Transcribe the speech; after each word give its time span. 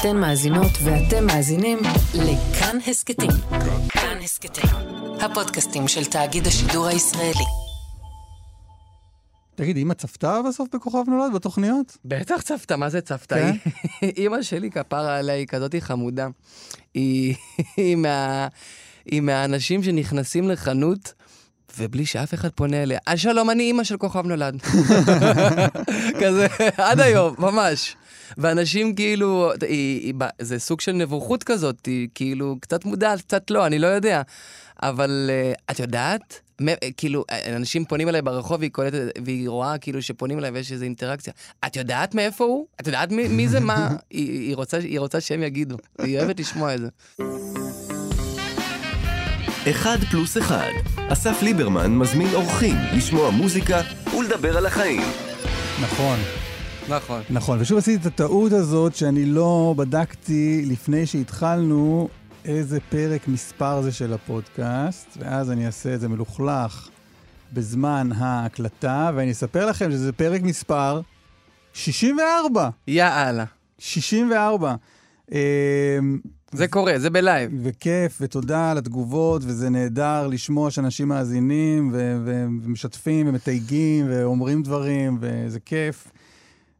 אתן 0.00 0.16
מאזינות 0.16 0.72
ואתם 0.84 1.26
מאזינים 1.26 1.78
לכאן 2.14 2.78
הסכתים. 2.86 3.30
כאן 3.88 4.18
הסכתים, 4.22 4.70
הפודקאסטים 5.20 5.88
של 5.88 6.04
תאגיד 6.04 6.46
השידור 6.46 6.86
הישראלי. 6.86 7.44
תגיד, 9.54 9.76
אמא 9.76 9.94
צפתה 9.94 10.40
בסוף 10.48 10.68
בכוכב 10.74 11.02
נולד 11.08 11.32
בתוכניות? 11.34 11.96
בטח 12.04 12.42
צפתה, 12.42 12.76
מה 12.76 12.88
זה 12.88 13.00
צפתה? 13.00 13.34
כן? 13.34 13.56
אימא 14.16 14.42
שלי, 14.42 14.70
כפרה 14.70 15.18
עליה, 15.18 15.34
היא 15.34 15.46
כזאת 15.46 15.74
חמודה. 15.80 16.28
היא, 16.94 17.34
היא, 17.76 17.96
מה, 17.96 18.48
היא 19.06 19.20
מהאנשים 19.20 19.82
שנכנסים 19.82 20.50
לחנות, 20.50 21.12
ובלי 21.78 22.06
שאף 22.06 22.34
אחד 22.34 22.48
פונה 22.48 22.82
אליה. 22.82 22.98
אה, 23.08 23.16
שלום, 23.16 23.50
אני 23.50 23.62
אימא 23.62 23.84
של 23.84 23.96
כוכב 23.96 24.26
נולד. 24.26 24.62
כזה, 26.20 26.46
עד 26.76 27.00
היום, 27.00 27.34
ממש. 27.38 27.96
ואנשים 28.38 28.94
כאילו, 28.94 29.52
היא, 29.62 30.00
היא, 30.00 30.14
ב- 30.18 30.42
זה 30.42 30.58
סוג 30.58 30.80
של 30.80 30.92
נבוכות 30.92 31.44
כזאת, 31.44 31.86
היא 31.86 32.08
כאילו 32.14 32.56
קצת 32.60 32.84
מודעת, 32.84 33.20
קצת 33.20 33.50
לא, 33.50 33.66
אני 33.66 33.78
לא 33.78 33.86
יודע. 33.86 34.22
אבל 34.82 35.30
uh, 35.30 35.60
את 35.70 35.80
יודעת? 35.80 36.40
אה, 36.68 36.74
כאילו, 36.96 37.24
אה, 37.30 37.56
אנשים 37.56 37.84
פונים 37.84 38.08
אליי 38.08 38.22
ברחוב 38.22 38.60
והיא 38.60 38.70
קולטת, 38.70 38.98
והיא 39.24 39.48
רואה 39.48 39.78
כאילו 39.78 40.02
שפונים 40.02 40.38
אליי 40.38 40.50
ויש 40.50 40.72
איזו 40.72 40.84
אינטראקציה. 40.84 41.32
את 41.66 41.76
יודעת 41.76 42.14
מאיפה 42.14 42.44
הוא? 42.44 42.66
את 42.80 42.86
יודעת 42.86 43.12
מי, 43.12 43.28
מי 43.28 43.48
זה 43.48 43.60
מה? 43.60 43.88
היא, 44.10 44.30
היא, 44.30 44.56
רוצה, 44.56 44.76
היא 44.76 45.00
רוצה 45.00 45.20
שהם 45.20 45.42
יגידו. 45.42 45.76
היא 45.98 46.18
אוהבת 46.18 46.40
לשמוע 46.40 46.74
את 46.74 46.80
זה. 46.80 46.88
אחד 49.70 49.98
פלוס 50.10 50.38
אחד. 50.38 50.70
אסף 51.08 51.42
ליברמן 51.42 51.90
מזמין 51.90 52.34
אורחים 52.34 52.76
לשמוע 52.96 53.30
מוזיקה 53.30 53.80
ולדבר 54.16 54.56
על 54.56 54.66
החיים. 54.66 55.02
נכון, 55.82 56.18
נכון. 56.88 57.22
נכון. 57.30 57.60
ושוב 57.60 57.78
עשיתי 57.78 58.00
את 58.00 58.06
הטעות 58.06 58.52
הזאת 58.52 58.94
שאני 58.94 59.24
לא 59.24 59.74
בדקתי 59.76 60.64
לפני 60.66 61.06
שהתחלנו 61.06 62.08
איזה 62.44 62.78
פרק 62.90 63.28
מספר 63.28 63.82
זה 63.82 63.92
של 63.92 64.12
הפודקאסט, 64.12 65.06
ואז 65.20 65.50
אני 65.50 65.66
אעשה 65.66 65.94
את 65.94 66.00
זה 66.00 66.08
מלוכלך 66.08 66.88
בזמן 67.52 68.10
ההקלטה, 68.16 69.10
ואני 69.14 69.30
אספר 69.32 69.66
לכם 69.66 69.90
שזה 69.90 70.12
פרק 70.12 70.42
מספר 70.42 71.00
64. 71.72 72.68
יאללה. 72.88 73.44
64. 73.78 74.74
אמ, 75.32 75.36
זה 76.52 76.68
קורה, 76.68 76.98
זה 76.98 77.10
בלייב. 77.10 77.50
וכיף, 77.62 78.18
ותודה 78.20 78.70
על 78.70 78.78
התגובות, 78.78 79.42
וזה 79.44 79.68
נהדר 79.70 80.26
לשמוע 80.26 80.70
שאנשים 80.70 81.08
מאזינים, 81.08 81.90
ו- 81.92 82.16
ו- 82.24 82.46
ומשתפים, 82.62 83.28
ומתייגים, 83.28 84.06
ואומרים 84.10 84.62
דברים, 84.62 85.18
וזה 85.20 85.60
כיף. 85.60 86.08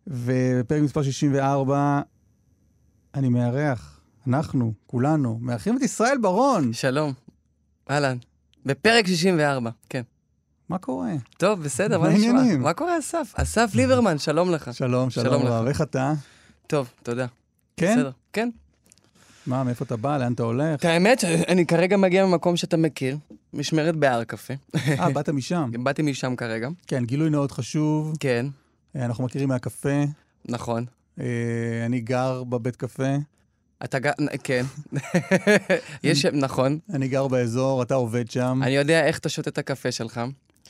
ובפרק 0.06 0.82
מספר 0.82 1.02
64, 1.02 2.00
אני 3.14 3.28
מארח, 3.28 4.00
אנחנו, 4.26 4.72
כולנו, 4.86 5.38
מארחים 5.40 5.76
את 5.76 5.82
ישראל 5.82 6.18
ברון. 6.22 6.72
שלום. 6.72 7.12
אהלן. 7.90 8.16
בפרק 8.66 9.06
64, 9.06 9.70
כן. 9.88 10.02
מה 10.68 10.78
קורה? 10.78 11.12
טוב, 11.36 11.62
בסדר, 11.62 12.00
מה 12.00 12.08
נשמע? 12.08 12.56
מה 12.58 12.72
קורה, 12.72 12.98
אסף? 12.98 13.32
אסף 13.34 13.70
ליברמן, 13.74 14.18
שלום 14.18 14.50
לך. 14.50 14.74
שלום, 14.74 15.10
שלום 15.10 15.26
שלום 15.26 15.42
רב. 15.46 15.66
איך 15.66 15.82
אתה? 15.82 16.12
טוב, 16.66 16.90
תודה. 17.02 17.26
כן? 17.76 17.96
בסדר. 17.96 18.10
כן. 18.32 18.50
מה, 19.46 19.64
מאיפה 19.64 19.84
אתה 19.84 19.96
בא? 19.96 20.18
לאן 20.18 20.32
אתה 20.32 20.42
הולך? 20.42 20.80
את 20.80 20.84
האמת, 20.84 21.24
אני 21.24 21.66
כרגע 21.66 21.96
מגיע 21.96 22.26
ממקום 22.26 22.56
שאתה 22.56 22.76
מכיר, 22.76 23.16
משמרת 23.54 23.96
בהר 23.96 24.24
קפה. 24.24 24.54
אה, 24.76 25.10
באת 25.10 25.28
משם. 25.28 25.70
באתי 25.84 26.02
משם 26.02 26.36
כרגע. 26.36 26.68
כן, 26.86 27.04
גילוי 27.04 27.30
נאות 27.30 27.52
חשוב. 27.52 28.16
כן, 28.20 28.46
אנחנו 28.94 29.24
מכירים 29.24 29.48
מהקפה. 29.48 30.04
נכון. 30.48 30.84
אה, 31.20 31.24
אני 31.86 32.00
גר 32.00 32.44
בבית 32.44 32.76
קפה. 32.76 33.16
אתה 33.84 33.98
גם, 33.98 34.12
כן. 34.44 34.64
יש, 36.04 36.24
נכון. 36.24 36.78
אני 36.92 37.08
גר 37.08 37.28
באזור, 37.28 37.82
אתה 37.82 37.94
עובד 37.94 38.30
שם. 38.30 38.60
אני 38.62 38.70
יודע 38.70 39.04
איך 39.06 39.18
אתה 39.18 39.28
שותה 39.28 39.50
את 39.50 39.58
הקפה 39.58 39.92
שלך. 39.92 40.20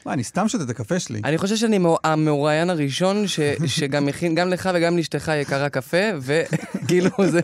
מה, 0.07 0.13
אני 0.13 0.25
סתם 0.25 0.49
שותה 0.49 0.65
את 0.65 0.71
הקפה 0.71 0.99
שלי. 0.99 1.21
אני 1.25 1.39
חושב 1.39 1.57
שאני 1.57 1.79
מאו- 1.79 1.99
המרואיין 2.05 2.71
הראשון 2.71 3.27
ש- 3.27 3.41
שגם 3.77 4.07
מכין, 4.07 4.35
גם 4.35 4.49
לך 4.49 4.71
וגם 4.75 4.97
לאשתך 4.97 5.33
יקרה 5.43 5.69
קפה, 5.69 5.97
וכאילו 6.21 7.11
זה... 7.33 7.41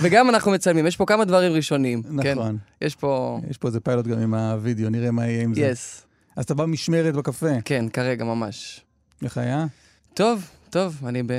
וגם 0.00 0.28
אנחנו 0.30 0.50
מצלמים, 0.50 0.86
יש 0.86 0.96
פה 0.96 1.06
כמה 1.06 1.24
דברים 1.24 1.52
ראשוניים. 1.52 2.02
כן, 2.22 2.34
נכון. 2.38 2.58
יש 2.80 2.96
פה... 2.96 3.40
יש 3.50 3.58
פה 3.58 3.68
איזה 3.68 3.80
פיילוט 3.80 4.06
גם 4.06 4.18
עם 4.18 4.34
הווידאו, 4.34 4.90
נראה 4.90 5.10
מה 5.10 5.26
יהיה 5.26 5.42
עם 5.42 5.54
זה. 5.54 5.60
יס. 5.60 6.02
אז 6.36 6.44
אתה 6.44 6.54
בא 6.54 6.66
משמרת 6.66 7.14
בקפה. 7.14 7.60
כן, 7.64 7.84
כרגע 7.92 8.24
ממש. 8.24 8.80
איך 9.22 9.38
היה? 9.38 9.66
טוב, 10.14 10.50
טוב, 10.70 11.00
אני 11.06 11.22
ב... 11.22 11.32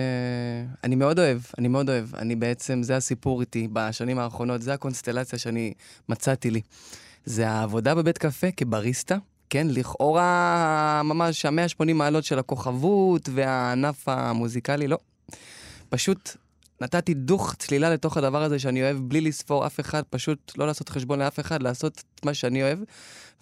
אני 0.84 0.96
מאוד 0.96 1.20
אוהב, 1.20 1.40
אני 1.58 1.68
מאוד 1.68 1.90
אוהב. 1.90 2.16
אני 2.16 2.36
בעצם, 2.36 2.84
זה 2.84 2.96
הסיפור 2.96 3.42
איתי 3.42 3.68
בשנים 3.74 4.20
האחרונות, 4.20 4.62
זה 4.62 4.74
הקונסטלציה 4.74 5.40
שאני 5.40 5.74
מצאתי 6.10 6.52
לי. 6.52 6.62
זה 7.26 7.50
העבודה 7.50 7.96
בבית 7.96 8.18
קפה 8.18 8.52
כבריסטה, 8.52 9.18
כן, 9.50 9.68
לכאורה 9.70 11.02
ממש 11.04 11.46
ה-180 11.46 11.94
מעלות 11.94 12.24
של 12.24 12.40
הכוכבות 12.40 13.30
והענף 13.34 14.10
המוזיקלי, 14.10 14.88
לא. 14.88 14.98
פשוט 15.90 16.38
נתתי 16.82 17.14
דוך 17.14 17.56
צלילה 17.60 17.90
לתוך 17.90 18.18
הדבר 18.18 18.44
הזה 18.44 18.60
שאני 18.60 18.84
אוהב 18.84 18.98
בלי 18.98 19.22
לספור 19.22 19.66
אף 19.66 19.80
אחד, 19.80 20.04
פשוט 20.10 20.52
לא 20.58 20.68
לעשות 20.68 20.90
חשבון 20.90 21.20
לאף 21.20 21.40
אחד, 21.40 21.64
לעשות 21.64 22.04
את 22.16 22.26
מה 22.26 22.34
שאני 22.34 22.64
אוהב. 22.64 22.80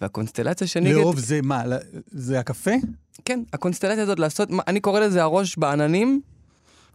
והקונסטלציה 0.00 0.66
שאני... 0.66 0.92
לאהוב 0.92 1.18
זה 1.18 1.40
מה? 1.42 1.62
זה 2.06 2.40
הקפה? 2.40 2.70
כן, 3.24 3.40
הקונסטלציה 3.52 4.02
הזאת 4.02 4.18
לעשות, 4.18 4.48
אני 4.66 4.80
קורא 4.80 5.00
לזה 5.00 5.22
הראש 5.22 5.56
בעננים, 5.56 6.20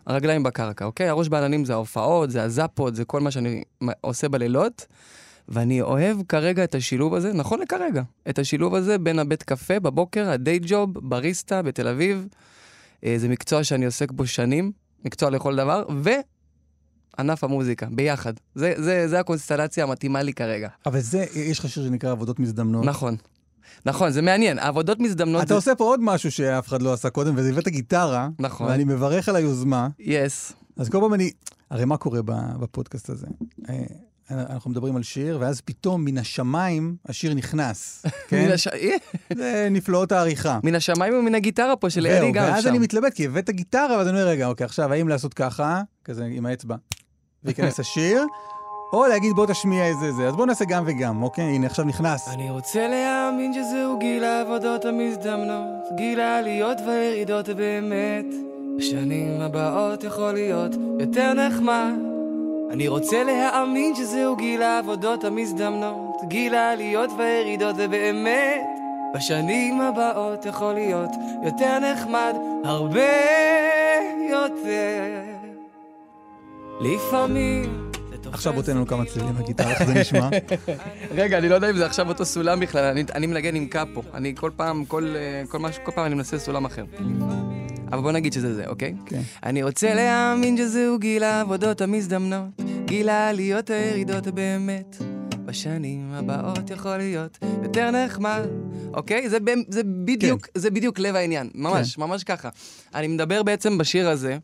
הרגליים 0.06 0.44
בקרקע, 0.44 0.86
אוקיי? 0.86 1.10
הראש 1.10 1.30
בעננים 1.30 1.66
זה 1.66 1.74
ההופעות, 1.74 2.32
זה 2.32 2.44
הזאפות, 2.44 2.96
זה 2.96 3.06
כל 3.06 3.22
מה 3.22 3.32
שאני 3.32 3.64
עושה 4.02 4.30
בלילות, 4.30 4.86
ואני 5.50 5.82
אוהב 5.82 6.18
כרגע 6.30 6.64
את 6.64 6.76
השילוב 6.76 7.14
הזה, 7.14 7.34
נכון 7.34 7.60
לכרגע, 7.60 8.02
את 8.30 8.40
השילוב 8.40 8.76
הזה 8.76 8.98
בין 8.98 9.20
הבית 9.20 9.44
קפה 9.44 9.80
בבוקר, 9.80 10.30
הדיי 10.30 10.60
ג'וב, 10.62 10.94
בריסטה 10.94 11.62
בתל 11.62 11.88
אביב. 11.88 12.28
אה, 13.04 13.16
זה 13.18 13.30
מקצוע 13.30 13.64
שאני 13.64 13.86
עוסק 13.86 14.12
בו 14.12 14.28
שנים, 14.28 14.72
מקצוע 15.06 15.30
לכל 15.30 15.56
דבר, 15.56 15.84
וענף 17.18 17.44
המוזיקה, 17.44 17.88
ביחד. 17.92 18.34
זה, 18.56 18.74
זה, 18.78 19.08
זה 19.08 19.20
הקונסטלציה 19.20 19.84
המתאימה 19.84 20.22
לי 20.22 20.34
כרגע. 20.34 20.70
אבל 20.86 21.00
זה, 21.00 21.26
יש 21.36 21.60
לך 21.60 21.70
שיר 21.70 21.84
שנקרא 21.84 22.12
עבודות 22.12 22.40
מזדמנות. 22.40 22.86
נכון. 22.86 23.16
נכון, 23.86 24.12
זה 24.12 24.22
מעניין. 24.22 24.60
העבודות 24.60 25.00
מזדמנות 25.00 25.42
אתה 25.42 25.48
זה... 25.48 25.54
עושה 25.54 25.76
פה 25.76 25.84
עוד 25.84 26.00
משהו 26.04 26.32
שאף 26.32 26.68
אחד 26.68 26.82
לא 26.82 26.94
עשה 26.94 27.10
קודם, 27.10 27.34
וזה 27.38 27.50
הבאת 27.50 27.68
גיטרה. 27.68 28.30
נכון. 28.40 28.68
ואני 28.68 28.84
מברך 28.84 29.30
על 29.30 29.36
היוזמה. 29.36 29.88
יס. 30.00 30.54
אז 30.78 30.90
כל 30.90 31.00
פעם 31.02 31.14
אני... 31.14 31.32
הרי 31.70 31.86
מה 31.86 31.98
קורה 31.98 32.20
בפודקאסט 32.60 33.10
הזה? 33.10 33.28
אה, 33.70 33.76
אנחנו 34.32 34.72
מדברים 34.72 34.96
על 34.96 35.04
שיר, 35.04 35.38
ואז 35.42 35.62
פתאום 35.62 36.06
מן 36.06 36.18
השמיים 36.18 36.96
השיר 37.06 37.34
נכנס. 37.34 38.06
כן? 38.30 38.46
מן 38.46 38.52
הש- 38.52 38.68
אה, 38.68 38.96
זה 39.36 39.68
נפלאות 39.72 40.12
העריכה. 40.12 40.60
מן 40.64 40.76
השמיים 40.76 41.14
ומן 41.14 41.36
הגיטרה 41.36 41.76
פה 41.76 41.90
של 41.90 42.08
אלי 42.08 42.32
גם 42.32 42.44
ואז 42.44 42.64
שם. 42.64 42.70
אני 42.70 42.80
מתלבט, 42.80 43.14
כי 43.14 43.26
הבאת 43.26 43.50
גיטרה, 43.50 43.98
ואז 43.98 44.08
אני 44.08 44.18
אומר, 44.18 44.28
רגע, 44.30 44.48
אוקיי, 44.48 44.66
עכשיו, 44.66 44.94
האם 44.94 45.08
לעשות 45.08 45.34
ככה, 45.34 45.82
כזה 46.04 46.26
עם 46.26 46.46
האצבע, 46.46 46.76
וייכנס 47.44 47.80
השיר, 47.80 48.24
או 48.94 49.08
להגיד, 49.08 49.36
בוא 49.36 49.46
תשמיע 49.46 49.86
איזה 49.86 50.12
זה. 50.12 50.28
אז 50.28 50.36
בוא 50.36 50.46
נעשה 50.46 50.66
גם 50.66 50.84
וגם, 50.86 51.24
אוקיי? 51.24 51.44
הנה, 51.44 51.68
עכשיו 51.68 51.86
נכנס. 51.86 52.28
אני 52.28 52.50
רוצה 52.50 52.88
להאמין 52.88 53.54
שזהו 53.54 54.00
גיל 54.00 54.24
העבודות 54.24 54.86
המזדמנות, 54.86 55.96
גיל 55.96 56.20
העליות 56.20 56.78
והירידות 56.88 57.50
באמת. 57.50 58.26
בשנים 58.78 59.42
הבאות 59.42 60.04
יכול 60.04 60.32
להיות 60.32 60.72
יותר 61.00 61.34
נחמד. 61.34 61.94
אני 62.72 62.88
רוצה 62.88 63.24
להאמין 63.24 63.96
שזהו 63.96 64.36
גיל 64.36 64.62
העבודות 64.62 65.24
המזדמנות, 65.24 66.22
גיל 66.28 66.56
העליות 66.56 67.10
והירידות 67.18 67.76
ובאמת. 67.80 68.62
בשנים 69.16 69.82
הבאות 69.82 70.46
יכול 70.46 70.74
להיות 70.74 71.12
יותר 71.44 71.80
נחמד, 71.80 72.34
הרבה 72.64 73.02
יותר. 74.30 75.22
לפעמים... 76.82 77.87
עכשיו 78.32 78.54
בוא 78.54 78.62
תן 78.62 78.76
לנו 78.76 78.88
כמה 78.88 79.06
צלילים 79.06 79.36
לא- 79.36 79.42
בגיטרה, 79.42 79.72
איך 79.72 79.84
זה 79.84 79.94
נשמע? 79.94 80.30
רגע, 81.20 81.38
אני 81.38 81.50
לא 81.50 81.56
יודע 81.56 81.70
אם 81.70 81.78
זה 81.78 81.86
עכשיו 81.86 82.08
אותו 82.08 82.26
סולם 82.26 82.60
בכלל, 82.60 82.84
אני, 82.84 83.04
אני 83.16 83.28
מנגן 83.28 83.56
עם 83.56 83.68
קאפו. 83.68 84.02
אני 84.14 84.34
כל 84.36 84.52
פעם, 84.56 84.86
כל, 84.86 85.16
אה, 85.16 85.44
כל, 85.48 85.92
פעם 85.96 86.06
אני 86.06 86.16
מנסה 86.16 86.40
סולם 86.40 86.66
אחר. 86.66 86.86
אבל 87.92 88.02
בוא 88.02 88.12
נגיד 88.12 88.34
שזה 88.34 88.56
זה, 88.56 88.68
אוקיי? 88.68 88.94
כן. 89.06 89.22
אני 89.44 89.64
רוצה 89.64 89.94
להאמין 89.94 90.58
שזהו 90.58 91.00
גיל 91.00 91.24
העבודות 91.24 91.82
המזדמנות, 91.82 92.62
גיל 92.86 93.10
העליות 93.10 93.70
הירידות 93.70 94.28
באמת. 94.28 94.98
בשנים 95.48 96.14
הבאות 96.14 96.70
יכול 96.70 96.98
להיות 96.98 97.38
יותר 97.64 97.92
נחמד, 97.92 98.42
אוקיי? 98.94 99.30
זה, 99.30 99.38
זה, 99.70 99.82
בדיוק, 99.84 100.46
כן. 100.46 100.60
זה 100.60 100.70
בדיוק 100.72 101.00
לב 101.00 101.16
העניין, 101.16 101.50
ממש, 101.56 101.98
ממש 101.98 102.24
ככה. 102.24 102.50
אני 102.96 103.08
מדבר 103.08 103.44
בעצם 103.44 103.78
בשיר 103.78 104.10
הזה, 104.10 104.38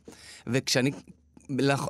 וכשאני 0.48 0.92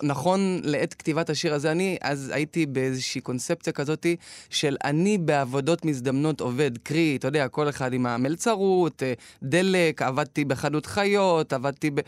נכון 0.04 0.60
לעת 0.64 0.94
כתיבת 0.94 1.30
השיר 1.30 1.54
הזה, 1.54 1.72
אני 1.72 1.98
אז 2.02 2.32
הייתי 2.34 2.66
באיזושהי 2.66 3.22
קונספציה 3.22 3.74
כזאתי 3.74 4.16
של 4.50 4.78
אני 4.84 5.18
בעבודות 5.18 5.86
מזדמנות 5.86 6.42
עובד, 6.42 6.78
קרי, 6.78 7.16
אתה 7.16 7.28
יודע, 7.28 7.48
כל 7.48 7.70
אחד 7.70 7.94
עם 7.94 8.06
המלצרות, 8.06 9.04
אה, 9.04 9.14
דלק, 9.44 10.02
עבדתי 10.02 10.46
בחנות 10.46 10.86
חיות, 10.86 11.54
עבדתי 11.54 11.90
ב... 11.90 12.00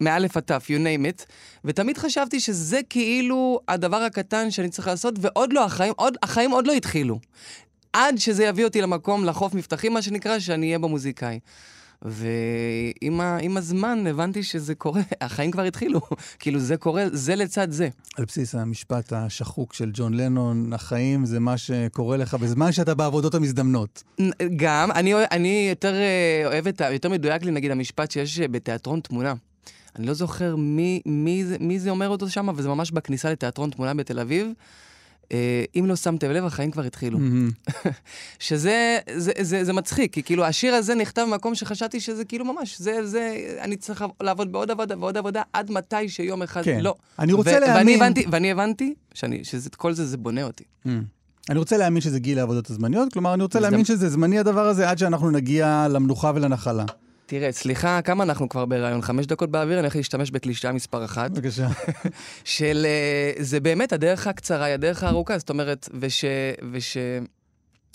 מאלף 0.00 0.36
עד 0.36 0.42
תף, 0.42 0.66
you 0.68 0.80
name 0.80 1.20
it, 1.20 1.26
ותמיד 1.64 1.98
חשבתי 1.98 2.40
שזה 2.40 2.80
כאילו 2.90 3.60
הדבר 3.68 3.96
הקטן 3.96 4.50
שאני 4.50 4.68
צריך 4.68 4.88
לעשות, 4.88 5.14
ועוד 5.20 5.52
לא, 5.52 5.64
החיים 5.64 5.92
עוד, 5.96 6.16
החיים 6.22 6.50
עוד 6.50 6.66
לא 6.66 6.72
התחילו. 6.72 7.18
עד 7.92 8.18
שזה 8.18 8.44
יביא 8.44 8.64
אותי 8.64 8.80
למקום, 8.80 9.24
לחוף 9.24 9.54
מבטחים, 9.54 9.92
מה 9.92 10.02
שנקרא, 10.02 10.38
שאני 10.38 10.66
אהיה 10.66 10.78
במוזיקאי. 10.78 11.38
ועם 12.02 13.56
הזמן 13.56 14.06
הבנתי 14.06 14.42
שזה 14.42 14.74
קורה, 14.74 15.02
החיים 15.20 15.50
כבר 15.50 15.62
התחילו. 15.62 16.00
כאילו, 16.40 16.60
זה 16.60 16.76
קורה, 16.76 17.04
זה 17.12 17.36
לצד 17.36 17.70
זה. 17.70 17.88
על 18.16 18.24
בסיס 18.24 18.54
המשפט 18.54 19.12
השחוק 19.12 19.74
של 19.74 19.90
ג'ון 19.94 20.14
לנון, 20.14 20.72
החיים 20.72 21.26
זה 21.26 21.40
מה 21.40 21.58
שקורה 21.58 22.16
לך 22.16 22.34
בזמן 22.34 22.72
שאתה 22.72 22.94
בעבודות 22.94 23.34
המזדמנות. 23.34 24.02
גם, 24.56 24.90
אני, 24.90 25.14
אני 25.30 25.66
יותר 25.70 25.94
אה, 25.94 26.42
אוהב 26.46 26.66
את 26.66 26.80
ה... 26.80 26.92
יותר 26.92 27.08
מדויק 27.08 27.42
לי, 27.42 27.50
נגיד, 27.50 27.70
המשפט 27.70 28.10
שיש 28.10 28.40
אה, 28.40 28.48
בתיאטרון 28.48 29.00
תמונה. 29.00 29.34
אני 29.96 30.06
לא 30.06 30.14
זוכר 30.14 30.56
מי, 30.56 31.00
מי, 31.06 31.44
מי 31.60 31.78
זה 31.78 31.90
אומר 31.90 32.08
אותו 32.08 32.30
שם, 32.30 32.48
אבל 32.48 32.62
זה 32.62 32.68
ממש 32.68 32.90
בכניסה 32.90 33.30
לתיאטרון 33.32 33.70
תמונה 33.70 33.94
בתל 33.94 34.18
אביב. 34.18 34.52
אה, 35.32 35.64
אם 35.76 35.86
לא 35.86 35.96
שמתם 35.96 36.30
לב, 36.30 36.44
החיים 36.44 36.70
כבר 36.70 36.82
התחילו. 36.82 37.18
מהמם. 37.18 37.50
שזה 38.38 38.98
זה, 39.16 39.32
זה, 39.40 39.64
זה 39.64 39.72
מצחיק, 39.72 40.12
כי 40.14 40.22
כאילו 40.22 40.44
השיר 40.44 40.74
הזה 40.74 40.94
נכתב 40.94 41.26
במקום 41.30 41.54
שחשבתי 41.54 42.00
שזה 42.00 42.24
כאילו 42.24 42.44
ממש, 42.44 42.78
זה, 42.80 43.06
זה, 43.06 43.34
אני 43.60 43.76
צריך 43.76 44.04
לעבוד 44.22 44.52
בעוד 44.52 44.70
עבודה 44.70 44.98
ועוד 44.98 45.16
עבודה 45.16 45.42
עד 45.52 45.70
מתי 45.70 46.08
שיום 46.08 46.42
אחד 46.42 46.62
כן. 46.64 46.80
לא. 46.80 46.94
אני 47.18 47.32
רוצה 47.32 47.50
ו- 47.50 47.60
להאמין- 47.60 47.76
ואני 47.76 47.94
הבנתי, 47.94 48.24
ואני 48.32 48.50
הבנתי 48.52 48.94
שאני, 49.14 49.44
שכל 49.44 49.92
זה, 49.92 50.06
זה 50.06 50.16
בונה 50.16 50.42
אותי. 50.42 50.64
מהמם. 50.84 51.02
אני 51.50 51.58
רוצה 51.58 51.76
להאמין 51.76 52.00
שזה 52.00 52.18
גיל 52.18 52.38
העבודות 52.38 52.70
הזמניות, 52.70 53.12
כלומר, 53.12 53.34
אני 53.34 53.42
רוצה 53.42 53.60
להאמין 53.60 53.84
שזה 53.84 54.08
זמני 54.08 54.38
הדבר 54.38 54.66
הזה 54.68 54.90
עד 54.90 54.98
שאנחנו 54.98 55.30
נגיע 55.30 55.86
למנוחה 55.90 56.32
ולנחלה. 56.34 56.84
תראה, 57.30 57.52
סליחה, 57.52 58.02
כמה 58.02 58.24
אנחנו 58.24 58.48
כבר 58.48 58.64
בהיריון? 58.66 59.02
חמש 59.02 59.26
דקות 59.26 59.50
באוויר, 59.50 59.78
אני 59.78 59.80
הולך 59.80 59.96
להשתמש 59.96 60.30
בקלישאה 60.30 60.72
מספר 60.72 61.04
אחת. 61.04 61.30
בבקשה. 61.30 61.68
של... 62.44 62.86
אה, 62.86 63.42
זה 63.42 63.60
באמת 63.60 63.92
הדרך 63.92 64.26
הקצרה, 64.26 64.64
היא 64.64 64.74
הדרך 64.74 65.02
הארוכה, 65.02 65.38
זאת 65.38 65.50
אומרת, 65.50 65.88
וש... 66.00 66.24
וש... 66.72 66.96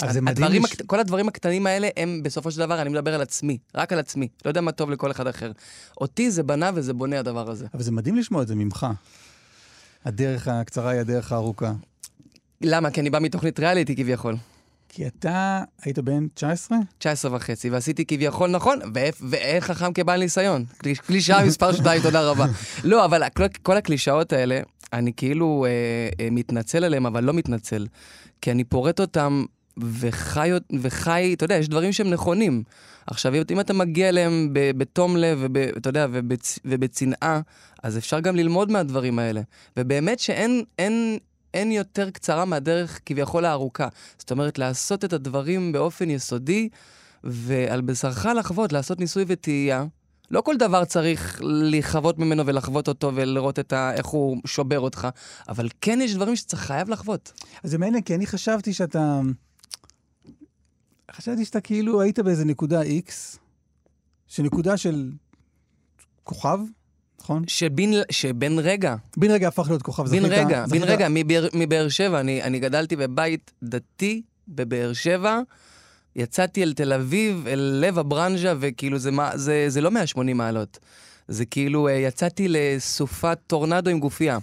אז 0.01 0.13
זה 0.13 0.21
מדהים. 0.21 0.43
הדברים, 0.43 0.63
לש-. 0.63 0.81
כל 0.87 0.99
הדברים 0.99 1.27
הקטנים 1.27 1.67
האלה 1.67 1.89
הם 1.97 2.23
בסופו 2.23 2.51
של 2.51 2.59
דבר, 2.59 2.81
אני 2.81 2.89
מדבר 2.89 3.15
על 3.15 3.21
עצמי, 3.21 3.57
רק 3.75 3.93
על 3.93 3.99
עצמי. 3.99 4.27
לא 4.45 4.49
יודע 4.49 4.61
מה 4.61 4.71
טוב 4.71 4.91
לכל 4.91 5.11
אחד 5.11 5.27
אחר. 5.27 5.51
אותי 6.01 6.31
זה 6.31 6.43
בנה 6.43 6.71
וזה 6.73 6.93
בונה 6.93 7.19
הדבר 7.19 7.49
הזה. 7.49 7.65
אבל 7.73 7.83
זה 7.83 7.91
מדהים 7.91 8.15
לשמוע 8.15 8.41
את 8.41 8.47
זה 8.47 8.55
ממך. 8.55 8.87
הדרך 10.05 10.47
הקצרה 10.47 10.91
היא 10.91 10.99
הדרך 10.99 11.31
הארוכה. 11.31 11.73
למה? 12.61 12.91
כי 12.91 13.01
אני 13.01 13.09
בא 13.09 13.19
מתוכנית 13.19 13.59
ריאליטי 13.59 13.95
כביכול. 13.95 14.35
כי 14.95 15.07
אתה 15.07 15.61
היית 15.83 15.99
בן 15.99 16.27
19? 16.33 16.77
19 16.97 17.35
וחצי, 17.35 17.69
ועשיתי 17.69 18.05
כביכול 18.05 18.49
נכון, 18.49 18.79
ואין 19.29 19.59
חכם 19.61 19.93
כבעל 19.93 20.19
ניסיון. 20.19 20.65
קליש- 20.77 20.99
קלישאה 20.99 21.45
מספר 21.45 21.71
2, 21.81 22.01
תודה 22.01 22.29
רבה. 22.29 22.45
לא, 22.83 23.05
אבל 23.05 23.29
כל, 23.29 23.43
כל 23.63 23.77
הקלישאות 23.77 24.33
האלה, 24.33 24.59
אני 24.93 25.11
כאילו 25.17 25.65
אה, 25.67 25.71
אה, 26.25 26.29
מתנצל 26.31 26.83
עליהם, 26.83 27.05
אבל 27.05 27.23
לא 27.23 27.33
מתנצל. 27.33 27.87
כי 28.41 28.51
אני 28.51 28.63
פורט 28.63 28.99
אותם 28.99 29.45
וחי, 29.99 30.49
וחי, 30.81 31.33
אתה 31.33 31.43
יודע, 31.45 31.55
יש 31.55 31.69
דברים 31.69 31.91
שהם 31.93 32.09
נכונים. 32.09 32.63
עכשיו, 33.07 33.33
אם 33.51 33.59
אתה 33.59 33.73
מגיע 33.73 34.09
אליהם 34.09 34.49
בתום 34.53 35.17
לב, 35.17 35.39
ואתה 35.53 35.89
יודע, 35.89 36.07
ובצ, 36.11 36.59
ובצנעה, 36.65 37.39
אז 37.83 37.97
אפשר 37.97 38.19
גם 38.19 38.35
ללמוד 38.35 38.71
מהדברים 38.71 39.19
האלה. 39.19 39.41
ובאמת 39.77 40.19
שאין 40.19 40.63
אין, 40.79 41.17
אין 41.55 41.71
יותר 41.71 42.09
קצרה 42.09 42.45
מהדרך 42.45 42.99
כביכול 43.05 43.45
הארוכה. 43.45 43.87
זאת 44.17 44.31
אומרת, 44.31 44.57
לעשות 44.59 45.05
את 45.05 45.13
הדברים 45.13 45.71
באופן 45.71 46.09
יסודי, 46.09 46.69
ועל 47.23 47.81
בשרך 47.81 48.25
לחוות, 48.25 48.73
לעשות 48.73 48.99
ניסוי 48.99 49.25
וטעייה. 49.27 49.85
לא 50.31 50.41
כל 50.41 50.57
דבר 50.57 50.85
צריך 50.85 51.41
לחוות 51.43 52.19
ממנו 52.19 52.45
ולחוות 52.45 52.87
אותו 52.87 53.11
ולראות 53.15 53.73
ה... 53.73 53.93
איך 53.93 54.05
הוא 54.05 54.37
שובר 54.45 54.79
אותך, 54.79 55.07
אבל 55.49 55.69
כן 55.81 55.99
יש 56.01 56.15
דברים 56.15 56.35
שאתה 56.35 56.57
חייב 56.57 56.89
לחוות. 56.89 57.33
אז 57.63 57.71
זה 57.71 57.77
מעניין, 57.77 58.03
כי 58.03 58.15
אני 58.15 58.27
חשבתי 58.27 58.73
שאתה... 58.73 59.21
חשבתי 61.11 61.45
שאתה 61.45 61.61
כאילו 61.61 62.01
היית 62.01 62.19
באיזה 62.19 62.45
נקודה 62.45 62.81
X, 62.81 63.37
שנקודה 64.27 64.77
של 64.77 65.11
כוכב, 66.23 66.59
נכון? 67.21 67.43
שבין, 67.47 67.93
שבין 68.11 68.59
רגע, 68.59 68.95
בן 69.17 69.31
רגע 69.31 69.47
הפך 69.47 69.67
להיות 69.69 69.81
כוכב. 69.81 70.03
בן 70.03 70.09
זכית- 70.09 70.23
רגע, 70.31 70.61
בן 70.65 70.79
זכית- 70.79 70.81
רגע, 70.83 71.07
מבאר, 71.53 71.89
שבע, 71.89 72.19
אני, 72.19 72.43
אני 72.43 72.59
גדלתי 72.59 72.95
בבית 72.95 73.51
דתי 73.63 74.21
בבאר 74.47 74.93
שבע, 74.93 75.39
יצאתי 76.15 76.63
אל 76.63 76.73
תל 76.73 76.93
אביב, 76.93 77.47
אל 77.47 77.79
לב 77.81 77.99
הברנז'ה, 77.99 78.53
וכאילו 78.59 78.97
זה, 78.99 79.11
מה, 79.11 79.37
זה, 79.37 79.65
זה 79.67 79.81
לא 79.81 79.91
180 79.91 80.37
מעלות. 80.37 80.79
זה 81.27 81.45
כאילו, 81.45 81.87
אה, 81.87 81.93
יצאתי 81.93 82.45
לסופת 82.49 83.39
טורנדו 83.47 83.89
עם 83.91 83.99
גופייה, 83.99 84.37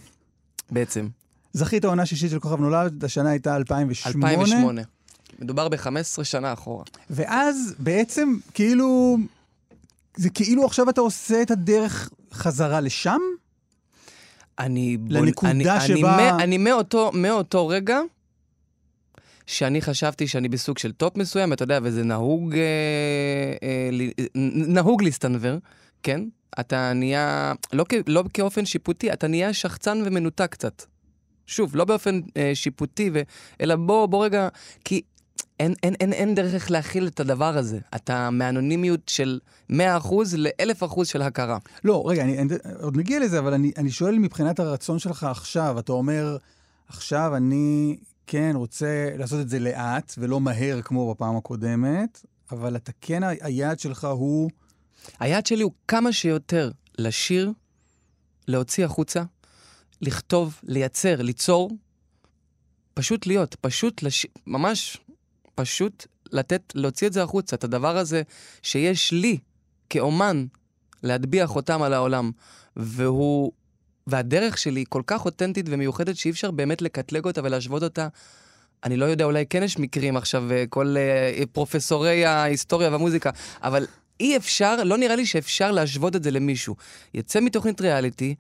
בעצם. 0.71 1.09
זכית 1.53 1.85
עונה 1.85 2.07
שישית 2.07 2.31
של 2.31 2.39
כוכב 2.39 2.61
נולד, 2.61 3.05
השנה 3.05 3.31
הייתה 3.31 3.57
2008. 3.57 4.29
2008. 4.31 4.83
מדובר 5.39 5.69
ב-15 5.69 5.89
שנה 6.25 6.53
אחורה. 6.53 6.85
ואז 7.11 7.75
בעצם, 7.79 8.35
כאילו, 8.55 9.19
זה 10.17 10.31
כאילו 10.31 10.65
עכשיו 10.67 10.91
אתה 10.91 11.01
עושה 11.01 11.43
את 11.43 11.51
הדרך 11.51 12.11
חזרה 12.33 12.81
לשם? 12.81 13.19
אני... 14.59 14.97
בונ- 15.01 15.13
לנקודה 15.13 15.51
אני, 15.51 15.65
אני, 15.71 16.01
שבה- 16.01 16.33
מ- 16.37 16.41
אני 16.41 16.59
מאותו, 16.59 17.11
מאותו 17.15 17.69
רגע, 17.69 18.01
שאני 19.47 19.81
חשבתי 19.83 20.27
שאני 20.29 20.49
בסוג 20.49 20.79
של 20.79 20.93
top 20.93 21.17
מסוים, 21.17 21.53
אתה 21.53 21.63
יודע, 21.63 21.79
וזה 21.83 22.05
נהוג, 22.05 22.55
אה, 22.55 22.61
אה, 23.63 23.91
נ- 24.35 24.75
נהוג 24.75 25.03
להסתנוור, 25.03 25.57
כן? 26.03 26.21
אתה 26.61 26.93
נהיה, 26.93 27.53
לא, 27.73 27.85
כ- 27.89 27.95
לא 28.07 28.25
כאופן 28.35 28.65
שיפוטי, 28.65 29.13
אתה 29.13 29.29
נהיה 29.29 29.53
שחצן 29.53 30.03
ומנותק 30.05 30.49
קצת. 30.51 30.83
שוב, 31.47 31.77
לא 31.77 31.85
באופן 31.85 32.21
אה, 32.37 32.51
שיפוטי, 32.55 33.11
ו... 33.15 33.21
אלא 33.61 33.77
בוא, 33.77 34.07
בוא 34.07 34.25
רגע, 34.25 34.49
כי 34.85 35.01
אין, 35.63 35.75
אין, 35.83 35.95
אין, 36.01 36.13
אין 36.13 36.35
דרך 36.35 36.55
איך 36.55 36.71
להכיל 36.71 37.07
את 37.07 37.21
הדבר 37.21 37.57
הזה. 37.57 37.79
אתה 37.95 38.31
מאנונימיות 38.31 39.01
של 39.09 39.41
100% 39.71 39.75
ל-1000% 40.37 41.05
של 41.05 41.23
הכרה. 41.23 41.59
לא, 41.85 42.05
רגע, 42.07 42.23
אני, 42.23 42.39
אני, 42.39 42.55
עוד 42.81 42.97
נגיע 42.97 43.21
לזה, 43.21 43.39
אבל 43.39 43.55
אני, 43.55 43.73
אני 43.77 43.91
שואל 43.91 44.19
מבחינת 44.19 44.61
הרצון 44.61 44.99
שלך 44.99 45.25
עכשיו, 45.25 45.79
אתה 45.79 45.93
אומר, 45.93 46.37
עכשיו 46.89 47.37
אני 47.37 47.97
כן 48.27 48.53
רוצה 48.55 49.11
לעשות 49.19 49.41
את 49.41 49.49
זה 49.49 49.59
לאט 49.59 50.15
ולא 50.19 50.41
מהר 50.41 50.83
כמו 50.83 51.15
בפעם 51.15 51.37
הקודמת, 51.37 52.27
אבל 52.53 52.77
אתה 52.77 52.93
כן, 53.01 53.23
היעד 53.41 53.79
שלך 53.79 54.05
הוא... 54.05 54.51
היעד 55.21 55.47
שלי 55.47 55.63
הוא 55.63 55.73
כמה 55.89 56.13
שיותר 56.13 56.71
לשיר, 56.99 57.53
להוציא 58.49 58.85
החוצה, 58.85 59.23
לכתוב, 60.01 60.61
לייצר, 60.63 61.23
ליצור, 61.23 61.71
פשוט 62.95 63.27
להיות, 63.27 63.57
פשוט 63.61 64.03
לש... 64.03 64.27
ממש 64.47 65.02
פשוט 65.55 66.07
לתת, 66.33 66.73
להוציא 66.75 67.07
את 67.07 67.13
זה 67.13 67.23
החוצה, 67.23 67.57
את 67.57 67.65
הדבר 67.65 67.97
הזה 67.97 68.23
שיש 68.63 69.13
לי 69.13 69.39
כאומן 69.91 70.47
להטביע 71.03 71.47
חותם 71.47 71.83
על 71.83 71.93
העולם, 71.93 72.31
והוא... 72.77 73.53
והדרך 74.07 74.59
שלי 74.59 74.81
היא 74.81 74.87
כל 74.89 75.03
כך 75.07 75.25
אותנטית 75.25 75.67
ומיוחדת 75.69 76.17
שאי 76.17 76.31
אפשר 76.31 76.51
באמת 76.51 76.83
לקטלג 76.83 77.25
אותה 77.25 77.41
ולהשוות 77.45 77.83
אותה. 77.83 78.09
אני 78.85 78.97
לא 78.97 79.05
יודע, 79.05 79.25
אולי 79.25 79.47
כן 79.47 79.63
יש 79.63 79.79
מקרים 79.79 80.17
עכשיו, 80.17 80.53
אה, 80.53 80.65
כל 80.69 80.97
אה, 80.97 81.43
פרופסורי 81.53 82.25
ההיסטוריה 82.25 82.91
והמוזיקה, 82.91 83.31
אבל 83.63 83.87
אי 84.21 84.37
אפשר, 84.37 84.85
לא 84.85 84.99
נראה 84.99 85.17
לי 85.17 85.27
שאפשר 85.27 85.71
להשוות 85.71 86.17
את 86.17 86.23
זה 86.23 86.31
למישהו. 86.31 86.77
יצא 87.15 87.41
מתוכנית 87.41 87.81
ריאליטי, 87.81 88.35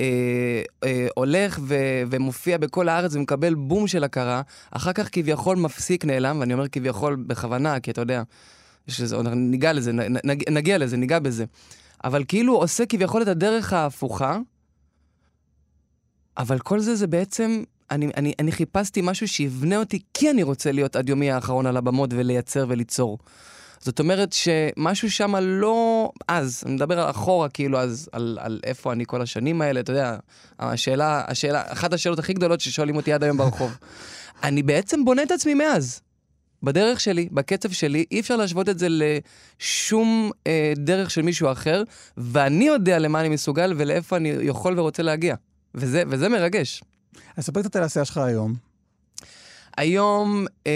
אה, 0.00 0.62
אה, 0.84 1.06
הולך 1.14 1.58
ו- 1.62 2.02
ומופיע 2.10 2.58
בכל 2.58 2.88
הארץ 2.88 3.14
ומקבל 3.14 3.54
בום 3.54 3.86
של 3.86 4.04
הכרה, 4.04 4.42
אחר 4.70 4.92
כך 4.92 5.08
כביכול 5.12 5.56
מפסיק, 5.56 6.04
נעלם, 6.04 6.40
ואני 6.40 6.52
אומר 6.52 6.68
כביכול 6.68 7.16
בכוונה, 7.26 7.80
כי 7.80 7.90
אתה 7.90 8.00
יודע, 8.00 8.22
עוד 9.14 9.28
ניגע 9.28 9.72
לזה, 9.72 9.92
נ- 9.92 10.16
נ- 10.16 10.54
נגיע 10.54 10.78
לזה, 10.78 10.96
ניגע 10.96 11.18
בזה. 11.18 11.44
אבל 12.04 12.24
כאילו 12.28 12.56
עושה 12.56 12.86
כביכול 12.86 13.22
את 13.22 13.28
הדרך 13.28 13.72
ההפוכה, 13.72 14.38
אבל 16.38 16.58
כל 16.58 16.80
זה 16.80 16.96
זה 16.96 17.06
בעצם, 17.06 17.62
אני, 17.90 18.10
אני, 18.16 18.32
אני 18.38 18.52
חיפשתי 18.52 19.00
משהו 19.04 19.28
שיבנה 19.28 19.76
אותי, 19.76 19.98
כי 20.14 20.30
אני 20.30 20.42
רוצה 20.42 20.72
להיות 20.72 20.96
עד 20.96 21.08
יומי 21.08 21.30
האחרון 21.30 21.66
על 21.66 21.76
הבמות 21.76 22.10
ולייצר 22.12 22.66
וליצור. 22.68 23.18
זאת 23.82 24.00
אומרת 24.00 24.32
שמשהו 24.32 25.10
שם 25.10 25.36
לא... 25.36 26.10
אז, 26.28 26.62
אני 26.66 26.74
מדבר 26.74 27.00
על 27.00 27.10
אחורה, 27.10 27.48
כאילו, 27.48 27.78
אז, 27.78 28.08
על, 28.12 28.38
על 28.40 28.60
איפה 28.64 28.92
אני 28.92 29.04
כל 29.06 29.22
השנים 29.22 29.62
האלה, 29.62 29.80
אתה 29.80 29.92
יודע, 29.92 30.16
השאלה, 30.58 31.24
השאלה, 31.28 31.62
אחת 31.66 31.92
השאלות 31.92 32.18
הכי 32.18 32.32
גדולות 32.32 32.60
ששואלים 32.60 32.96
אותי 32.96 33.12
עד 33.12 33.24
היום 33.24 33.36
ברחוב. 33.36 33.76
אני 34.42 34.62
בעצם 34.62 35.04
בונה 35.04 35.22
את 35.22 35.30
עצמי 35.30 35.54
מאז. 35.54 36.00
בדרך 36.62 37.00
שלי, 37.00 37.28
בקצב 37.32 37.70
שלי, 37.70 38.04
אי 38.10 38.20
אפשר 38.20 38.36
להשוות 38.36 38.68
את 38.68 38.78
זה 38.78 38.86
לשום 38.90 40.30
אה, 40.46 40.72
דרך 40.76 41.10
של 41.10 41.22
מישהו 41.22 41.52
אחר, 41.52 41.82
ואני 42.16 42.64
יודע 42.64 42.98
למה 42.98 43.20
אני 43.20 43.28
מסוגל 43.28 43.74
ולאיפה 43.76 44.16
אני 44.16 44.28
יכול 44.28 44.78
ורוצה 44.78 45.02
להגיע. 45.02 45.34
וזה, 45.74 46.02
וזה 46.08 46.28
מרגש. 46.28 46.82
אז 47.36 47.44
ספר 47.44 47.60
קצת 47.62 47.76
על 47.76 47.82
העשייה 47.82 48.04
שלך 48.04 48.18
היום. 48.18 48.54
היום, 49.76 50.46
אה, 50.66 50.72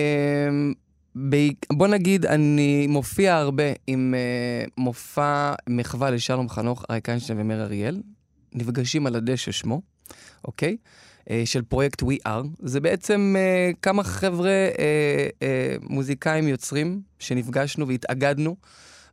בוא 1.72 1.86
נגיד, 1.86 2.26
אני 2.26 2.86
מופיע 2.86 3.36
הרבה 3.36 3.62
עם 3.86 4.14
uh, 4.14 4.70
מופע 4.78 5.52
מחווה 5.68 6.10
לשלום 6.10 6.48
חנוך, 6.48 6.84
אריק 6.90 7.08
איינשטיין 7.08 7.40
ומאיר 7.40 7.62
אריאל. 7.62 8.02
נפגשים 8.54 9.06
על 9.06 9.16
הדשא 9.16 9.52
שמו, 9.52 9.82
אוקיי? 10.44 10.76
Uh, 11.24 11.32
של 11.44 11.62
פרויקט 11.62 12.02
We 12.02 12.28
Are. 12.28 12.46
זה 12.58 12.80
בעצם 12.80 13.36
uh, 13.36 13.76
כמה 13.82 14.04
חבר'ה 14.04 14.68
uh, 14.72 14.78
uh, 14.78 15.86
מוזיקאים 15.88 16.48
יוצרים 16.48 17.00
שנפגשנו 17.18 17.88
והתאגדנו, 17.88 18.56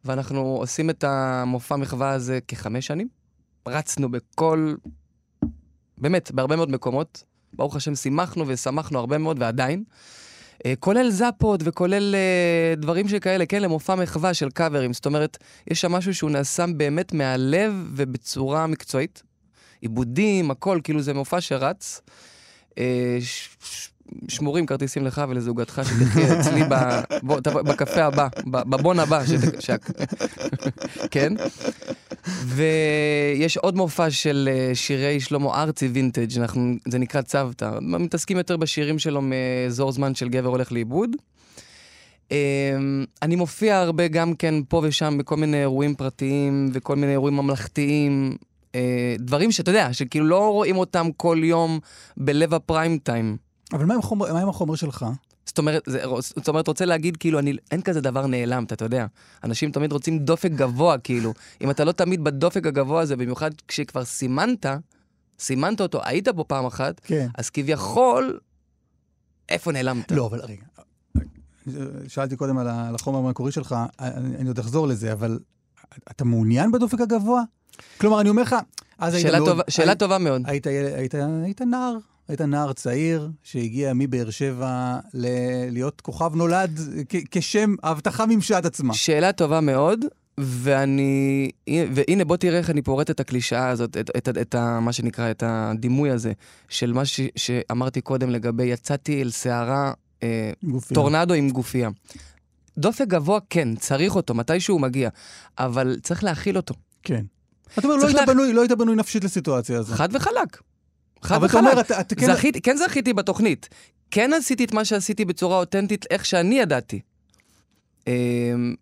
ואנחנו 0.05 0.39
עושים 0.39 0.89
את 0.89 1.03
המופע 1.03 1.75
מחווה 1.75 2.11
הזה 2.11 2.39
כחמש 2.47 2.87
שנים. 2.87 3.07
רצנו 3.67 4.11
בכל, 4.11 4.75
באמת, 5.97 6.31
בהרבה 6.31 6.55
מאוד 6.55 6.71
מקומות. 6.71 7.23
ברוך 7.53 7.75
השם, 7.75 7.95
שימחנו 7.95 8.43
ושמחנו 8.47 8.99
הרבה 8.99 9.17
מאוד, 9.17 9.37
ועדיין. 9.39 9.83
אה, 10.65 10.73
כולל 10.79 11.09
זאפות 11.09 11.61
וכולל 11.63 12.15
אה, 12.15 12.75
דברים 12.77 13.07
שכאלה, 13.07 13.45
כן, 13.45 13.61
למופע 13.61 13.95
מחווה 13.95 14.33
של 14.33 14.49
קאברים. 14.49 14.93
זאת 14.93 15.05
אומרת, 15.05 15.37
יש 15.71 15.81
שם 15.81 15.91
משהו 15.91 16.15
שהוא 16.15 16.31
נעשה 16.31 16.65
באמת 16.77 17.13
מהלב 17.13 17.73
ובצורה 17.95 18.67
מקצועית. 18.67 19.23
עיבודים, 19.81 20.51
הכל, 20.51 20.79
כאילו 20.83 21.01
זה 21.01 21.13
מופע 21.13 21.41
שרץ. 21.41 22.01
אה, 22.77 23.17
ש- 23.21 23.89
שמורים 24.27 24.65
כרטיסים 24.65 25.05
לך 25.05 25.21
ולזוגתך 25.29 25.81
שתחיה 25.85 26.39
אצלי 26.39 26.63
ב, 26.69 26.75
בוא, 27.23 27.39
בקפה 27.39 28.03
הבא, 28.03 28.27
בבון 28.45 28.99
הבא, 28.99 29.25
שת, 29.25 29.61
ש... 29.61 29.69
כן? 31.13 31.33
ויש 32.45 33.57
עוד 33.57 33.75
מופע 33.75 34.09
של 34.11 34.49
אה, 34.51 34.75
שירי 34.75 35.19
שלמה 35.19 35.63
ארצי 35.63 35.87
וינטג', 35.87 36.37
אנחנו, 36.37 36.73
זה 36.87 36.99
נקרא 36.99 37.21
צוותא. 37.21 37.71
מתעסקים 37.81 38.37
יותר 38.37 38.57
בשירים 38.57 38.99
שלו 38.99 39.21
מאזור 39.21 39.91
זמן 39.91 40.15
של 40.15 40.29
גבר 40.29 40.49
הולך 40.49 40.71
לאיבוד. 40.71 41.09
אה, 42.31 42.77
אני 43.21 43.35
מופיע 43.35 43.79
הרבה 43.79 44.07
גם 44.07 44.35
כן 44.35 44.55
פה 44.69 44.81
ושם 44.83 45.17
בכל 45.17 45.35
מיני 45.35 45.61
אירועים 45.61 45.95
פרטיים 45.95 46.69
וכל 46.73 46.95
מיני 46.95 47.11
אירועים 47.11 47.37
ממלכתיים. 47.37 48.37
אה, 48.75 49.15
דברים 49.19 49.51
שאתה 49.51 49.69
יודע, 49.69 49.93
שכאילו 49.93 50.25
לא 50.25 50.51
רואים 50.51 50.77
אותם 50.77 51.07
כל 51.17 51.41
יום 51.43 51.79
בלב 52.17 52.53
הפריים 52.53 52.97
טיים. 52.97 53.37
אבל 53.73 53.85
מה 53.85 53.93
עם 53.93 53.99
החומר, 53.99 54.33
מה 54.33 54.41
עם 54.41 54.49
החומר 54.49 54.75
שלך? 54.75 55.05
זאת 55.45 55.57
אומרת, 55.57 55.83
זה, 55.85 56.03
זאת 56.19 56.47
אומרת, 56.47 56.67
רוצה 56.67 56.85
להגיד, 56.85 57.17
כאילו, 57.17 57.39
אני, 57.39 57.53
אין 57.71 57.81
כזה 57.81 58.01
דבר 58.01 58.27
נעלם, 58.27 58.63
אתה, 58.63 58.85
יודע. 58.85 59.05
אנשים 59.43 59.71
תמיד 59.71 59.91
רוצים 59.91 60.19
דופק 60.19 60.51
גבוה, 60.51 60.97
כאילו. 60.97 61.33
אם 61.61 61.69
אתה 61.69 61.83
לא 61.83 61.91
תמיד 61.91 62.23
בדופק 62.23 62.65
הגבוה 62.65 63.01
הזה, 63.01 63.15
במיוחד 63.15 63.51
כשכבר 63.67 64.05
סימנת, 64.05 64.65
סימנת 65.39 65.81
אותו, 65.81 66.01
היית 66.03 66.27
בו 66.27 66.47
פעם 66.47 66.65
אחת, 66.65 67.01
כן. 67.03 67.27
אז 67.35 67.49
כביכול, 67.49 68.39
איפה 69.49 69.71
נעלמת? 69.71 70.11
לא, 70.11 70.25
אבל 70.25 70.39
רגע. 70.39 70.65
שאלתי 72.07 72.35
קודם 72.35 72.57
על 72.57 72.95
החומר 72.95 73.19
המקורי 73.19 73.51
שלך, 73.51 73.75
אני, 73.99 74.35
אני 74.35 74.47
עוד 74.47 74.59
אחזור 74.59 74.87
לזה, 74.87 75.13
אבל 75.13 75.39
אתה 76.11 76.25
מעוניין 76.25 76.71
בדופק 76.71 77.01
הגבוה? 77.01 77.41
כלומר, 77.97 78.21
אני 78.21 78.29
אומר 78.29 78.41
לך, 78.41 78.55
אז 78.97 79.13
היית 79.13 79.27
שאלה, 79.27 79.39
מאוד... 79.39 79.49
טובה, 79.49 79.63
שאלה 79.69 79.91
היית, 79.91 79.99
טובה 79.99 80.17
מאוד. 80.17 80.41
היית, 80.45 80.67
היית, 80.67 81.15
היית 81.43 81.61
נער, 81.61 81.97
היית 82.27 82.41
נער 82.41 82.73
צעיר 82.73 83.29
שהגיע 83.43 83.91
מבאר 83.95 84.29
שבע 84.29 84.97
ל- 85.13 85.27
להיות 85.71 86.01
כוכב 86.01 86.35
נולד 86.35 86.79
כ- 87.09 87.23
כשם 87.31 87.75
הבטחה 87.83 88.25
מימשה 88.25 88.59
את 88.59 88.65
עצמה. 88.65 88.93
שאלה 88.93 89.31
טובה 89.31 89.61
מאוד, 89.61 89.99
ואני... 90.37 91.49
והנה, 91.69 92.25
בוא 92.25 92.37
תראה 92.37 92.57
איך 92.57 92.69
אני 92.69 92.81
פורט 92.81 93.09
את 93.09 93.19
הקלישאה 93.19 93.69
הזאת, 93.69 93.97
את, 93.97 94.09
את, 94.17 94.29
את, 94.29 94.37
את 94.37 94.55
ה, 94.55 94.79
מה 94.79 94.93
שנקרא, 94.93 95.31
את 95.31 95.43
הדימוי 95.45 96.09
הזה, 96.11 96.31
של 96.69 96.93
מה 96.93 97.05
ש, 97.05 97.19
שאמרתי 97.35 98.01
קודם 98.01 98.29
לגבי 98.29 98.63
יצאתי 98.63 99.21
אל 99.21 99.31
סערה 99.31 99.91
אה, 100.23 100.51
גופי. 100.63 100.93
טורנדו 100.93 101.33
עם 101.33 101.49
גופייה. 101.49 101.89
דופק 102.77 103.05
גבוה, 103.07 103.39
כן, 103.49 103.75
צריך 103.75 104.15
אותו, 104.15 104.33
מתי 104.33 104.59
שהוא 104.59 104.81
מגיע, 104.81 105.09
אבל 105.57 105.97
צריך 106.03 106.23
להכיל 106.23 106.57
אותו. 106.57 106.73
כן. 107.03 107.25
אתה 107.79 107.87
אומר, 107.87 107.97
לא 107.97 108.05
היית, 108.07 108.17
לה- 108.17 108.25
בנוי, 108.25 108.53
לא 108.53 108.61
היית 108.61 108.71
בנוי 108.71 108.95
נפשית 108.95 109.23
לסיטואציה 109.23 109.79
הזאת. 109.79 109.97
חד 109.97 110.09
וחלק. 110.15 110.61
חד 111.23 111.39
וחלק. 111.41 111.91
כן... 112.17 112.25
זכיתי, 112.25 112.61
כן 112.61 112.77
זכיתי 112.77 113.13
בתוכנית. 113.13 113.69
כן 114.11 114.33
עשיתי 114.33 114.63
את 114.63 114.73
מה 114.73 114.85
שעשיתי 114.85 115.25
בצורה 115.25 115.57
אותנטית, 115.57 116.05
איך 116.11 116.25
שאני 116.25 116.59
ידעתי. 116.59 116.99
אמ, 118.07 118.75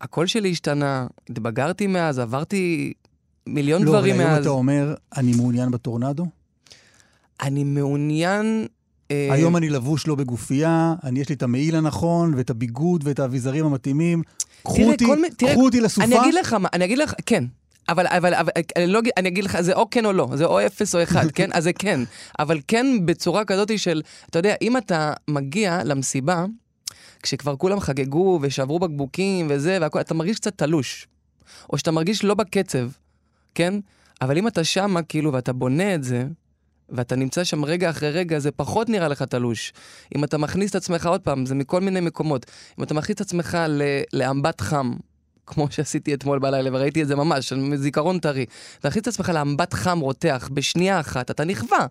הקול 0.00 0.26
שלי 0.26 0.50
השתנה, 0.50 1.06
התבגרתי 1.30 1.86
מאז, 1.86 2.18
עברתי 2.18 2.92
מיליון 3.46 3.82
לא, 3.82 3.90
דברים 3.90 4.14
אבל 4.14 4.24
היום 4.24 4.32
מאז. 4.32 4.40
אתה 4.40 4.50
אומר, 4.50 4.94
אני 5.16 5.32
מעוניין 5.36 5.70
בטורנדו? 5.70 6.26
אני 7.42 7.64
מעוניין... 7.64 8.66
אה, 9.10 9.28
היום 9.30 9.56
אני 9.56 9.68
לבוש 9.68 10.06
לא 10.06 10.14
בגופייה, 10.14 10.94
אני 11.04 11.20
יש 11.20 11.28
לי 11.28 11.34
את 11.34 11.42
המעיל 11.42 11.76
הנכון, 11.76 12.34
ואת 12.36 12.50
הביגוד, 12.50 13.02
ואת 13.06 13.18
האביזרים 13.18 13.66
המתאימים. 13.66 14.22
קחו 14.62 14.82
אותי, 14.82 15.06
קחו 15.38 15.64
אותי 15.64 15.80
לסופה. 15.80 16.06
אני 16.06 16.20
אגיד 16.20 16.34
לך 16.34 16.52
מה, 16.52 16.68
אני 16.72 16.84
אגיד 16.84 16.98
לך, 16.98 17.14
כן. 17.26 17.44
אבל, 17.88 18.06
אבל, 18.06 18.34
אבל 18.34 18.50
אני, 18.76 18.86
לא, 18.86 19.00
אני 19.16 19.28
אגיד 19.28 19.44
לך, 19.44 19.60
זה 19.60 19.72
או 19.72 19.90
כן 19.90 20.06
או 20.06 20.12
לא, 20.12 20.28
זה 20.34 20.44
או 20.44 20.66
אפס 20.66 20.94
או 20.94 21.02
אחד, 21.02 21.30
כן? 21.36 21.50
אז 21.52 21.64
זה 21.64 21.72
כן. 21.72 22.00
אבל 22.38 22.60
כן 22.68 22.86
בצורה 23.04 23.44
כזאת 23.44 23.78
של, 23.78 24.02
אתה 24.30 24.38
יודע, 24.38 24.54
אם 24.62 24.76
אתה 24.76 25.12
מגיע 25.28 25.84
למסיבה, 25.84 26.44
כשכבר 27.22 27.56
כולם 27.56 27.80
חגגו 27.80 28.38
ושברו 28.42 28.78
בקבוקים 28.78 29.46
וזה, 29.50 29.78
והכל, 29.80 30.00
אתה 30.00 30.14
מרגיש 30.14 30.38
קצת 30.38 30.58
תלוש. 30.58 31.08
או 31.72 31.78
שאתה 31.78 31.90
מרגיש 31.90 32.24
לא 32.24 32.34
בקצב, 32.34 32.88
כן? 33.54 33.74
אבל 34.22 34.38
אם 34.38 34.48
אתה 34.48 34.64
שמה, 34.64 35.02
כאילו, 35.02 35.32
ואתה 35.32 35.52
בונה 35.52 35.94
את 35.94 36.04
זה, 36.04 36.24
ואתה 36.88 37.16
נמצא 37.16 37.44
שם 37.44 37.64
רגע 37.64 37.90
אחרי 37.90 38.10
רגע, 38.10 38.38
זה 38.38 38.50
פחות 38.50 38.88
נראה 38.88 39.08
לך 39.08 39.22
תלוש. 39.22 39.72
אם 40.16 40.24
אתה 40.24 40.38
מכניס 40.38 40.70
את 40.70 40.74
עצמך, 40.74 41.06
עוד 41.06 41.20
פעם, 41.20 41.46
זה 41.46 41.54
מכל 41.54 41.80
מיני 41.80 42.00
מקומות. 42.00 42.46
אם 42.78 42.84
אתה 42.84 42.94
מכניס 42.94 43.14
את 43.14 43.20
עצמך 43.20 43.58
לאמבט 44.12 44.60
חם, 44.60 44.92
כמו 45.48 45.66
שעשיתי 45.70 46.14
אתמול 46.14 46.38
בלילה, 46.38 46.70
וראיתי 46.72 47.02
את 47.02 47.08
זה 47.08 47.16
ממש, 47.16 47.52
זיכרון 47.74 48.18
טרי, 48.18 48.46
להכניס 48.84 49.02
את 49.02 49.08
עצמך 49.08 49.28
לאמבט 49.28 49.74
חם 49.74 49.98
רותח 49.98 50.48
בשנייה 50.52 51.00
אחת, 51.00 51.30
אתה 51.30 51.44
נכווה. 51.44 51.86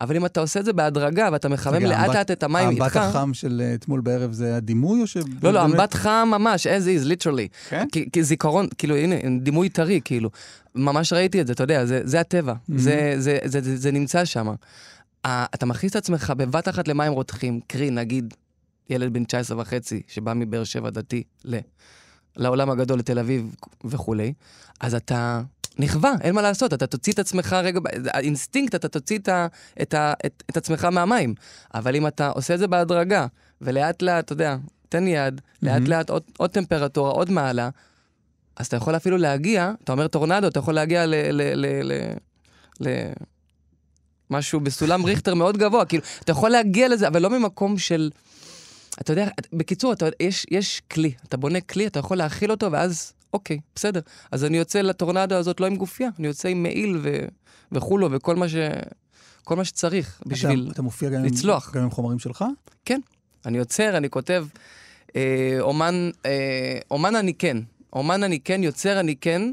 אבל 0.00 0.16
אם 0.16 0.26
אתה 0.26 0.40
עושה 0.40 0.60
את 0.60 0.64
זה 0.64 0.72
בהדרגה, 0.72 1.28
ואתה 1.32 1.48
מחמם 1.48 1.84
לאט 1.84 2.14
לאט 2.14 2.30
את 2.30 2.42
המים 2.42 2.70
איתך... 2.70 2.80
האמבט 2.82 2.96
החם 2.96 3.34
של 3.34 3.62
אה, 3.64 3.74
אתמול 3.74 4.00
בערב 4.00 4.32
זה 4.32 4.56
הדימוי, 4.56 5.00
או 5.00 5.06
ש... 5.06 5.16
לא, 5.42 5.52
לא, 5.52 5.64
אמבט 5.64 5.94
חם 5.94 6.28
ממש, 6.30 6.66
as 6.66 6.70
is, 6.70 7.06
literally. 7.06 7.68
כן? 7.68 7.86
כי, 8.12 8.22
זיכרון, 8.22 8.68
כאילו, 8.78 8.96
הנה, 8.96 9.14
דימוי 9.40 9.68
טרי, 9.68 10.00
כאילו. 10.04 10.30
ממש 10.74 11.12
ראיתי 11.12 11.40
את 11.40 11.46
זה, 11.46 11.52
אתה 11.52 11.62
יודע, 11.62 11.84
זה, 11.86 12.20
הטבע. 12.20 12.52
אהמ. 12.52 12.72
זה, 12.76 13.76
זה 13.76 13.92
נמצא 13.92 14.24
שם. 14.24 14.48
אתה 15.26 15.66
מכניס 15.66 15.90
את 15.92 15.96
עצמך 15.96 16.32
בבת 16.36 16.68
אחת 16.68 16.88
למים 16.88 17.12
רותחים, 17.12 17.60
קרי, 17.66 17.90
נגיד, 17.90 18.34
ילד 18.90 19.12
בן 19.12 19.24
19 19.24 19.60
וחצי, 19.60 20.02
שבא 20.08 20.32
מבאר 20.34 20.64
שבע 20.64 20.90
דתי 20.90 21.22
ל, 21.44 21.58
לעולם 22.36 22.70
הגדול, 22.70 22.98
לתל 22.98 23.18
אביב 23.18 23.54
וכולי, 23.84 24.32
אז 24.80 24.94
אתה 24.94 25.42
נכווה, 25.78 26.12
אין 26.20 26.34
מה 26.34 26.42
לעשות, 26.42 26.74
אתה 26.74 26.86
תוציא 26.86 27.12
את 27.12 27.18
עצמך 27.18 27.52
רגע, 27.52 27.80
האינסטינקט, 28.12 28.74
אתה 28.74 28.88
תוציא 28.88 29.18
את, 29.18 29.28
ה, 29.28 29.46
את, 29.82 29.94
ה, 29.94 30.12
את, 30.26 30.42
את 30.50 30.56
עצמך 30.56 30.84
מהמים. 30.84 31.34
אבל 31.74 31.96
אם 31.96 32.06
אתה 32.06 32.28
עושה 32.28 32.54
את 32.54 32.58
זה 32.58 32.66
בהדרגה, 32.66 33.26
ולאט 33.60 34.02
לאט, 34.02 34.24
אתה 34.24 34.32
יודע, 34.32 34.56
תן 34.88 35.06
יד, 35.06 35.40
לאט 35.62 35.82
Mhm. 35.82 35.88
לאט 35.88 36.10
עוד, 36.10 36.22
עוד 36.36 36.50
טמפרטורה, 36.50 37.10
עוד 37.10 37.30
מעלה, 37.30 37.68
אז 38.56 38.66
אתה 38.66 38.76
יכול 38.76 38.96
אפילו 38.96 39.16
להגיע, 39.16 39.72
אתה 39.84 39.92
אומר 39.92 40.08
טורנדו, 40.08 40.48
אתה 40.48 40.58
יכול 40.58 40.74
להגיע 40.74 41.06
ל... 41.06 41.14
ל, 41.14 41.42
ל, 41.54 41.92
ל, 41.92 41.92
ל 42.80 42.88
משהו 44.30 44.60
בסולם 44.60 45.04
ריכטר 45.04 45.34
מאוד 45.34 45.56
גבוה, 45.58 45.84
כאילו, 45.84 46.02
אתה 46.20 46.32
יכול 46.32 46.50
להגיע 46.50 46.88
לזה, 46.88 47.08
אבל 47.08 47.22
לא 47.22 47.30
ממקום 47.30 47.78
של... 47.78 48.10
אתה 49.00 49.12
יודע, 49.12 49.28
בקיצור, 49.52 49.92
אתה, 49.92 50.06
יש, 50.20 50.46
יש 50.50 50.82
כלי, 50.90 51.12
אתה 51.28 51.36
בונה 51.36 51.60
כלי, 51.60 51.86
אתה 51.86 51.98
יכול 51.98 52.16
להכיל 52.16 52.50
אותו, 52.50 52.72
ואז, 52.72 53.12
אוקיי, 53.32 53.58
בסדר. 53.74 54.00
אז 54.32 54.44
אני 54.44 54.56
יוצא 54.56 54.80
לטורנדו 54.80 55.34
הזאת 55.34 55.60
לא 55.60 55.66
עם 55.66 55.76
גופייה, 55.76 56.08
אני 56.18 56.26
יוצא 56.26 56.48
עם 56.48 56.62
מעיל 56.62 57.00
ו, 57.02 57.18
וחולו 57.72 58.08
וכל 58.12 58.36
מה, 58.36 58.48
ש, 58.48 58.54
כל 59.44 59.56
מה 59.56 59.64
שצריך 59.64 60.22
בשביל... 60.26 60.62
אתה, 60.64 60.72
אתה 60.72 60.82
מופיע 60.82 61.10
גם, 61.10 61.24
לצלוח. 61.24 61.76
גם 61.76 61.82
עם 61.82 61.90
חומרים 61.90 62.18
שלך? 62.18 62.44
אני 63.46 63.58
יוצר, 63.58 63.96
אני 63.96 64.10
כותב, 64.10 64.46
אה, 65.16 65.56
אומן, 65.60 66.10
אה, 66.26 66.78
אומן 66.90 67.16
אני 67.16 67.34
כן, 67.34 67.56
אומן 67.92 68.22
אני 68.22 68.40
כן, 68.40 68.62
יוצר 68.62 69.00
אני 69.00 69.16
כן, 69.16 69.52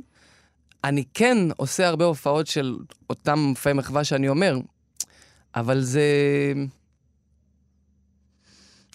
אני 0.84 1.04
כן 1.14 1.38
עושה 1.58 1.88
הרבה 1.88 2.06
הופעות 2.06 2.48
של 2.48 2.78
אותם 3.10 3.40
מופעי 3.40 3.74
מחווה 3.74 4.04
שאני 4.04 4.30
אומר, 4.30 4.58
אבל 5.56 5.82
זה... 5.82 6.02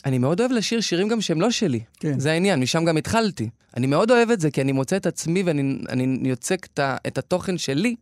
אני 0.07 0.19
מאוד 0.19 0.41
אוהב 0.41 0.53
לשיר 0.53 0.81
שירים 0.81 1.09
גם 1.09 1.21
שהם 1.21 1.41
לא 1.41 1.51
שלי, 1.51 1.81
כן. 2.01 2.21
זה 2.21 2.33
העניין, 2.33 2.61
משם 2.61 2.85
גם 2.85 2.97
התחלתי. 2.97 3.49
אני 3.77 3.87
מאוד 3.87 4.11
אוהב 4.11 4.31
את 4.31 4.41
זה, 4.41 4.51
כי 4.51 4.61
אני 4.61 4.73
מוצא 4.73 4.97
את 4.97 5.07
עצמי 5.07 5.43
ואני 5.43 5.79
אני 5.89 6.29
יוצק 6.29 6.67
את, 6.75 6.81
את 7.07 7.19
התוכן 7.19 7.59
שלי. 7.59 7.97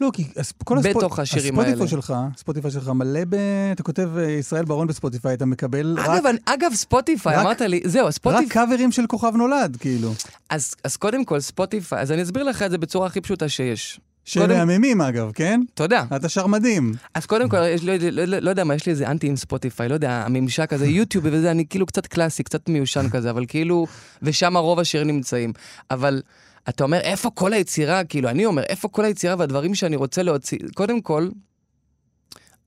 לא, 0.00 0.10
כי 0.12 0.24
כל 0.64 0.78
הספוט... 0.78 0.96
בתוך 0.96 1.18
השירים 1.18 1.54
הספוטיפיי 1.54 1.78
האלה. 1.78 1.90
שלך, 1.90 2.14
ספוטיפיי 2.36 2.70
שלך 2.70 2.88
מלא 2.88 3.20
ב... 3.28 3.34
אתה 3.72 3.82
כותב 3.82 4.10
אה, 4.18 4.30
ישראל 4.30 4.64
בר-און 4.64 4.86
בספוטיפיי, 4.86 5.34
אתה 5.34 5.46
מקבל 5.46 5.96
רק, 5.98 6.08
אגב, 6.08 6.26
אני- 6.26 6.38
אגב, 6.44 6.74
ספוטיפיי, 6.74 7.36
רק- 7.36 7.40
אמרת 7.42 7.60
לי, 7.60 7.80
זהו, 7.84 8.06
רק 8.06 8.12
ספוטיפיי... 8.12 8.48
קאברים 8.48 8.92
של 8.92 9.06
כוכב 9.06 9.32
נולד, 9.36 9.76
כאילו. 9.80 10.12
אז, 10.50 10.74
אז 10.84 10.96
קודם 10.96 11.24
כל, 11.24 11.40
ספוטיפיי, 11.40 12.00
אז 12.00 12.12
אני 12.12 12.22
אסביר 12.22 12.42
לך 12.42 12.62
את 12.62 12.70
זה 12.70 12.78
בצורה 12.78 13.06
הכי 13.06 13.20
פשוטה 13.20 13.48
שיש. 13.48 14.00
שהם 14.24 14.42
קודם- 14.42 14.56
מהממים 14.58 15.00
אגב, 15.00 15.32
כן? 15.34 15.60
תודה. 15.74 16.04
אתה 16.16 16.28
שר 16.28 16.46
מדהים. 16.46 16.92
אז 17.14 17.26
קודם 17.26 17.48
כל, 17.48 17.56
יש 17.74 17.82
לי, 17.82 18.10
לא, 18.10 18.24
לא, 18.24 18.38
לא 18.38 18.50
יודע 18.50 18.64
מה, 18.64 18.74
יש 18.74 18.86
לי 18.86 18.90
איזה 18.92 19.10
אנטי 19.10 19.26
עם 19.26 19.36
ספוטיפיי, 19.36 19.88
לא 19.88 19.94
יודע, 19.94 20.10
הממשק 20.26 20.72
הזה, 20.72 20.86
יוטיוב 20.98 21.24
וזה, 21.32 21.50
אני 21.50 21.66
כאילו 21.70 21.86
קצת 21.86 22.06
קלאסי, 22.06 22.42
קצת 22.42 22.68
מיושן 22.68 23.08
כזה, 23.10 23.30
אבל 23.30 23.44
כאילו, 23.48 23.86
ושם 24.22 24.56
רוב 24.56 24.78
השירים 24.78 25.06
נמצאים. 25.06 25.52
אבל 25.90 26.22
אתה 26.68 26.84
אומר, 26.84 26.98
איפה 27.00 27.30
כל 27.34 27.52
היצירה, 27.52 28.04
כאילו, 28.04 28.28
אני 28.28 28.46
אומר, 28.46 28.62
איפה 28.62 28.88
כל 28.88 29.04
היצירה 29.04 29.34
והדברים 29.38 29.74
שאני 29.74 29.96
רוצה 29.96 30.22
להוציא? 30.22 30.58
קודם 30.74 31.00
כל, 31.00 31.28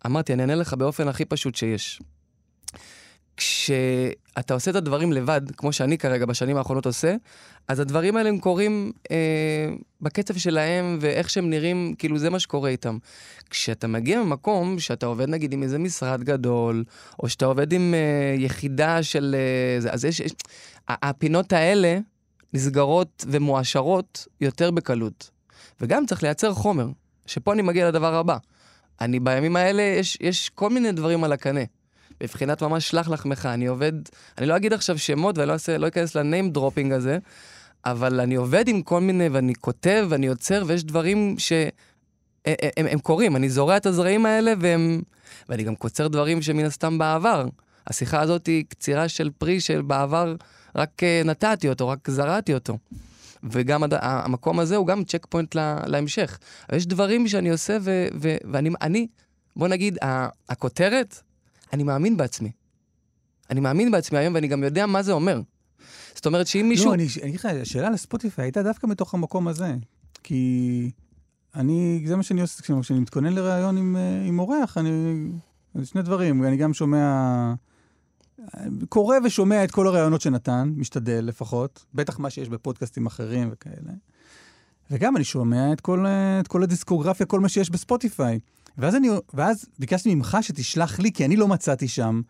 אמרתי, 0.05 0.33
אני 0.33 0.41
אענה 0.41 0.55
לך 0.55 0.73
באופן 0.73 1.07
הכי 1.07 1.25
פשוט 1.25 1.55
שיש. 1.55 2.01
כשאתה 3.37 4.53
עושה 4.53 4.71
את 4.71 4.75
הדברים 4.75 5.13
לבד, 5.13 5.41
כמו 5.57 5.73
שאני 5.73 5.97
כרגע 5.97 6.25
בשנים 6.25 6.57
האחרונות 6.57 6.85
עושה, 6.85 7.15
אז 7.67 7.79
הדברים 7.79 8.17
האלה 8.17 8.29
הם 8.29 8.39
קורים 8.39 8.91
אה, 9.11 9.69
בקצב 10.01 10.37
שלהם 10.37 10.97
ואיך 11.01 11.29
שהם 11.29 11.49
נראים, 11.49 11.95
כאילו 11.97 12.17
זה 12.17 12.29
מה 12.29 12.39
שקורה 12.39 12.69
איתם. 12.69 12.97
כשאתה 13.49 13.87
מגיע 13.87 14.23
ממקום 14.23 14.79
שאתה 14.79 15.05
עובד 15.05 15.29
נגיד 15.29 15.53
עם 15.53 15.63
איזה 15.63 15.79
משרד 15.79 16.23
גדול, 16.23 16.83
או 17.19 17.29
שאתה 17.29 17.45
עובד 17.45 17.73
עם 17.73 17.93
אה, 17.93 18.35
יחידה 18.37 19.03
של... 19.03 19.35
אה, 19.85 19.91
אז 19.91 20.05
יש... 20.05 20.19
יש 20.19 20.31
הפינות 20.87 21.53
האלה 21.53 21.99
נסגרות 22.53 23.25
ומועשרות 23.27 24.27
יותר 24.41 24.71
בקלות. 24.71 25.29
וגם 25.81 26.05
צריך 26.05 26.23
לייצר 26.23 26.53
חומר, 26.53 26.87
שפה 27.25 27.53
אני 27.53 27.61
מגיע 27.61 27.87
לדבר 27.87 28.15
הבא. 28.15 28.37
אני 29.01 29.19
בימים 29.19 29.55
האלה, 29.55 29.81
יש, 29.81 30.17
יש 30.21 30.49
כל 30.49 30.69
מיני 30.69 30.91
דברים 30.91 31.23
על 31.23 31.31
הקנה. 31.31 31.61
בבחינת 32.21 32.63
ממש 32.63 32.89
שלח 32.89 33.09
לחמך, 33.09 33.45
אני 33.45 33.65
עובד, 33.65 33.93
אני 34.37 34.45
לא 34.45 34.55
אגיד 34.55 34.73
עכשיו 34.73 34.97
שמות 34.97 35.37
ואני 35.37 35.47
לא 35.47 35.53
אעשה, 35.53 35.77
לא 35.77 35.87
אכנס 35.87 36.15
ל 36.15 36.22
name 36.22 36.49
dropping 36.49 36.91
הזה, 36.91 37.17
אבל 37.85 38.19
אני 38.19 38.35
עובד 38.35 38.67
עם 38.67 38.81
כל 38.81 39.01
מיני, 39.01 39.29
ואני 39.29 39.55
כותב, 39.55 40.05
ואני 40.09 40.25
יוצר, 40.25 40.63
ויש 40.67 40.83
דברים 40.83 41.35
ש... 41.37 41.53
הם, 42.45 42.85
הם, 42.89 42.99
קורים, 42.99 43.35
אני 43.35 43.49
זורע 43.49 43.77
את 43.77 43.85
הזרעים 43.85 44.25
האלה, 44.25 44.53
והם... 44.59 45.01
ואני 45.49 45.63
גם 45.63 45.75
קוצר 45.75 46.07
דברים 46.07 46.41
שמן 46.41 46.65
הסתם 46.65 46.97
בעבר. 46.97 47.45
השיחה 47.87 48.21
הזאת 48.21 48.47
היא 48.47 48.65
קצירה 48.69 49.07
של 49.07 49.29
פרי 49.37 49.59
שבעבר 49.59 50.35
רק 50.75 51.03
אה, 51.03 51.21
נתתי 51.25 51.69
אותו, 51.69 51.87
רק 51.87 52.09
זרעתי 52.09 52.53
אותו. 52.53 52.77
וגם 53.43 53.83
הד... 53.83 53.93
המקום 54.01 54.59
הזה 54.59 54.75
הוא 54.75 54.87
גם 54.87 55.03
צ'ק 55.03 55.25
פוינט 55.29 55.55
לה... 55.55 55.79
להמשך. 55.85 56.37
יש 56.71 56.87
דברים 56.87 57.27
שאני 57.27 57.49
עושה, 57.49 57.77
ו... 57.81 58.07
ו... 58.21 58.35
ואני, 58.51 58.69
אני, 58.81 59.07
בוא 59.55 59.67
נגיד. 59.67 59.97
הכותרת, 60.49 61.21
אני 61.75 61.83
מאמין 61.83 62.17
בעצמי. 62.17 62.51
אני 63.49 63.59
מאמין 63.59 63.91
בעצמי 63.91 64.17
היום, 64.17 64.33
ואני 64.35 64.47
גם 64.47 64.63
יודע 64.63 64.85
מה 64.85 65.03
זה 65.03 65.11
אומר. 65.11 65.41
זאת 66.15 66.25
אומרת 66.25 66.47
שאם 66.47 66.65
מישהו... 66.69 66.85
לא, 66.89 66.93
אני 66.93 67.07
אגיד 67.23 67.35
לך, 67.35 67.45
השאלה 67.45 67.89
לספוטיפיי 67.89 68.45
הייתה 68.45 68.63
דווקא 68.63 68.87
מתוך 68.87 69.13
המקום 69.13 69.47
הזה. 69.47 69.75
כי 70.23 70.91
אני, 71.55 72.03
זה 72.05 72.15
מה 72.15 72.23
שאני 72.23 72.41
עושה, 72.41 72.63
כשאני- 72.81 72.99
מתכונן 72.99 73.33
לראיון 73.33 73.77
עם, 73.77 73.95
אה, 73.97 74.23
עם 74.27 74.39
אורח, 74.39 74.77
אני... 74.77 74.89
שני 75.83 76.01
דברים, 76.01 76.43
אני 76.43 76.57
גם 76.57 76.73
שומע... 76.73 77.53
קורא 78.89 79.17
ושומע 79.25 79.63
את 79.63 79.71
כל 79.71 79.87
הראיונות 79.87 80.21
שנתן, 80.21 80.73
משתדל 80.75 81.25
לפחות, 81.25 81.85
בטח 81.93 82.19
מה 82.19 82.29
שיש 82.29 82.49
בפודקאסטים 82.49 83.05
אחרים 83.05 83.49
וכאלה. 83.51 83.91
וגם 84.91 85.15
אני 85.15 85.23
שומע 85.23 85.73
את 85.73 85.81
כל, 85.81 86.05
אה, 86.05 86.39
את 86.39 86.47
כל 86.47 86.63
הדיסקוגרפיה, 86.63 87.25
כל 87.25 87.39
מה 87.39 87.49
שיש 87.49 87.69
בספוטיפיי. 87.69 88.39
ואז, 88.77 88.95
אני, 88.95 89.09
ואז 89.33 89.65
ביקשתי 89.79 90.15
ממך 90.15 90.37
שתשלח 90.41 90.99
לי, 90.99 91.11
כי 91.11 91.25
אני 91.25 91.35
לא 91.35 91.47
מצאתי 91.47 91.87
שם. 91.87 92.21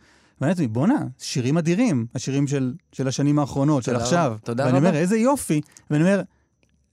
ואני 0.41 0.51
אמרתי, 0.51 0.67
בואנה, 0.67 1.07
שירים 1.19 1.57
אדירים, 1.57 2.05
השירים 2.15 2.47
של, 2.47 2.73
של 2.91 3.07
השנים 3.07 3.39
האחרונות, 3.39 3.83
של 3.83 3.91
תודה 3.91 4.03
עכשיו. 4.03 4.31
רבה. 4.31 4.37
תודה 4.37 4.65
ואני 4.65 4.77
רבה. 4.77 4.87
אומר, 4.87 4.99
איזה 4.99 5.17
יופי. 5.17 5.61
ואני 5.89 6.03
אומר, 6.03 6.21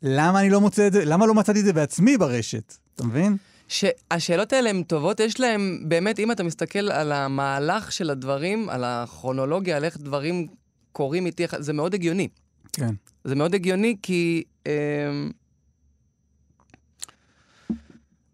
למה 0.02 0.40
אני 0.40 0.50
לא 0.50 0.60
מוצא 0.60 0.86
את 0.86 0.92
זה, 0.92 1.04
למה 1.04 1.26
לא 1.26 1.34
מצאתי 1.34 1.60
את 1.60 1.64
זה 1.64 1.72
בעצמי 1.72 2.18
ברשת? 2.18 2.74
אתה 2.94 3.04
מבין? 3.04 3.36
שהשאלות 3.68 4.52
האלה 4.52 4.70
הן 4.70 4.82
טובות, 4.82 5.20
יש 5.20 5.40
להן, 5.40 5.84
באמת, 5.88 6.18
אם 6.18 6.32
אתה 6.32 6.42
מסתכל 6.42 6.90
על 6.90 7.12
המהלך 7.12 7.92
של 7.92 8.10
הדברים, 8.10 8.68
על 8.68 8.84
הכרונולוגיה, 8.84 9.76
על 9.76 9.84
איך 9.84 9.96
דברים 9.98 10.46
קורים 10.92 11.26
איתי, 11.26 11.44
זה 11.58 11.72
מאוד 11.72 11.94
הגיוני. 11.94 12.28
כן. 12.72 12.94
זה 13.24 13.34
מאוד 13.34 13.54
הגיוני 13.54 13.96
כי... 14.02 14.42
אמ, 14.66 15.30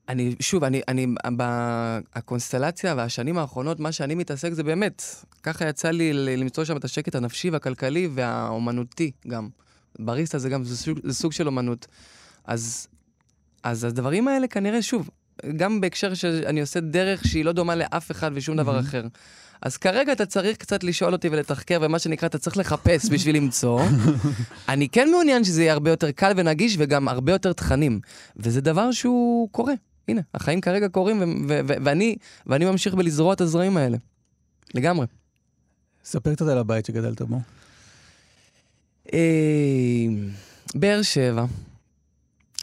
אני, 0.09 0.35
שוב, 0.41 0.65
אני, 0.65 0.81
אני, 0.89 1.07
בקונסטלציה 1.37 2.95
והשנים 2.97 3.39
האחרונות, 3.39 3.81
מה 3.81 3.93
שאני 3.93 4.15
מתעסק 4.15 4.53
זה 4.53 4.63
באמת, 4.63 5.03
ככה 5.43 5.69
יצא 5.69 5.91
לי 5.91 6.37
למצוא 6.37 6.65
שם 6.65 6.77
את 6.77 6.85
השקט 6.85 7.15
הנפשי 7.15 7.51
והכלכלי 7.51 8.09
והאומנותי 8.15 9.11
גם. 9.29 9.49
בריסטה 9.99 10.39
זה 10.39 10.49
גם, 10.49 10.65
זה 10.65 10.77
סוג, 10.77 10.99
זה 11.05 11.15
סוג 11.15 11.33
של 11.33 11.47
אומנות. 11.47 11.87
אז, 12.45 12.89
אז 13.63 13.85
הדברים 13.85 14.29
האלה 14.29 14.47
כנראה, 14.47 14.83
שוב, 14.83 15.11
גם 15.57 15.81
בהקשר 15.81 16.15
שאני 16.15 16.61
עושה 16.61 16.81
דרך 16.81 17.25
שהיא 17.25 17.45
לא 17.45 17.53
דומה 17.53 17.75
לאף 17.75 18.11
אחד 18.11 18.31
ושום 18.35 18.57
דבר 18.57 18.73
מהמם. 18.73 18.87
אחר. 18.87 19.07
אז 19.63 19.77
כרגע 19.77 20.13
אתה 20.13 20.27
צריך 20.27 20.57
קצת 20.57 20.85
לשאול 20.85 21.13
אותי 21.13 21.29
ולתחקר, 21.29 21.79
ומה 21.83 21.99
שנקרא, 21.99 22.29
אתה 22.29 22.39
צריך 22.39 22.57
לחפש 22.57 23.09
בשביל 23.13 23.37
למצוא. 23.37 23.83
אני 24.69 24.89
כן 24.89 25.09
מעוניין 25.11 25.45
שזה 25.45 25.63
יהיה 25.63 25.73
הרבה 25.73 25.91
יותר 25.91 26.11
קל 26.11 26.33
ונגיש 26.37 26.77
וגם 26.79 27.09
הרבה 27.09 27.33
יותר 27.33 27.53
תכנים. 27.53 28.01
וזה 28.37 28.61
דבר 28.61 28.93
שהוא 28.93 29.49
קורה. 29.53 29.75
הנה, 30.09 30.21
החיים 30.35 30.61
כרגע 30.61 30.89
קורים, 30.89 31.21
ו- 31.21 31.25
ו- 31.49 31.61
ו- 31.69 31.85
ואני, 31.85 32.17
ואני 32.47 32.65
ממשיך 32.65 32.95
בלזרוע 32.95 33.35
את 33.35 33.41
הזרעים 33.41 33.77
האלה. 33.77 33.97
לגמרי. 34.75 35.07
ספר 36.05 36.35
קצת 36.35 36.47
על 36.47 36.59
הבית 36.59 36.87
שגדלת 36.87 37.23
בו. 37.23 37.41
אה, 39.13 40.07
באר 40.75 41.03
שבע. 41.03 41.45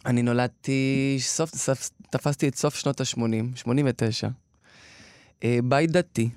אני 0.05 0.21
נולדתי, 0.21 1.17
סוף, 1.19 1.55
סוף, 1.55 1.89
תפסתי 2.09 2.47
את 2.47 2.55
סוף 2.55 2.75
שנות 2.75 3.01
ה-80, 3.01 3.55
89. 3.55 4.27
אה, 5.43 5.59
בית 5.63 5.91
דתי. 5.91 6.29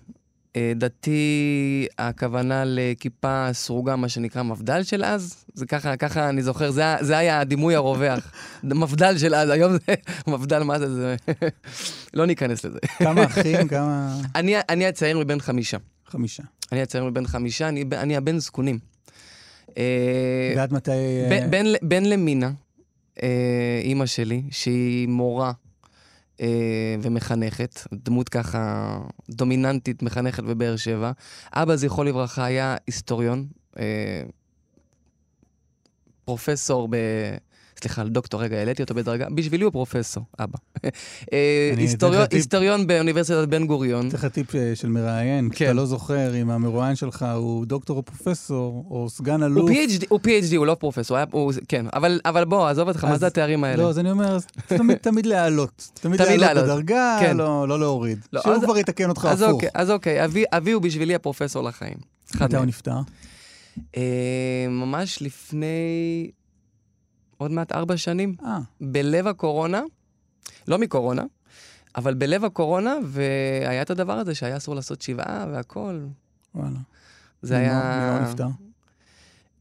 אה, 0.56 0.72
דתי, 0.76 1.86
הכוונה 1.98 2.62
לכיפה 2.66 3.48
סרוגה, 3.52 3.96
מה 3.96 4.08
שנקרא 4.08 4.42
מפד"ל 4.42 4.82
של 4.82 5.04
אז. 5.04 5.44
זה 5.54 5.66
ככה, 5.66 5.96
ככה 5.96 6.28
אני 6.28 6.42
זוכר, 6.42 6.70
זה, 6.70 6.82
זה 7.00 7.18
היה 7.18 7.40
הדימוי 7.40 7.74
הרווח. 7.74 8.32
מפד"ל 8.64 9.18
של 9.18 9.34
אז, 9.34 9.50
היום 9.50 9.72
זה 9.72 9.94
מפד"ל, 10.32 10.62
מה 10.62 10.78
זה? 10.78 10.94
זה... 10.94 11.16
לא 12.14 12.26
ניכנס 12.26 12.64
לזה. 12.64 12.78
כמה 12.98 13.24
אחים, 13.24 13.68
כמה... 13.68 14.20
אני, 14.34 14.54
אני 14.68 14.86
הצעיר 14.86 15.18
מבין 15.18 15.40
חמישה. 15.40 15.76
חמישה. 16.06 16.42
אני 16.72 16.82
הצעיר 16.82 17.04
מבין 17.04 17.26
חמישה, 17.26 17.68
אני, 17.68 17.84
אני 17.92 18.16
הבן 18.16 18.38
זקונים. 18.38 18.78
אה, 19.78 20.54
ועד 20.56 20.72
מתי... 20.72 20.90
אה, 20.90 21.26
בן, 21.30 21.50
בן, 21.50 21.64
בן 21.82 22.04
למינה, 22.04 22.50
אימא 23.82 24.06
שלי, 24.06 24.42
שהיא 24.50 25.08
מורה 25.08 25.52
ומחנכת, 27.02 27.80
דמות 27.92 28.28
ככה 28.28 28.98
דומיננטית, 29.30 30.02
מחנכת 30.02 30.42
בבאר 30.42 30.76
שבע. 30.76 31.12
אבא, 31.52 31.76
זכרו 31.76 32.04
לברכה, 32.04 32.44
היה 32.44 32.76
היסטוריון, 32.86 33.46
אה, 33.78 34.22
פרופסור 36.24 36.88
ב... 36.90 36.96
סליחה, 37.80 38.04
דוקטור, 38.04 38.42
רגע, 38.42 38.56
העליתי 38.56 38.82
אותו 38.82 38.94
בדרגה. 38.94 39.26
בשבילי 39.34 39.64
הוא 39.64 39.72
פרופסור, 39.72 40.24
אבא. 40.38 40.58
אה, 41.32 41.70
אני 41.74 41.82
היסטוריון, 42.30 42.80
אתן 42.80 42.86
באוניברסיטת 42.86 43.48
בן 43.48 43.66
גוריון. 43.66 44.10
צריך 44.10 44.24
לך 44.24 44.32
טיפ 44.32 44.50
של 44.74 44.88
מראיין, 44.88 45.48
כן. 45.48 45.54
כשאתה 45.54 45.72
לא 45.72 45.86
זוכר 45.86 46.42
אם 46.42 46.50
המרואיין 46.50 46.96
שלך 46.96 47.26
הוא 47.34 47.66
דוקטור 47.66 47.96
או 47.96 48.02
פרופסור, 48.02 48.86
או 48.90 49.10
סגן 49.10 49.42
אלוף. 49.42 49.70
הוא 50.08 50.20
PhD, 50.20 50.56
הוא 50.56 50.66
לא 50.66 50.74
פרופסור, 50.74 51.18
כן, 51.68 51.86
אבל, 52.24 52.44
בוא, 52.44 52.68
עזוב 52.68 52.88
אותך, 52.88 53.04
מה 53.04 53.18
זה 53.18 53.26
התארים 53.26 53.64
האלה? 53.64 53.82
לא, 53.82 53.88
אז 53.88 53.98
אני 53.98 54.10
אומר, 54.10 54.38
תמיד, 55.02 55.26
להעלות. 55.26 55.90
תמיד 55.94 56.20
להעלות 56.20 56.64
את. 56.64 56.70
הדרגה, 56.70 57.18
כן. 57.20 57.36
לא, 57.36 57.68
לא 57.68 57.80
להוריד. 57.80 58.18
לא, 58.32 58.40
שהוא 58.40 58.62
כבר 58.62 58.78
יתקן 58.78 59.08
אותך 59.08 59.24
הפוך. 59.24 59.50
אוקיי, 59.50 59.68
אז 59.74 59.90
אוקיי, 59.90 60.24
אבי, 60.50 60.72
הוא 60.72 60.82
בשבילי 60.82 61.14
הפרופסור 61.14 61.62
לחיים. 61.62 61.96
מתי 62.40 62.56
הוא. 62.56 62.64
נפטר? 62.64 62.96
אה, 63.96 64.66
ממש 64.68 65.22
לפני 65.22 66.30
עוד 67.38 67.50
מעט 67.50 67.72
ארבע 67.72 67.96
שנים, 67.96 68.34
אה, 68.44 68.58
בלב 68.80 69.26
הקורונה, 69.26 69.82
לא 70.68 70.78
מקורונה, 70.78 71.22
אבל 71.96 72.14
בלב 72.14 72.44
הקורונה, 72.44 72.94
והיה 73.04 73.82
את 73.82 73.90
הדבר 73.90 74.12
הזה 74.12 74.34
שהיה 74.34 74.56
אסור 74.56 74.74
לעשות 74.74 75.02
שבעה 75.02 75.46
והכל. 75.52 76.00
וואלה. 76.54 76.78
זה 77.42 77.54
ממה- 77.54 77.62
היה... 77.64 78.18
ממה 78.18 78.28
נפטר? 78.28 78.46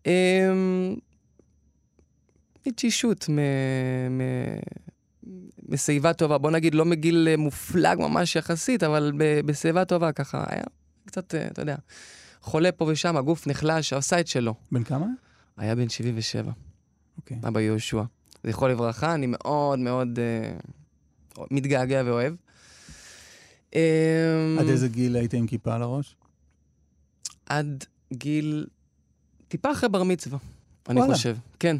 אמ, 0.05 0.95
מתשישות, 2.67 3.29
מ... 3.29 3.39
מ... 4.09 4.21
משיבה 5.69 6.13
טובה. 6.13 6.37
בוא 6.37 6.51
נגיד, 6.51 6.75
לא 6.75 6.85
מגיל 6.85 7.27
מופלג 7.37 7.97
ממש 7.99 8.35
יחסית, 8.35 8.83
אבל. 8.83 9.11
בשיבה 9.45 9.85
טובה 9.85 10.11
ככה. 10.11 10.43
היה 10.47 10.63
קצת, 11.05 11.35
אה, 11.35 11.47
אתה 11.47 11.61
יודע, 11.61 11.75
חולה 12.41 12.71
פה 12.71 12.85
ושם, 12.85 13.17
הגוף 13.17 13.47
נחלש, 13.47 13.93
עשה 13.93 14.19
את 14.19 14.27
שלו. 14.27 14.53
בן 14.71 14.83
כמה? 14.83 15.07
היה 15.57 15.75
בן 15.75 15.89
77, 15.89 16.51
אוקיי. 17.17 17.37
אבא 17.47 17.61
יהושע. 17.61 18.01
זכרו 18.47 18.67
לברכה, 18.67 19.13
אני 19.13 19.27
מאוד 19.29 19.79
מאוד 19.79 20.19
אה, 20.19 21.43
מתגעגע 21.51 22.01
ואוהב. 22.05 22.33
אמ, 23.75 23.79
עד 24.59 24.67
איזה 24.67 24.87
גיל 24.87 25.15
היית 25.15 25.33
עם 25.33 25.47
כיפה 25.47 25.75
על 25.75 25.81
הראש? 25.81 26.15
עד 27.49 27.83
גיל... 28.13 28.65
טיפה 29.47 29.71
אחרי 29.71 29.89
בר 29.89 30.03
מצווה, 30.03 30.39
אני 30.89 30.99
וואלה. 30.99 31.13
חושב. 31.13 31.37
כן. 31.59 31.77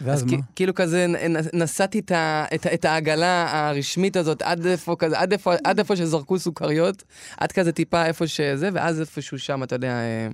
ואז 0.00 0.18
אז 0.18 0.24
מה? 0.32 0.42
כ- 0.42 0.44
כאילו 0.56 0.74
כזה 0.74 1.06
נסעתי 1.52 1.98
את, 1.98 2.10
ה, 2.10 2.44
את, 2.54 2.66
את 2.66 2.84
העגלה 2.84 3.46
הרשמית 3.68 4.16
הזאת 4.16 4.42
עד 4.42 4.66
איפה 4.66 4.96
כזה, 4.98 5.18
עד 5.20 5.32
איפה, 5.32 5.54
עד 5.64 5.78
איפה 5.78 5.96
שזרקו 5.96 6.38
סוכריות, 6.38 7.02
עד 7.36 7.52
כזה 7.52 7.72
טיפה 7.72 8.06
איפה 8.06 8.26
שזה, 8.26 8.68
ואז 8.72 9.00
איפשהו 9.00 9.38
שם, 9.38 9.62
אתה 9.62 9.74
יודע, 9.74 9.92
אה, 9.92 10.28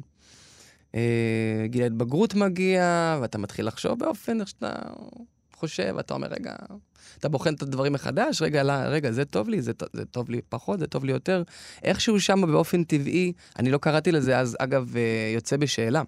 גיל 1.66 1.82
ההתבגרות 1.82 2.34
מגיע, 2.34 3.18
ואתה 3.22 3.38
מתחיל 3.38 3.66
לחשוב 3.66 3.98
באופן 3.98 4.40
איך 4.40 4.48
שאתה 4.48 4.72
חושב, 5.60 5.96
אתה 6.00 6.14
אומר, 6.14 6.28
רגע, 6.28 6.54
אתה 7.18 7.28
בוחן 7.28 7.54
את 7.54 7.62
הדברים 7.62 7.92
מחדש, 7.92 8.42
רגע, 8.42 8.62
לא, 8.62 8.72
רגע, 8.72 9.12
זה 9.12 9.24
טוב 9.24 9.48
לי, 9.48 9.62
זה, 9.62 9.72
זה 9.92 10.04
טוב 10.04 10.30
לי 10.30 10.40
פחות, 10.48 10.78
זה 10.78 10.86
טוב 10.86 11.04
לי 11.04 11.12
יותר. 11.12 11.42
איכשהו 11.82 12.20
שם 12.20 12.52
באופן 12.52 12.84
טבעי, 12.84 13.32
אני 13.58 13.70
לא 13.70 13.78
קראתי 13.78 14.12
לזה 14.12 14.38
אז, 14.38 14.56
אגב, 14.58 14.96
אה, 14.96 15.32
יוצא 15.34 15.56
בשאלה. 15.56 16.02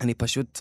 אני 0.00 0.14
פשוט 0.14 0.60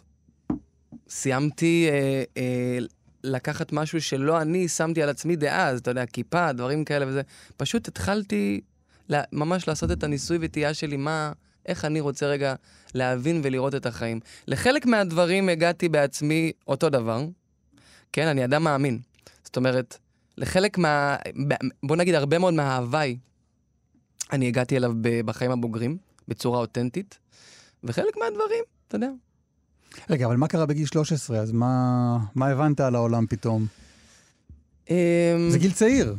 סיימתי 1.10 1.88
אה, 1.90 2.24
אה, 2.38 2.78
לקחת 3.24 3.72
משהו 3.72 4.02
שלא 4.02 4.42
אני 4.42 4.68
שמתי 4.68 5.04
על 5.04 5.10
עצמי 5.10 5.36
דאז, 5.36 5.80
אתה 5.80 5.92
יודע, 5.92 6.06
כיפה, 6.06 6.54
דברים 6.54 6.86
כאלה 6.86 7.08
וזה. 7.08 7.22
פשוט 7.58 7.88
התחלתי 7.88 8.62
לה, 9.10 9.22
ממש 9.32 9.68
לעשות 9.68 9.92
את 9.92 10.04
הניסוי 10.04 10.38
וטעייה 10.42 10.74
שלי, 10.74 10.98
מה, 10.98 11.32
איך 11.66 11.86
אני 11.86 12.00
רוצה 12.00 12.26
רגע 12.26 12.56
להבין 12.94 13.42
ולראות 13.44 13.76
את 13.76 13.86
החיים. 13.86 14.20
לחלק 14.48 14.86
מהדברים 14.86 15.50
הגעתי 15.50 15.90
בעצמי 15.90 16.52
אותו 16.68 16.90
דבר. 16.90 17.26
כן, 18.12 18.28
אני 18.28 18.46
אדם 18.46 18.64
מאמין. 18.64 19.00
זאת 19.44 19.58
אומרת, 19.58 19.98
לחלק 20.38 20.78
מה... 20.78 21.16
בוא 21.84 21.96
נגיד, 21.96 22.16
הרבה 22.16 22.40
מאוד 22.40 22.54
מההוואי, 22.54 23.18
אני 24.32 24.48
הגעתי 24.48 24.78
אליו 24.78 24.94
בחיים 25.26 25.52
הבוגרים, 25.52 25.98
בצורה 26.28 26.60
אותנטית, 26.60 27.18
וחלק 27.84 28.18
מהדברים, 28.18 28.64
אתה 28.88 28.96
יודע, 28.96 29.10
רגע, 30.10 30.26
אבל 30.26 30.36
מה 30.36 30.48
קרה 30.48 30.66
בגיל 30.66 30.86
13? 30.86 31.38
אז 31.38 31.52
מה, 31.52 32.18
מה 32.36 32.48
הבנת 32.48 32.80
על 32.80 32.96
העולם 32.96 33.28
פתאום? 33.28 33.66
אמ, 34.90 34.96
זה 35.50 35.60
גיל 35.60 35.72
צעיר. 35.72 36.16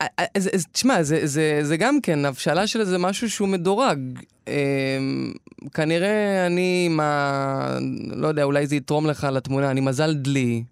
אז, 0.00 0.50
אז, 0.54 0.66
תשמע, 0.72 1.02
זה, 1.02 1.26
זה, 1.26 1.58
זה 1.62 1.76
גם 1.76 2.00
כן, 2.00 2.24
הבשלה 2.24 2.66
של 2.66 2.84
זה 2.84 2.98
משהו 2.98 3.30
שהוא 3.30 3.48
מדורג. 3.48 3.98
אמ, 4.48 5.32
כנראה 5.74 6.46
אני 6.46 6.88
עם 6.90 7.00
ה... 7.00 7.78
לא 8.06 8.28
יודע, 8.28 8.42
אולי 8.42 8.66
זה 8.66 8.76
יתרום 8.76 9.06
לך 9.06 9.26
לתמונה, 9.32 9.70
אני 9.70 9.80
מזל 9.80 10.14
דלי. 10.14 10.64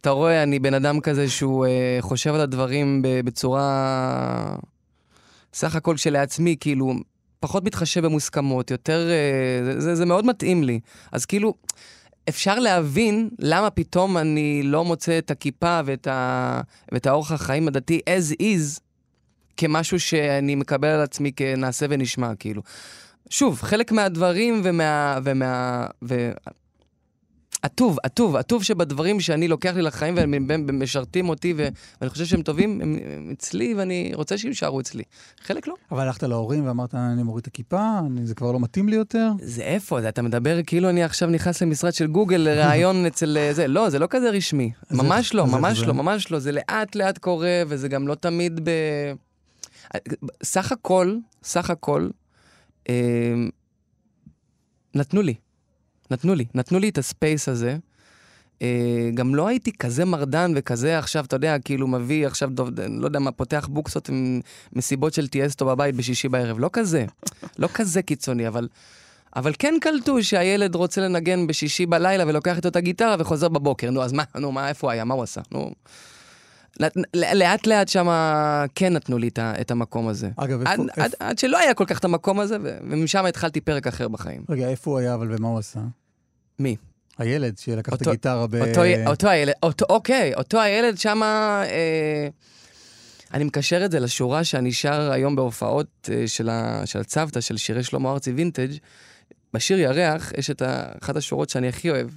אתה 0.00 0.10
רואה, 0.10 0.42
אני 0.42 0.58
בן 0.58 0.74
אדם 0.74 1.00
כזה 1.00 1.28
שהוא 1.28 1.66
אה, 1.66 1.96
חושב 2.00 2.34
על 2.34 2.40
הדברים 2.40 3.02
בצורה... 3.02 4.54
סך 5.54 5.76
הכל 5.76 5.94
כשלעצמי, 5.94 6.56
כאילו, 6.60 6.94
פחות 7.40 7.64
מתחשב 7.64 8.04
במוסכמות, 8.04 8.70
יותר... 8.70 9.08
אה, 9.10 9.80
זה, 9.80 9.94
זה 9.94 10.06
מאוד 10.06 10.26
מתאים 10.26 10.64
לי. 10.64 10.80
אז 11.12 11.26
כאילו, 11.26 11.54
אפשר 12.30 12.58
להבין 12.58 13.30
למה 13.38 13.70
פתאום 13.70 14.16
אני 14.16 14.62
לא 14.64 14.84
מוצא 14.84 15.18
את 15.18 15.30
הכיפה 15.30 15.80
ואת, 15.84 16.06
ה... 16.06 16.60
ואת 16.92 17.06
האורח 17.06 17.32
החיים 17.32 17.68
הדתי 17.68 18.00
as 18.06 18.34
is 18.42 18.80
כמשהו 19.56 20.00
שאני 20.00 20.54
מקבל 20.54 20.88
על 20.88 21.00
עצמי 21.00 21.32
כנעשה 21.32 21.86
ונשמע, 21.90 22.34
כאילו. 22.34 22.62
שוב, 23.30 23.62
חלק 23.62 23.92
מהדברים 23.92 24.60
ומה... 24.64 25.18
ומה... 25.24 25.86
ו... 26.04 26.30
הטוב, 27.62 27.98
הטוב, 28.04 28.36
הטוב 28.36 28.62
שבדברים 28.62 29.20
שאני 29.20 29.48
לוקח 29.48 29.74
לי 29.74 29.82
לחיים 29.82 30.16
והם 30.16 30.50
הם 30.50 30.82
משרתים 30.82 31.28
אותי 31.28 31.54
ו- 31.56 31.68
ואני 32.00 32.10
חושב 32.10 32.24
שהם 32.24 32.42
טובים, 32.42 32.80
הם, 32.82 32.98
הם 33.16 33.32
אצלי 33.32 33.74
ואני 33.74 34.12
רוצה 34.14 34.38
שהם 34.38 34.48
יישארו 34.48 34.80
אצלי. 34.80 35.02
חלק 35.40 35.68
לא. 35.68 35.74
אבל 35.90 36.00
הלכת 36.00 36.22
להורים 36.22 36.66
ואמרת, 36.66 36.94
אני 36.94 37.22
מוריד 37.22 37.42
את 37.42 37.46
הכיפה, 37.46 37.98
אני, 38.06 38.26
זה 38.26 38.34
כבר 38.34 38.52
לא 38.52 38.60
מתאים 38.60 38.88
לי 38.88 38.96
יותר? 38.96 39.30
זה 39.42 39.62
איפה? 39.62 40.00
זה, 40.00 40.08
אתה 40.08 40.22
מדבר 40.22 40.62
כאילו 40.66 40.90
אני 40.90 41.02
עכשיו 41.04 41.28
נכנס 41.28 41.62
למשרד 41.62 41.92
של 41.92 42.06
גוגל 42.06 42.36
לראיון 42.36 43.06
אצל 43.06 43.38
אה, 43.38 43.54
זה. 43.54 43.68
לא, 43.68 43.90
זה 43.90 43.98
לא 43.98 44.06
כזה 44.10 44.30
רשמי. 44.30 44.70
ממש 44.90 45.34
לא, 45.34 45.46
ממש? 45.46 45.82
לא, 45.82 45.94
ממש 45.94 46.30
לא. 46.30 46.38
זה 46.38 46.52
לאט 46.52 46.94
לאט 46.94 47.18
קורה, 47.18 47.62
וזה 47.68 47.88
גם 47.88 48.08
לא 48.08 48.14
תמיד 48.14 48.60
ב... 48.64 48.70
סך 50.42 50.72
הכל, 50.72 51.16
סך 51.42 51.70
הכל, 51.70 52.08
אה, 52.88 52.94
נתנו 54.94 55.22
לי. 55.22 55.34
נתנו 56.10 56.34
לי. 56.34 56.44
נתנו 56.54 56.78
לי 56.78 56.88
את 56.88 56.98
הספייס 56.98 57.48
הזה. 57.48 57.76
אה, 58.62 59.10
גם 59.14 59.34
לא 59.34 59.48
הייתי 59.48 59.72
כזה 59.72 60.04
מרדן 60.04 60.52
וכזה 60.56 60.98
עכשיו, 60.98 61.24
אתה 61.24 61.36
יודע, 61.36 61.58
כאילו 61.58 61.86
מביא 61.88 62.26
עכשיו, 62.26 62.50
דוב, 62.50 62.70
לא 62.88 63.06
יודע 63.06 63.18
מה, 63.18 63.32
פותח 63.32 63.68
בוקסות 63.70 64.08
עם 64.08 64.40
מסיבות 64.72 65.14
של 65.14 65.28
טיאסטו 65.28 65.66
בבית 65.66 65.94
בשישי 65.96 66.28
בערב. 66.28 66.58
לא 66.58 66.70
כזה. 66.72 67.04
לא 67.58 67.68
כזה 67.74 68.02
קיצוני, 68.02 68.48
אבל... 68.48 68.68
אבל 69.36 69.52
כן 69.58 69.74
קלטו 69.80 70.22
שהילד 70.22 70.74
רוצה 70.74 71.00
לנגן 71.00 71.46
בשישי 71.46 71.86
בלילה 71.86 72.24
ולוקח 72.26 72.56
איתו 72.56 72.68
את 72.68 72.76
הגיטרה 72.76 73.16
וחוזר 73.18 73.48
בבוקר. 73.48 73.90
נו, 73.90 74.02
אז 74.02 74.12
מה, 74.12 74.22
נו, 74.38 74.52
מה, 74.52 74.68
איפה 74.68 74.86
הוא 74.86 74.92
היה? 74.92 75.04
מה 75.04 75.14
הוא 75.14 75.22
עשה? 75.22 75.40
נו... 75.52 75.70
לאט 77.14 77.66
לאט 77.66 77.88
שם 77.88 78.08
כן 78.74 78.92
נתנו 78.92 79.18
לי 79.18 79.30
את 79.38 79.70
המקום 79.70 80.08
הזה. 80.08 80.30
אגב, 80.36 80.60
עד, 80.60 80.80
איפה... 80.80 80.82
עד, 80.82 81.04
איפה- 81.04 81.16
עד 81.20 81.38
שלא 81.38 81.58
היה 81.58 81.74
כל 81.74 81.84
כך 81.84 81.98
את 81.98 82.04
המקום 82.04 82.40
הזה, 82.40 82.56
ומשם 82.90 83.24
התחלתי 83.24 83.60
פרק 83.60 83.86
אחר 83.86 84.08
בחיים. 84.08 84.42
רגע, 84.48 84.68
איפה 84.68 84.90
הוא 84.90 84.98
היה 84.98 85.14
אבל 85.14 85.34
ומה 85.34 85.48
הוא 85.48 85.58
עשה? 85.58 85.80
מי? 86.60 86.76
הילד 87.18 87.58
שלקח 87.58 87.94
את 87.94 88.06
הגיטרה 88.06 88.46
ב... 88.46 88.54
אותו, 88.54 88.80
אותו 89.06 89.28
הילד, 89.28 89.54
אותו, 89.62 89.86
אוקיי, 89.88 90.34
אותו 90.34 90.60
הילד 90.60 90.98
שמה... 90.98 91.62
אה, 91.66 92.28
אני 93.34 93.44
מקשר 93.44 93.84
את 93.84 93.90
זה 93.90 94.00
לשורה 94.00 94.44
שאני 94.44 94.72
שר 94.72 95.12
היום 95.12 95.36
בהופעות 95.36 96.10
אה, 96.12 96.28
של, 96.28 96.48
ה, 96.48 96.82
של 96.86 96.98
הצוותא, 96.98 97.40
של 97.40 97.56
שירי 97.56 97.82
שלמה 97.82 98.12
ארצי 98.12 98.32
וינטג'. 98.32 98.72
בשיר 99.54 99.78
ירח 99.78 100.32
יש 100.38 100.50
את 100.50 100.62
ה- 100.62 100.84
אחת 101.02 101.16
השורות 101.16 101.50
שאני 101.50 101.68
הכי 101.68 101.90
אוהב. 101.90 102.08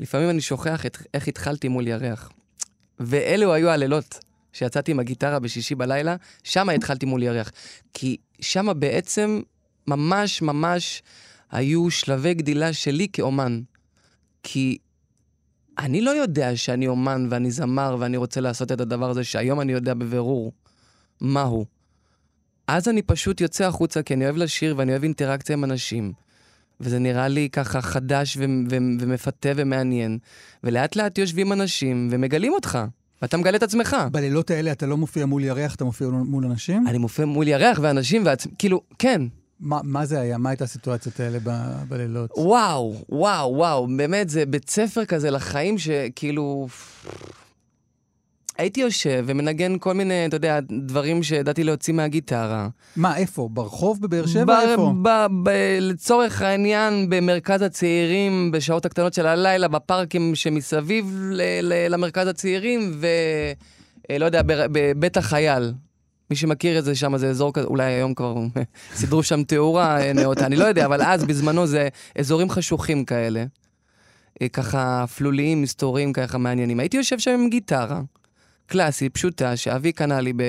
לפעמים 0.00 0.30
אני 0.30 0.40
שוכח 0.40 0.86
את, 0.86 0.98
איך 1.14 1.28
התחלתי 1.28 1.68
מול 1.68 1.88
ירח. 1.88 2.30
ואלו 3.00 3.52
היו 3.52 3.68
הלילות 3.70 4.18
שיצאתי 4.52 4.90
עם 4.90 5.00
הגיטרה 5.00 5.38
בשישי 5.38 5.74
בלילה, 5.74 6.16
שם 6.44 6.68
התחלתי 6.68 7.06
מול 7.06 7.22
ירח. 7.22 7.52
כי 7.94 8.16
שם 8.40 8.68
בעצם 8.76 9.40
ממש 9.86 10.42
ממש 10.42 11.02
היו 11.50 11.90
שלבי 11.90 12.34
גדילה 12.34 12.72
שלי 12.72 13.06
כאומן. 13.12 13.60
כי 14.42 14.78
אני 15.78 16.00
לא 16.00 16.10
יודע 16.10 16.56
שאני 16.56 16.86
אומן 16.86 17.26
ואני 17.30 17.50
זמר 17.50 17.96
ואני 17.98 18.16
רוצה 18.16 18.40
לעשות 18.40 18.72
את 18.72 18.80
הדבר 18.80 19.10
הזה 19.10 19.24
שהיום 19.24 19.60
אני 19.60 19.72
יודע 19.72 19.94
בבירור 19.94 20.52
מהו. 21.20 21.66
אז 22.66 22.88
אני 22.88 23.02
פשוט 23.02 23.40
יוצא 23.40 23.64
החוצה 23.66 24.02
כי 24.02 24.14
אני 24.14 24.24
אוהב 24.24 24.36
לשיר 24.36 24.74
ואני 24.78 24.92
אוהב 24.92 25.02
אינטראקציה 25.02 25.52
עם 25.52 25.64
אנשים. 25.64 26.12
וזה 26.80 26.98
נראה 26.98 27.28
לי 27.28 27.48
ככה 27.52 27.82
חדש 27.82 28.36
ו- 28.36 28.44
ו- 28.70 28.76
ומפתה 29.00 29.48
ומעניין. 29.56 30.18
ולאט 30.64 30.96
לאט 30.96 31.18
יושבים 31.18 31.52
אנשים 31.52 32.08
ומגלים 32.10 32.52
אותך, 32.52 32.78
ואתה 33.22 33.36
מגלה 33.36 33.56
את 33.56 33.62
עצמך. 33.62 33.96
בלילות 34.12 34.50
האלה 34.50 34.72
אתה 34.72 34.86
לא 34.86 34.96
מופיע 34.96 35.26
מול 35.26 35.44
ירח, 35.44 35.74
אתה 35.74 35.84
מופיע 35.84 36.08
מול 36.08 36.44
אנשים? 36.44 36.88
אני 36.88 36.98
מופיע 36.98 37.24
מול 37.26 37.48
ירח 37.48 37.78
ואנשים, 37.82 38.22
ועצ... 38.26 38.46
כאילו, 38.58 38.82
כן, 38.98 39.22
מה, 39.62 39.80
מה 39.84 40.06
זה 40.06 40.20
היה? 40.20 40.38
מה 40.38 40.50
הייתה 40.50 40.64
הסיטואציות 40.64 41.20
האלה 41.20 41.38
ב- 41.44 41.82
בלילות? 41.88 42.30
וואו, 42.36 42.94
וואו, 43.08 43.54
וואו, 43.54 43.86
באמת, 43.96 44.28
זה 44.30 44.46
בית 44.46 44.70
ספר 44.70 45.04
כזה 45.04 45.30
לחיים 45.30 45.78
שכאילו... 45.78 46.66
הייתי 48.58 48.80
יושב 48.80 49.24
ומנגן 49.26 49.78
כל 49.78 49.92
מיני, 49.94 50.26
אתה 50.26 50.36
יודע, 50.36 50.58
דברים 50.86 51.22
שידעתי 51.22 51.64
להוציא 51.64 51.94
מהגיטרה. 51.94 52.68
מה, 52.96 53.16
איפה? 53.16 53.48
ברחוב 53.52 54.02
בבאר 54.02 54.26
שבע? 54.26 54.44
ב- 54.44 54.68
איפה? 54.68 54.92
ב- 55.02 55.26
ב- 55.42 55.78
לצורך 55.80 56.42
העניין, 56.42 57.06
במרכז 57.10 57.62
הצעירים, 57.62 58.50
בשעות 58.52 58.86
הקטנות 58.86 59.14
של 59.14 59.26
הלילה, 59.26 59.68
בפארקים 59.68 60.34
שמסביב 60.34 61.16
ל- 61.20 61.40
ל- 61.62 61.92
למרכז 61.94 62.26
הצעירים, 62.28 63.00
ולא 64.10 64.24
יודע, 64.24 64.42
ב- 64.42 64.52
בבית 64.72 65.16
החייל. 65.16 65.72
מי 66.32 66.36
שמכיר 66.36 66.78
את 66.78 66.84
זה 66.84 66.94
שם, 66.94 67.16
זה 67.16 67.30
אזור 67.30 67.52
כזה, 67.52 67.66
אולי 67.66 67.84
היום 67.84 68.14
כבר 68.14 68.34
סידרו 68.94 69.22
שם 69.22 69.42
תאורה 69.42 70.00
אה, 70.00 70.12
נאותה, 70.12 70.46
אני 70.46 70.56
לא 70.56 70.64
יודע, 70.64 70.86
אבל 70.86 71.02
אז, 71.02 71.24
בזמנו, 71.24 71.66
זה 71.66 71.88
אזורים 72.18 72.50
חשוכים 72.50 73.04
כאלה. 73.04 73.44
אה, 74.42 74.48
ככה 74.48 75.04
פלוליים, 75.16 75.62
מסתוריים, 75.62 76.12
ככה 76.12 76.38
מעניינים. 76.38 76.80
הייתי 76.80 76.96
יושב 76.96 77.18
שם 77.18 77.30
עם 77.30 77.48
גיטרה, 77.48 78.00
קלאסית, 78.66 79.14
פשוטה, 79.14 79.56
שאבי 79.56 79.92
קנה 79.92 80.20
לי 80.20 80.32
ב... 80.36 80.42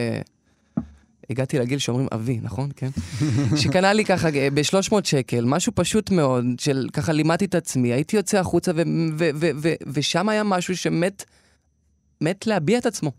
הגעתי 1.30 1.60
לגיל 1.60 1.80
שאומרים 1.80 2.08
אבי, 2.14 2.40
נכון? 2.42 2.70
כן. 2.76 2.90
שקנה 3.62 3.94
לי 3.94 4.06
ככה 4.06 4.28
ב-300 4.54 4.96
שקל, 5.04 5.46
משהו 5.46 5.72
פשוט 5.76 6.12
מאוד, 6.12 6.46
של 6.60 6.88
ככה 6.94 7.12
לימדתי 7.12 7.46
את 7.46 7.56
עצמי, 7.56 7.94
הייתי 7.94 8.18
יוצא 8.18 8.40
החוצה 8.40 8.72
ו- 8.76 8.82
ו- 9.18 9.30
ו- 9.36 9.52
ו- 9.56 9.74
ושם 9.94 10.30
היה 10.30 10.44
משהו 10.44 10.78
שמת, 10.78 11.24
מת 12.22 12.48
להביע 12.48 12.78
את 12.78 12.86
עצמו. 12.86 13.12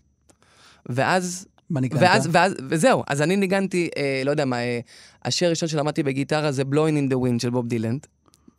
ואז, 0.89 1.47
מה 1.71 1.81
ניגנת? 1.81 2.03
ואז, 2.03 2.29
ואז, 2.33 2.55
וזהו, 2.69 3.03
אז 3.07 3.23
אני 3.23 3.37
ניגנתי, 3.37 3.89
אה, 3.97 4.23
לא 4.25 4.31
יודע 4.31 4.45
מה, 4.45 4.57
אה, 4.57 4.81
השיר 5.25 5.49
הראשון 5.49 5.69
שלמדתי 5.69 6.03
בגיטרה 6.03 6.53
זה 6.53 6.63
Blowing 6.63 7.11
in 7.11 7.13
the 7.13 7.17
Wind 7.17 7.43
של 7.43 7.51
בוב 7.51 7.67
דילן, 7.67 7.97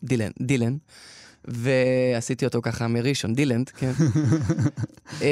דילן, 0.03 0.31
דילן. 0.41 0.77
ועשיתי 1.47 2.45
אותו 2.45 2.61
ככה 2.61 2.87
מראשון, 2.87 3.33
דילן, 3.33 3.69
כן. 3.69 3.91
אה, 5.21 5.27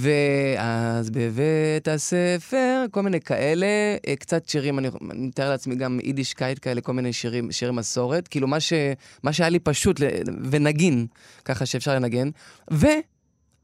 ואז 0.00 1.10
בבית 1.10 1.88
הספר, 1.88 2.84
כל 2.90 3.02
מיני 3.02 3.20
כאלה, 3.20 3.66
אה, 4.06 4.16
קצת 4.16 4.48
שירים, 4.48 4.78
אני 4.78 4.88
מתאר 5.00 5.50
לעצמי 5.50 5.74
גם 5.74 5.98
יידישקייט 6.02 6.58
כאלה, 6.62 6.80
כל 6.80 6.92
מיני 6.92 7.12
שירים, 7.12 7.52
שירי 7.52 7.72
מסורת, 7.72 8.28
כאילו 8.28 8.48
מה, 8.48 8.60
ש, 8.60 8.72
מה 9.22 9.32
שהיה 9.32 9.50
לי 9.50 9.58
פשוט, 9.58 10.00
ונגין, 10.50 11.06
ככה 11.44 11.66
שאפשר 11.66 11.94
לנגן. 11.94 12.30
ו... 12.72 12.86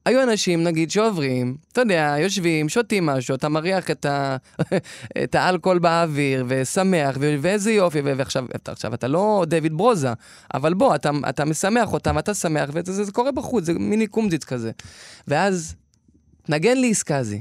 היו 0.05 0.23
אנשים, 0.23 0.65
נגיד, 0.65 0.91
שעוברים, 0.91 1.57
אתה 1.73 1.81
יודע, 1.81 2.15
יושבים, 2.19 2.69
שותים 2.69 3.07
משהו, 3.07 3.35
אתה 3.35 3.49
מריח 3.49 3.91
את, 3.91 4.07
ה... 4.07 4.37
את 5.25 5.35
האלכוהול 5.35 5.79
באוויר, 5.79 6.45
ושמח, 6.49 7.17
ו... 7.21 7.35
ואיזה 7.41 7.73
יופי, 7.73 8.01
ו... 8.05 8.13
ועכשיו 8.17 8.45
אתה, 8.57 8.73
עכשיו, 8.73 8.95
אתה 8.95 9.09
לא 9.09 9.45
דויד 9.47 9.77
ברוזה, 9.77 10.13
אבל 10.55 10.75
בוא, 10.75 10.95
אתה, 10.95 11.11
אתה 11.29 11.45
משמח 11.45 11.93
אותם, 11.93 12.19
אתה 12.19 12.35
שמח, 12.35 12.71
וזה 12.73 12.93
זה, 12.93 13.05
זה 13.05 13.13
קורה 13.13 13.33
בחוץ, 13.33 13.65
זה 13.65 13.73
מיני 13.73 14.07
קומזיץ 14.07 14.45
כזה. 14.45 14.71
ואז, 15.29 15.75
נגן 16.49 16.79
לי 16.79 16.95
סקאזי. 16.95 17.41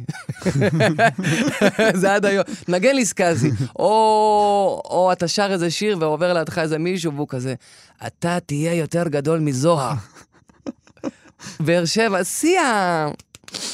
זה 2.02 2.14
עד 2.14 2.26
היום, 2.26 2.44
נגן 2.68 2.96
לי 2.96 3.06
סקאזי. 3.06 3.52
או, 3.80 4.82
או 4.86 5.12
אתה 5.12 5.28
שר 5.28 5.48
איזה 5.52 5.72
שיר 5.72 5.98
ועובר 6.00 6.34
לידך 6.34 6.58
איזה 6.58 6.78
מישהו, 6.78 7.14
והוא 7.14 7.28
כזה, 7.28 7.54
אתה 8.08 8.38
תהיה 8.46 8.74
יותר 8.74 9.08
גדול 9.08 9.40
מזוהר. 9.40 9.94
באר 11.60 11.86
שבע, 11.86 12.24
שיא 12.24 12.60
ה... 12.60 13.08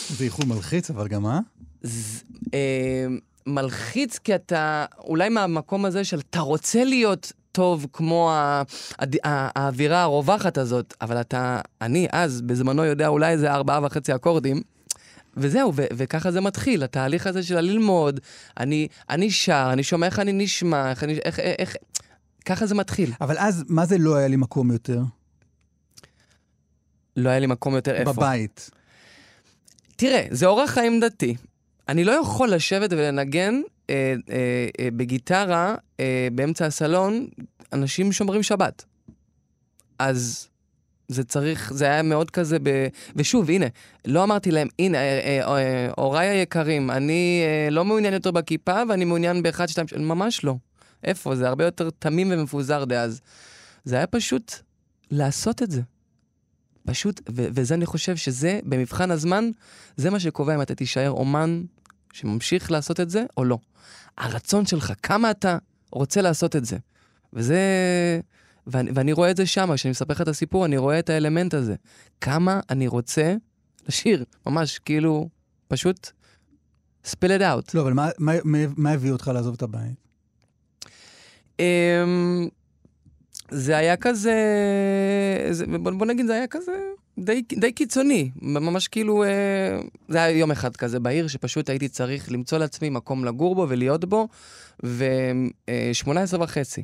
זה 0.09 0.23
איחול 0.23 0.45
מלחיץ, 0.45 0.89
אבל 0.89 1.07
גם, 1.07 1.25
אה? 1.25 1.39
ז- 1.83 2.21
אה, 2.53 3.05
מלחיץ 3.47 4.17
כי 4.17 4.35
אתה, 4.35 4.85
אולי 4.99 5.29
מהמקום 5.29 5.85
הזה 5.85 6.03
של 6.03 6.19
אתה 6.19 6.39
רוצה 6.39 6.83
להיות 6.83 7.31
טוב 7.51 7.85
כמו 7.93 8.31
ה- 8.31 8.61
הד- 8.99 9.25
ה- 9.27 9.59
האווירה 9.59 10.01
הרווחת 10.01 10.57
הזאת, 10.57 10.93
אבל 11.01 11.21
אתה, 11.21 11.61
אני 11.81 12.07
אז, 12.11 12.41
בזמנו 12.41 12.85
יודע 12.85 13.07
אולי 13.07 13.31
איזה 13.31 13.53
ארבעה 13.53 13.79
וחצי 13.85 14.15
אקורדים. 14.15 14.61
וזהו, 15.37 15.71
ו- 15.75 15.85
וככה 15.93 16.31
זה 16.31 16.41
מתחיל, 16.41 16.83
התהליך 16.83 17.27
הזה 17.27 17.43
של 17.43 17.59
ללמוד, 17.59 18.19
אני, 18.59 18.87
אני 19.09 19.31
שר, 19.31 19.69
אני 19.73 19.83
שומע 19.83 20.05
איך 20.05 20.19
אני 20.19 20.33
נשמע, 20.33 20.89
איך 20.89 21.03
אני, 21.03 21.13
איך, 21.25 21.39
איך, 21.39 21.55
איך, 21.59 21.75
ככה 22.45 22.65
זה 22.65 22.75
מתחיל. 22.75 23.11
אבל 23.21 23.35
אז, 23.37 23.63
מה 23.67 23.85
זה 23.85 23.97
לא 23.97 24.15
היה 24.15 24.27
לי 24.27 24.35
מקום 24.35 24.71
יותר? 24.71 24.99
לא 27.17 27.29
היה 27.29 27.39
לי 27.39 27.47
מקום 27.47 27.75
יותר 27.75 27.95
איפה. 27.95 28.13
בבית. 28.13 28.69
תראה, 29.95 30.25
זה 30.31 30.45
אורח 30.45 30.69
חיים 30.69 30.99
דתי. 30.99 31.35
אני 31.89 32.03
לא 32.03 32.11
יכול 32.11 32.51
לשבת 32.51 32.89
ולנגן 32.93 33.61
אה, 33.89 34.13
אה, 34.29 34.67
אה, 34.79 34.89
בגיטרה 34.91 35.75
אה, 35.99 36.27
באמצע 36.31 36.65
הסלון, 36.65 37.27
אנשים 37.73 38.11
שומרים 38.11 38.43
שבת. 38.43 38.85
אז 39.99 40.47
זה 41.07 41.23
צריך, 41.23 41.73
זה 41.73 41.85
היה 41.85 42.03
מאוד 42.03 42.31
כזה 42.31 42.57
ב... 42.63 42.87
ושוב, 43.15 43.49
הנה, 43.49 43.65
לא 44.05 44.23
אמרתי 44.23 44.51
להם, 44.51 44.67
הנה, 44.79 44.97
אה, 44.97 45.19
אה, 45.23 45.57
אה, 45.57 45.89
הוריי 45.97 46.27
היקרים, 46.27 46.91
אני 46.91 47.41
אה, 47.45 47.69
לא 47.69 47.85
מעוניין 47.85 48.13
יותר 48.13 48.31
בכיפה 48.31 48.81
ואני 48.89 49.05
מעוניין 49.05 49.43
באחד, 49.43 49.67
שתיים, 49.67 49.87
שלוש, 49.87 50.01
ממש 50.01 50.43
לא. 50.43 50.55
איפה? 51.03 51.35
זה 51.35 51.47
הרבה 51.47 51.65
יותר 51.65 51.89
תמים 51.99 52.31
ומפוזר 52.31 52.85
דאז. 52.85 53.21
זה 53.83 53.95
היה 53.95 54.07
פשוט 54.07 54.53
לעשות 55.11 55.63
את 55.63 55.71
זה. 55.71 55.81
פשוט, 56.87 57.21
ו- 57.35 57.47
וזה 57.53 57.73
אני 57.73 57.85
חושב 57.85 58.15
שזה, 58.15 58.59
במבחן 58.63 59.11
הזמן, 59.11 59.49
זה 59.97 60.09
מה 60.09 60.19
שקובע 60.19 60.55
אם 60.55 60.61
אתה 60.61 60.75
תישאר 60.75 61.09
אומן 61.09 61.63
שממשיך 62.13 62.71
לעשות 62.71 62.99
את 62.99 63.09
זה 63.09 63.25
או 63.37 63.45
לא. 63.45 63.57
הרצון 64.17 64.65
שלך, 64.65 64.93
כמה 65.03 65.31
אתה 65.31 65.57
רוצה 65.91 66.21
לעשות 66.21 66.55
את 66.55 66.65
זה. 66.65 66.77
וזה... 67.33 67.59
ואני, 68.67 68.91
ואני 68.95 69.13
רואה 69.13 69.31
את 69.31 69.37
זה 69.37 69.45
שם, 69.45 69.75
כשאני 69.75 69.91
מספר 69.91 70.13
לך 70.13 70.21
את 70.21 70.27
הסיפור, 70.27 70.65
אני 70.65 70.77
רואה 70.77 70.99
את 70.99 71.09
האלמנט 71.09 71.53
הזה. 71.53 71.75
כמה 72.21 72.59
אני 72.69 72.87
רוצה 72.87 73.35
לשיר, 73.87 74.23
ממש, 74.45 74.79
כאילו, 74.79 75.29
פשוט 75.67 76.09
spill 77.05 77.29
it 77.39 77.41
out. 77.41 77.71
לא, 77.73 77.81
אבל 77.81 77.93
מה, 77.93 78.09
מה, 78.19 78.33
מה, 78.77 78.91
הביא 78.91 79.11
אותך 79.11 79.31
לעזוב 79.33 79.53
את 79.53 79.61
הבית? 79.61 79.95
אמ, 81.59 82.47
זה 83.51 83.77
היה 83.77 83.95
כזה, 83.95 84.33
זה, 85.51 85.65
בוא, 85.67 85.91
בוא 85.91 86.05
נגיד, 86.05 86.27
זה 86.27 86.33
היה 86.33 86.47
כזה 86.47 86.71
די, 87.19 87.41
די 87.53 87.71
קיצוני. 87.71 88.31
ממש 88.41 88.87
כאילו, 88.87 89.23
אה, 89.23 89.29
זה 90.09 90.23
היה 90.23 90.37
יום 90.37 90.51
אחד 90.51 90.75
כזה 90.75 90.99
בעיר, 90.99 91.27
שפשוט 91.27 91.69
הייתי 91.69 91.87
צריך 91.87 92.31
למצוא 92.31 92.57
לעצמי 92.57 92.89
מקום 92.89 93.25
לגור 93.25 93.55
בו 93.55 93.65
ולהיות 93.69 94.05
בו, 94.05 94.27
ו-18 94.83 96.37
וחצי. 96.39 96.83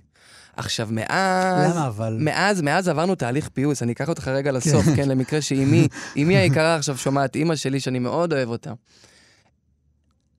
עכשיו, 0.56 0.88
מאז... 0.92 1.76
למה 1.76 1.88
אבל? 1.88 2.18
מאז, 2.20 2.62
מאז 2.62 2.88
עברנו 2.88 3.16
תהליך 3.16 3.50
פיוס, 3.50 3.84
אני 3.84 3.92
אקח 3.92 4.10
אותך 4.10 4.28
רגע 4.28 4.52
לסוף, 4.52 4.86
כן, 4.96 5.10
למקרה 5.10 5.42
שאימי, 5.42 5.88
אימי 6.16 6.38
היקרה 6.38 6.76
עכשיו 6.76 6.98
שומעת, 6.98 7.36
אימא 7.36 7.56
שלי, 7.56 7.80
שאני 7.80 8.00
מאוד 8.00 8.34
אוהב 8.34 8.50
אותה. 8.50 8.74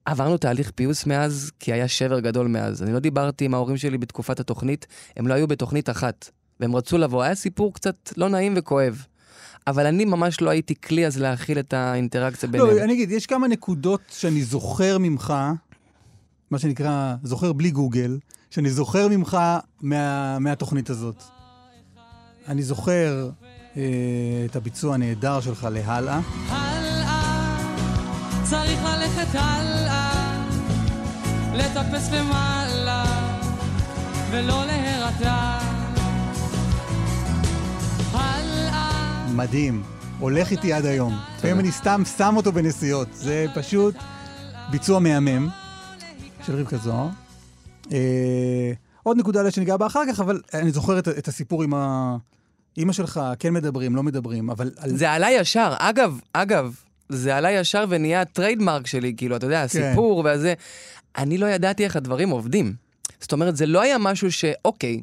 עברנו 0.05 0.37
תהליך 0.37 0.71
פיוס 0.75 1.05
מאז, 1.05 1.51
כי 1.59 1.73
היה 1.73 1.87
שבר 1.87 2.19
גדול 2.19 2.47
מאז. 2.47 2.83
אני 2.83 2.93
לא 2.93 2.99
דיברתי 2.99 3.45
עם 3.45 3.53
ההורים 3.53 3.77
שלי 3.77 3.97
בתקופת 3.97 4.39
התוכנית, 4.39 4.87
הם 5.17 5.27
לא 5.27 5.33
היו 5.33 5.47
בתוכנית 5.47 5.89
אחת, 5.89 6.29
והם 6.59 6.75
רצו 6.75 6.97
לבוא. 6.97 7.23
היה 7.23 7.35
סיפור 7.35 7.73
קצת 7.73 8.13
לא 8.17 8.29
נעים 8.29 8.53
וכואב. 8.57 9.05
אבל 9.67 9.85
אני 9.85 10.05
ממש 10.05 10.41
לא 10.41 10.49
הייתי 10.49 10.75
כלי 10.75 11.07
אז 11.07 11.17
להכיל 11.17 11.59
את 11.59 11.73
האינטראקציה 11.73 12.49
ביניהם. 12.49 12.77
לא, 12.77 12.83
אני 12.83 12.93
אגיד, 12.93 13.11
יש 13.11 13.25
כמה 13.25 13.47
נקודות 13.47 14.01
שאני 14.09 14.43
זוכר 14.43 14.97
ממך, 14.97 15.33
מה 16.51 16.59
שנקרא, 16.59 17.15
זוכר 17.23 17.53
בלי 17.53 17.71
גוגל, 17.71 18.17
שאני 18.49 18.69
זוכר 18.69 19.07
ממך 19.07 19.37
מה, 19.81 20.39
מהתוכנית 20.39 20.89
הזאת. 20.89 21.23
אני 22.47 22.63
זוכר 22.63 23.29
אה, 23.77 23.81
את 24.45 24.55
הביצוע 24.55 24.93
הנהדר 24.93 25.41
שלך 25.41 25.67
להלאה. 25.71 26.64
צריך 28.49 28.79
ללכת 28.83 29.27
הלאה, 29.33 30.45
לטפס 31.53 32.11
למעלה, 32.11 33.05
ולא 34.31 34.65
להירתע. 34.65 35.59
הלאה, 38.13 39.27
מדהים. 39.35 39.83
הולך 40.19 40.51
איתי 40.51 40.73
עד 40.73 40.85
היום. 40.85 41.13
לפעמים 41.37 41.59
אני 41.59 41.71
סתם 41.71 42.01
שם 42.17 42.33
אותו 42.37 42.51
בנסיעות. 42.51 43.07
זה 43.13 43.45
פשוט 43.55 43.95
ביצוע 44.71 44.99
מהמם 44.99 45.49
של 46.45 46.59
רבקה 46.59 46.77
זוהר. 46.77 47.07
אה, 47.91 48.71
עוד 49.03 49.17
נקודה 49.17 49.39
אולי 49.39 49.51
שניגע 49.51 49.77
בה 49.77 49.87
אחר 49.87 50.01
כך, 50.09 50.19
אבל 50.19 50.41
אני 50.53 50.71
זוכר 50.71 50.99
את, 50.99 51.07
את 51.07 51.27
הסיפור 51.27 51.63
עם 51.63 51.73
ה... 51.73 52.17
אימא 52.77 52.93
שלך, 52.93 53.21
כן 53.39 53.53
מדברים, 53.53 53.95
לא 53.95 54.03
מדברים, 54.03 54.49
אבל... 54.49 54.71
זה 54.85 55.11
עלה 55.11 55.31
ישר. 55.31 55.73
אגב, 55.79 56.19
אגב, 56.33 56.75
זה 57.09 57.35
עלה 57.37 57.51
ישר 57.51 57.85
ונהיה 57.89 58.21
הטריידמרק 58.21 58.87
שלי, 58.87 59.13
כאילו, 59.17 59.35
אתה 59.35 59.45
יודע, 59.45 59.63
הסיפור 59.63 60.21
והזה. 60.25 60.53
אני 61.17 61.37
לא 61.37 61.45
ידעתי 61.45 61.83
איך 61.83 61.95
הדברים 61.95 62.29
עובדים. 62.29 62.73
זאת 63.19 63.33
אומרת, 63.33 63.55
זה 63.55 63.65
לא 63.65 63.81
היה 63.81 63.97
משהו 63.97 64.31
שאוקיי, 64.31 65.01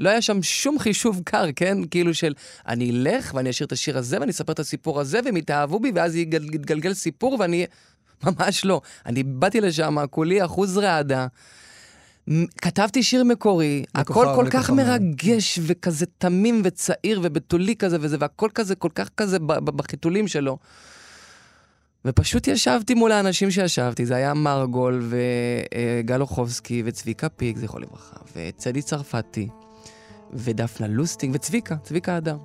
לא 0.00 0.08
היה 0.08 0.22
שם 0.22 0.42
שום 0.42 0.78
חישוב 0.78 1.22
קר, 1.24 1.44
כן? 1.56 1.78
כאילו 1.90 2.14
של, 2.14 2.34
אני 2.68 2.90
אלך 2.90 3.32
ואני 3.34 3.50
אשאיר 3.50 3.66
את 3.66 3.72
השיר 3.72 3.98
הזה 3.98 4.20
ואני 4.20 4.30
אספר 4.30 4.52
את 4.52 4.58
הסיפור 4.58 5.00
הזה 5.00 5.20
והם 5.24 5.36
יתאהבו 5.36 5.80
בי 5.80 5.92
ואז 5.94 6.16
יתגלגל 6.16 6.94
סיפור 6.94 7.36
ואני... 7.40 7.66
ממש 8.24 8.64
לא. 8.64 8.80
אני 9.06 9.22
באתי 9.22 9.60
לשם, 9.60 9.96
כולי 10.10 10.44
אחוז 10.44 10.78
רעדה. 10.78 11.26
כתבתי 12.62 13.02
שיר 13.02 13.24
מקורי, 13.24 13.84
לכוכב, 13.98 14.20
הכל 14.20 14.32
כל 14.34 14.50
כך 14.50 14.64
לכוכב. 14.64 14.72
מרגש 14.72 15.58
וכזה 15.62 16.06
תמים 16.18 16.60
וצעיר 16.64 17.20
ובתולי 17.22 17.76
כזה 17.76 17.96
וזה, 18.00 18.16
והכל 18.20 18.48
כזה 18.54 18.74
כל 18.74 18.90
כך 18.94 19.08
כזה 19.16 19.38
בחיתולים 19.64 20.28
שלו. 20.28 20.58
ופשוט 22.04 22.48
ישבתי 22.48 22.94
מול 22.94 23.12
האנשים 23.12 23.50
שישבתי, 23.50 24.06
זה 24.06 24.16
היה 24.16 24.34
מרגול 24.34 25.08
וגל 25.08 26.20
אוחובסקי 26.20 26.82
וצביקה 26.84 27.28
פיק, 27.28 27.58
זכרו 27.58 27.78
לברכה, 27.78 28.16
וצדי 28.36 28.82
צרפתי, 28.82 29.48
ודפנה 30.32 30.86
לוסטינג, 30.86 31.34
וצביקה, 31.34 31.76
צביקה 31.76 32.16
הדר. 32.16 32.38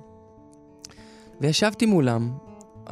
וישבתי 1.40 1.86
מולם, 1.86 2.32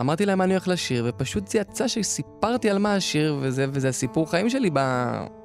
אמרתי 0.01 0.27
להם 0.27 0.39
מה 0.39 0.45
אני 0.45 0.53
הולך 0.53 0.69
לשיר, 0.69 1.05
ופשוט 1.09 1.49
זה 1.49 1.59
יצא 1.59 1.89
שסיפרתי 1.89 2.71
על 2.71 2.79
מה 2.79 2.95
השיר, 2.95 3.39
וזה, 3.41 3.67
וזה 3.73 3.89
הסיפור 3.89 4.31
חיים 4.31 4.51
שלי, 4.51 4.71
ב... 4.73 4.79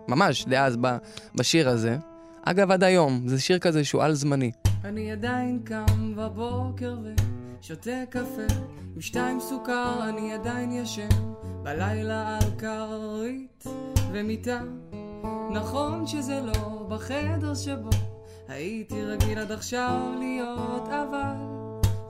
ממש, 0.08 0.46
דאז, 0.46 0.78
ב... 0.82 0.98
בשיר 1.36 1.70
הזה. 1.70 1.98
אגב, 2.44 2.72
עד 2.72 2.84
היום, 2.84 3.22
זה 3.26 3.40
שיר 3.40 3.60
כזה 3.60 3.84
שהוא 3.84 4.04
על-זמני. 4.04 4.52
אני 4.84 5.12
עדיין 5.12 5.60
קם 5.64 6.16
בבוקר 6.16 6.96
ושותה 7.60 8.04
קפה 8.10 8.54
עם 8.96 9.02
שתיים 9.02 9.40
סוכר, 9.40 10.10
אני 10.10 10.34
עדיין 10.34 10.72
ישן 10.72 11.08
בלילה 11.64 12.38
על 12.38 12.52
כרית 12.58 13.64
ומיטה. 14.12 14.62
נכון 15.54 16.08
שזה 16.08 16.42
לא 16.42 16.86
בחדר 16.90 17.56
שבו 17.56 17.90
הייתי 18.48 19.04
רגיל 19.04 19.40
עד 19.40 19.52
עכשיו 19.52 20.00
להיות, 20.20 20.88
אבל 20.88 21.36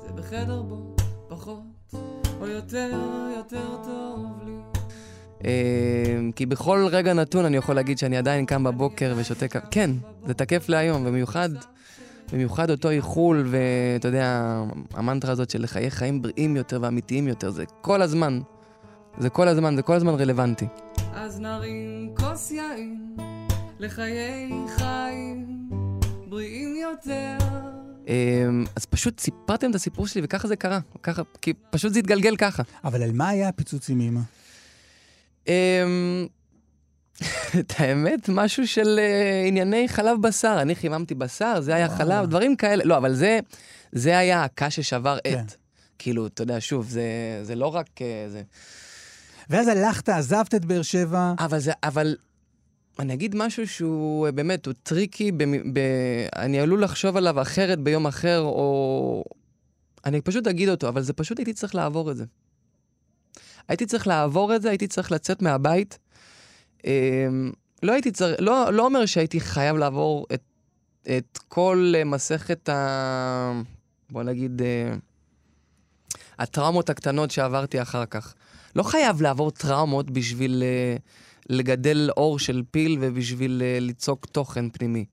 זה 0.02 0.22
בחדר 0.22 0.62
בו 0.62 0.96
פחות 1.28 1.94
או 2.42 2.48
יותר, 2.48 3.00
יותר 3.38 3.78
טוב 3.84 4.26
לי. 4.46 4.52
אה, 5.46 6.20
כי 6.36 6.46
בכל 6.46 6.88
רגע 6.92 7.14
נתון 7.14 7.46
אני 7.46 7.58
יכול 7.58 7.76
להגיד 7.76 7.98
שאני 7.98 8.18
עדיין 8.18 8.46
קם 8.46 8.64
בבוקר 8.64 9.14
ושותה. 9.18 9.46
כן, 9.72 9.92
זה 10.26 10.34
תקף 10.34 10.70
להיום, 10.70 11.06
במיוחד 11.06 11.50
במיוחד 12.34 12.70
אותו 12.70 12.90
איחול, 12.90 13.48
ואתה 13.52 14.08
יודע, 14.08 14.62
המנטרה 14.94 15.32
הזאת 15.32 15.50
של 15.50 15.63
לחייך 15.63 15.94
חיים 15.94 16.22
בריאים 16.22 16.56
יותר 16.56 16.80
ואמיתיים 16.82 17.28
יותר, 17.28 17.52
זה 17.52 17.66
כל 17.82 18.02
הזמן. 18.02 18.40
זה 19.18 19.30
כל 19.30 19.48
הזמן, 19.48 19.76
זה 19.76 19.82
כל 19.82 19.94
הזמן 19.94 20.13
רלוונטי. 20.13 20.66
אז 21.13 21.40
נרים 21.40 22.10
כוס 22.16 22.52
יין 22.52 23.16
לחיי 23.80 24.52
חיים 24.68 25.70
בריאים 26.30 26.76
יותר. 26.76 27.38
אמ, 28.08 28.66
אז 28.76 28.86
פשוט 28.86 29.20
סיפרתם 29.20 29.70
את 29.70 29.76
הסיפור 29.76 30.08
שלי, 30.08 30.22
וככה 30.24 30.48
זה 30.48 30.56
קרה. 30.56 30.80
ככה, 31.04 31.22
כי 31.42 31.54
פשוט 31.70 31.94
זה 31.94 32.00
התגלגל 32.00 32.36
ככה. 32.36 32.63
אבל 32.84 33.04
על 33.04 33.12
מה 33.12 33.30
היה 33.30 33.50
הפיצוץ 33.50 33.90
עם 33.90 34.02
אמא? 34.02 34.22
את 37.60 37.73
האמת, 37.77 38.30
משהו 38.30 38.67
של 38.67 38.99
uh, 38.99 39.47
ענייני 39.47 39.88
חלב 39.88 40.21
בשר. 40.21 40.58
אני 40.62 40.75
חיממתי 40.75 41.15
בשר, 41.15 41.62
זה 41.62 41.75
היה 41.75 41.86
וואו. 41.86 41.97
חלב, 41.97 42.25
דברים 42.25 42.56
כאלה. 42.56 42.84
לא, 42.84 42.97
אבל 42.97 43.13
זה, 43.13 43.39
זה 43.91 44.17
היה 44.17 44.43
הקש 44.43 44.75
ששבר 44.75 45.17
כן. 45.23 45.43
את. 45.47 45.53
כאילו, 45.99 46.27
אתה 46.27 46.43
יודע, 46.43 46.56
שוב, 46.60 46.89
זה, 46.89 47.03
זה 47.43 47.56
לא 47.56 47.75
רק 47.75 47.88
אה, 47.96 48.02
זה. 48.32 48.41
ואז 49.49 49.67
הלכת, 49.67 50.10
עזבת 50.10 50.56
את 50.56 50.65
באר 50.65 50.82
שבע. 50.82 51.34
אבל 51.39 51.60
זה, 51.60 51.71
אבל 51.84 52.15
אני 52.99 53.13
אגיד 53.13 53.36
משהו 53.36 53.67
שהוא 53.67 54.25
אה, 54.25 54.32
באמת, 54.32 54.65
הוא 54.65 54.73
טריקי, 54.84 55.32
במ- 55.32 55.73
ב, 55.73 55.80
אני 56.36 56.60
עלול 56.60 56.84
לחשוב 56.84 57.17
עליו 57.17 57.41
אחרת 57.41 57.80
ביום 57.80 58.08
אחר, 58.08 58.39
או... 58.39 59.23
אני 60.06 60.21
פשוט 60.21 60.47
אגיד 60.47 60.69
אותו, 60.69 60.88
אבל 60.88 61.01
זה 61.01 61.13
פשוט 61.13 61.39
הייתי 61.39 61.53
צריך 61.53 61.75
לעבור 61.75 62.12
את 62.12 62.17
זה. 62.17 62.25
הייתי 63.67 63.86
צריך 63.86 64.08
לעבור 64.08 64.56
את 64.56 64.62
זה, 64.62 64.69
הייתי 64.69 64.88
צריך 64.88 65.12
לצאת 65.12 65.41
מהבית. 65.41 65.97
אמ, 66.86 67.52
לא 67.84 67.92
הייתי 67.92 68.12
צריך, 68.12 68.36
לא, 68.40 68.74
לא 68.74 68.86
אומר 68.86 69.06
שהייתי 69.06 69.40
חייב 69.40 69.78
לעבור 69.78 70.26
את, 70.34 70.42
את 71.18 71.40
כל 71.48 71.94
אה, 71.96 72.04
מסכת 72.04 72.70
ה... 72.70 73.62
בוא 74.10 74.24
נגיד, 74.24 74.62
אה, 74.62 74.96
הטראומות 76.40 76.90
הקטנות 76.90 77.32
שעברתי 77.32 77.82
אחר 77.82 78.06
כך. 78.06 78.34
לא 78.76 78.84
חייב 78.84 79.22
לעבור 79.22 79.52
טראומות 79.52 80.12
בשביל 80.12 80.63
uh, 80.63 81.02
לגדל 81.50 82.10
אור 82.18 82.40
של 82.40 82.63
פיל 82.72 82.98
ובשביל 83.02 83.62
ליצוק 83.80 84.26
תוכן 84.26 84.70
פנימי. 84.70 85.06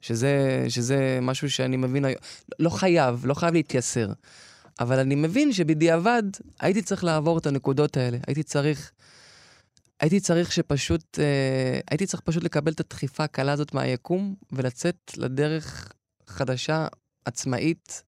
שזה, 0.00 0.64
שזה 0.68 1.18
משהו 1.22 1.50
שאני 1.50 1.76
מבין 1.76 2.04
היום. 2.04 2.18
לא 2.58 2.70
חייב, 2.70 3.26
לא 3.26 3.34
חייב 3.34 3.54
להתייסר. 3.54 4.12
אבל 4.80 4.98
אני 4.98 5.14
מבין 5.14 5.52
שבדיעבד 5.52 6.22
הייתי 6.60 6.82
צריך 6.82 7.04
לעבור 7.04 7.38
את 7.38 7.46
הנקודות 7.46 7.96
האלה. 7.96 8.18
הייתי 8.26 8.42
צריך... 8.42 8.92
הייתי 10.02 10.20
צריך 10.20 10.52
שפשוט, 10.52 11.18
אה, 11.18 11.80
הייתי 11.90 12.06
צריך 12.06 12.22
פשוט 12.22 12.44
לקבל 12.44 12.72
את 12.72 12.80
הדחיפה 12.80 13.24
הקלה 13.24 13.52
הזאת 13.52 13.74
מהיקום 13.74 14.34
ולצאת 14.52 15.12
לדרך 15.16 15.92
חדשה, 16.26 16.86
עצמאית, 17.24 18.02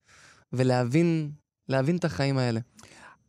ולהבין, 0.53 1.31
להבין 1.69 1.97
את 1.97 2.05
החיים 2.05 2.39
האלה. 2.39 2.61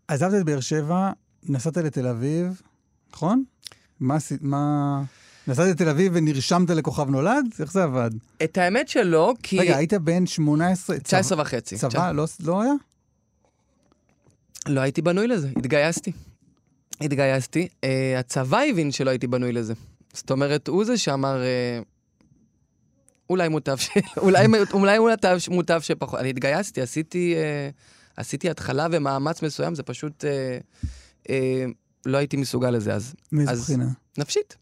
עזבת 0.07 0.33
את 0.39 0.45
באר 0.45 0.59
שבע, 0.59 1.11
נסעת 1.43 1.77
לתל 1.77 2.07
אביב, 2.07 2.61
נכון? 3.13 3.43
מה 3.99 4.17
מה... 4.41 5.03
נסעת 5.47 5.67
לתל 5.67 5.89
אביב 5.89 6.11
ונרשמת 6.15 6.69
לכוכב 6.69 7.09
נולד? 7.09 7.45
איך 7.59 7.71
זה 7.71 7.83
עבד? 7.83 8.09
את 8.43 8.57
האמת 8.57 8.87
שלא, 8.87 9.33
כי... 9.43 9.59
רגע, 9.59 9.77
היית 9.77 9.93
בן 9.93 10.25
18... 10.25 10.99
19 10.99 11.41
וחצי. 11.41 11.77
צבא? 11.77 12.11
לא, 12.11 12.25
לא 12.43 12.61
היה? 12.61 12.73
לא 14.67 14.81
הייתי 14.81 15.01
בנוי 15.01 15.27
לזה, 15.27 15.49
התגייסתי. 15.57 16.11
התגייסתי. 17.01 17.67
Uh, 17.67 17.87
הצבא 18.19 18.59
הבין 18.69 18.91
שלא 18.91 19.09
הייתי 19.09 19.27
בנוי 19.27 19.51
לזה. 19.51 19.73
זאת 20.13 20.31
אומרת, 20.31 20.67
הוא 20.67 20.85
זה 20.85 20.97
שאמר, 20.97 21.41
uh, 21.41 21.85
אולי 23.29 23.49
מוטב 23.49 23.77
ש... 23.77 23.89
אולי, 24.17 24.45
אולי 24.73 24.99
מוטב, 24.99 25.37
מוטב 25.49 25.79
שפחות. 25.81 26.19
אני 26.19 26.29
התגייסתי, 26.29 26.81
עשיתי, 26.81 27.35
uh, 27.35 28.17
עשיתי 28.17 28.49
התחלה 28.49 28.87
ומאמץ 28.91 29.41
מסוים, 29.41 29.75
זה 29.75 29.83
פשוט... 29.83 30.23
Uh, 30.23 31.27
uh, 31.27 31.31
לא 32.05 32.17
הייתי 32.17 32.37
מסוגל 32.37 32.71
לזה 32.71 32.93
אז. 32.93 33.15
מאיזה 33.31 33.61
בחינה? 33.61 33.85
נפשית. 34.17 34.55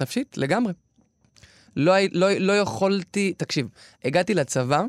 נפשית, 0.00 0.38
לגמרי. 0.38 0.72
לא, 1.76 1.92
לא, 2.12 2.32
לא 2.32 2.52
יכולתי, 2.52 3.32
תקשיב, 3.36 3.68
הגעתי 4.04 4.34
לצבא 4.34 4.84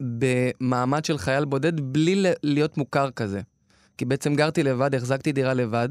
במעמד 0.00 1.04
של 1.04 1.18
חייל 1.18 1.44
בודד 1.44 1.80
בלי 1.80 2.22
להיות 2.42 2.76
מוכר 2.76 3.10
כזה. 3.10 3.40
כי 4.00 4.04
בעצם 4.04 4.34
גרתי 4.34 4.62
לבד, 4.62 4.94
החזקתי 4.94 5.32
דירה 5.32 5.54
לבד. 5.54 5.88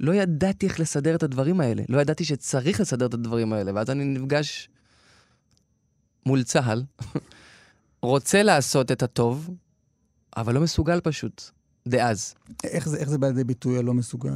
לא 0.00 0.14
ידעתי 0.14 0.66
איך 0.66 0.80
לסדר 0.80 1.14
את 1.14 1.22
הדברים 1.22 1.60
האלה. 1.60 1.82
לא 1.88 2.00
ידעתי 2.00 2.24
שצריך 2.24 2.80
לסדר 2.80 3.06
את 3.06 3.14
הדברים 3.14 3.52
האלה. 3.52 3.72
ואז 3.74 3.90
אני 3.90 4.04
נפגש 4.04 4.68
מול 6.26 6.42
צה"ל, 6.42 6.82
רוצה 8.02 8.42
לעשות 8.42 8.92
את 8.92 9.02
הטוב, 9.02 9.50
אבל 10.36 10.54
לא 10.54 10.60
מסוגל 10.60 11.00
פשוט, 11.00 11.50
דאז. 11.88 12.34
איך 12.64 12.88
זה, 12.88 12.96
איך 12.96 13.08
זה 13.08 13.18
בא 13.18 13.26
לידי 13.26 13.44
ביטוי 13.44 13.78
הלא 13.78 13.94
מסוגל? 13.94 14.32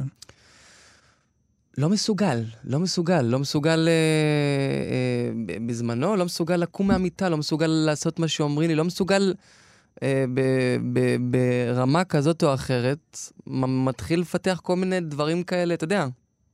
לא 1.77 1.89
מסוגל, 1.89 2.43
לא 2.63 2.79
מסוגל, 2.79 3.21
לא 3.21 3.39
מסוגל 3.39 3.87
אה, 3.87 5.53
אה, 5.53 5.57
בזמנו, 5.65 6.15
לא 6.15 6.25
מסוגל 6.25 6.55
לקום 6.55 6.87
מהמיטה, 6.87 7.29
לא 7.29 7.37
מסוגל 7.37 7.67
לעשות 7.67 8.19
מה 8.19 8.27
שאומרים 8.27 8.69
לי, 8.69 8.75
לא 8.75 8.83
מסוגל 8.83 9.33
אה, 9.37 9.64
ברמה 11.19 12.03
כזאת 12.03 12.43
או 12.43 12.53
אחרת, 12.53 13.19
מתחיל 13.47 14.19
לפתח 14.19 14.59
כל 14.63 14.75
מיני 14.75 14.99
דברים 14.99 15.43
כאלה, 15.43 15.73
אתה 15.73 15.83
יודע, 15.83 16.07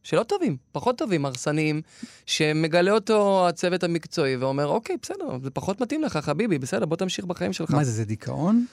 שלא 0.03 0.23
טובים, 0.23 0.57
פחות 0.71 0.97
טובים, 0.97 1.25
הרסניים, 1.25 1.81
שמגלה 2.25 2.91
אותו 2.91 3.47
הצוות 3.47 3.83
המקצועי 3.83 4.35
ואומר, 4.35 4.67
אוקיי, 4.67 4.95
בסדר, 5.01 5.37
זה 5.43 5.49
פחות 5.49 5.81
מתאים 5.81 6.03
לך, 6.03 6.17
חביבי, 6.17 6.57
בסדר, 6.59 6.85
בוא 6.85 6.97
תמשיך 6.97 7.25
בחיים 7.25 7.53
שלך. 7.53 7.71
מה 7.71 7.83
זה, 7.83 7.91
זה 7.91 8.05
דיכאון? 8.05 8.65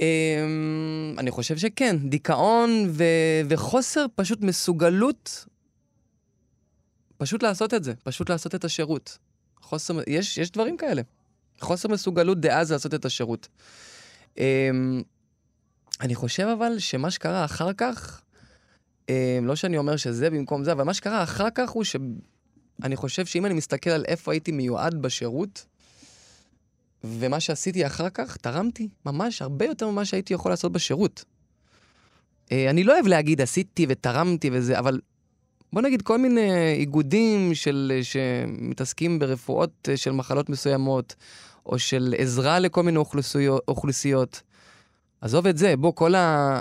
אמ, 0.00 1.14
אני 1.18 1.30
חושב 1.30 1.56
שכן, 1.56 1.96
דיכאון 2.08 2.86
ו- 2.90 3.04
וחוסר 3.48 4.06
פשוט 4.14 4.40
מסוגלות 4.40 5.46
פשוט 7.16 7.42
לעשות 7.42 7.74
את 7.74 7.84
זה, 7.84 7.94
פשוט 8.04 8.30
לעשות 8.30 8.54
את 8.54 8.64
השירות. 8.64 9.18
חוסר, 9.60 10.00
יש, 10.06 10.38
יש 10.38 10.50
דברים 10.50 10.76
כאלה. 10.76 11.02
חוסר 11.60 11.88
מסוגלות 11.88 12.40
דאז 12.40 12.72
לעשות 12.72 12.94
את 12.94 13.04
השירות. 13.04 13.48
אמ, 14.38 15.02
אני 16.00 16.14
חושב 16.14 16.46
אבל 16.58 16.78
שמה 16.78 17.10
שקרה 17.10 17.44
אחר 17.44 17.72
כך, 17.72 18.20
אמ, 19.08 19.14
לא 19.42 19.56
שאני 19.56 19.78
אומר 19.78 19.96
שזה 19.96 20.30
במקום 20.30 20.64
זה, 20.64 20.72
אבל 20.72 20.84
מה 20.84 20.94
שקרה 20.94 21.22
אחר 21.22 21.48
כך 21.54 21.70
הוא 21.70 21.84
שאני 21.84 22.96
חושב 22.96 23.26
שאם 23.26 23.46
אני 23.46 23.54
מסתכל 23.54 23.90
על 23.90 24.04
איפה 24.08 24.32
הייתי 24.32 24.52
מיועד 24.52 25.02
בשירות, 25.02 25.66
ומה 27.04 27.40
שעשיתי 27.40 27.86
אחר 27.86 28.10
כך, 28.10 28.36
תרמתי 28.36 28.88
ממש 29.06 29.42
הרבה 29.42 29.64
יותר 29.64 29.90
ממה 29.90 30.04
שהייתי 30.04 30.34
יכול 30.34 30.52
לעשות 30.52 30.72
בשירות. 30.72 31.24
אה, 32.52 32.70
אני 32.70 32.84
לא 32.84 32.94
אוהב 32.94 33.06
להגיד 33.06 33.40
עשיתי 33.40 33.86
ותרמתי 33.88 34.50
וזה, 34.52 34.78
אבל 34.78 35.00
בוא 35.72 35.82
נגיד 35.82 36.02
כל 36.02 36.18
מיני 36.18 36.72
איגודים 36.72 37.54
של, 37.54 38.00
שמתעסקים 38.02 39.18
ברפואות 39.18 39.88
אה, 39.88 39.96
של 39.96 40.10
מחלות 40.10 40.48
מסוימות, 40.48 41.14
או 41.66 41.78
של 41.78 42.14
עזרה 42.18 42.58
לכל 42.58 42.82
מיני 42.82 42.98
אוכלוסיות. 42.98 43.62
אוכלוסיות. 43.68 44.42
עזוב 45.20 45.46
את 45.46 45.58
זה, 45.58 45.76
בוא, 45.76 45.92
כל, 45.94 46.14
ה, 46.14 46.60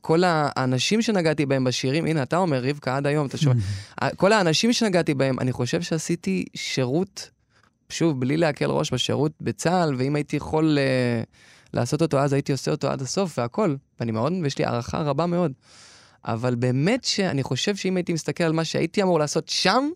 כל 0.00 0.22
האנשים 0.26 1.02
שנגעתי 1.02 1.46
בהם 1.46 1.64
בשירים, 1.64 2.06
הנה, 2.06 2.22
אתה 2.22 2.36
אומר, 2.36 2.60
רבקה, 2.64 2.96
עד 2.96 3.06
היום, 3.06 3.26
אתה 3.26 3.36
שומע, 3.36 3.54
כל 4.16 4.32
האנשים 4.32 4.72
שנגעתי 4.72 5.14
בהם, 5.14 5.40
אני 5.40 5.52
חושב 5.52 5.82
שעשיתי 5.82 6.44
שירות, 6.54 7.30
שוב, 7.88 8.20
בלי 8.20 8.36
להקל 8.36 8.70
ראש 8.70 8.92
בשירות 8.92 9.32
בצה"ל, 9.40 9.94
ואם 9.98 10.16
הייתי 10.16 10.36
יכול 10.36 10.78
uh, 10.78 11.26
לעשות 11.74 12.02
אותו 12.02 12.18
אז, 12.18 12.32
הייתי 12.32 12.52
עושה 12.52 12.70
אותו 12.70 12.88
עד 12.88 13.02
הסוף 13.02 13.38
והכל. 13.38 13.74
ואני 14.00 14.12
מאוד, 14.12 14.32
ויש 14.42 14.58
לי 14.58 14.64
הערכה 14.64 15.02
רבה 15.02 15.26
מאוד. 15.26 15.52
אבל 16.26 16.54
באמת 16.54 17.04
שאני 17.04 17.42
חושב 17.42 17.76
שאם 17.76 17.96
הייתי 17.96 18.12
מסתכל 18.12 18.44
על 18.44 18.52
מה 18.52 18.64
שהייתי 18.64 19.02
אמור 19.02 19.18
לעשות 19.18 19.48
שם, 19.48 19.88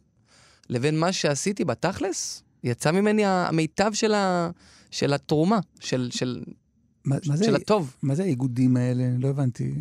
לבין 0.68 0.98
מה 0.98 1.12
שעשיתי 1.12 1.64
בתכלס, 1.64 2.42
יצא 2.64 2.90
ממני 2.90 3.24
המיטב 3.24 3.90
של, 3.92 4.14
ה, 4.14 4.50
של 4.90 5.12
התרומה, 5.12 5.58
של, 5.80 6.08
של, 6.12 6.42
מה, 7.04 7.16
מה, 7.26 7.36
זה, 7.36 7.44
של 7.44 7.56
הטוב. 7.56 7.94
מה 8.02 8.14
זה 8.14 8.22
האיגודים 8.22 8.76
האלה? 8.76 9.04
לא 9.18 9.28
הבנתי. 9.28 9.72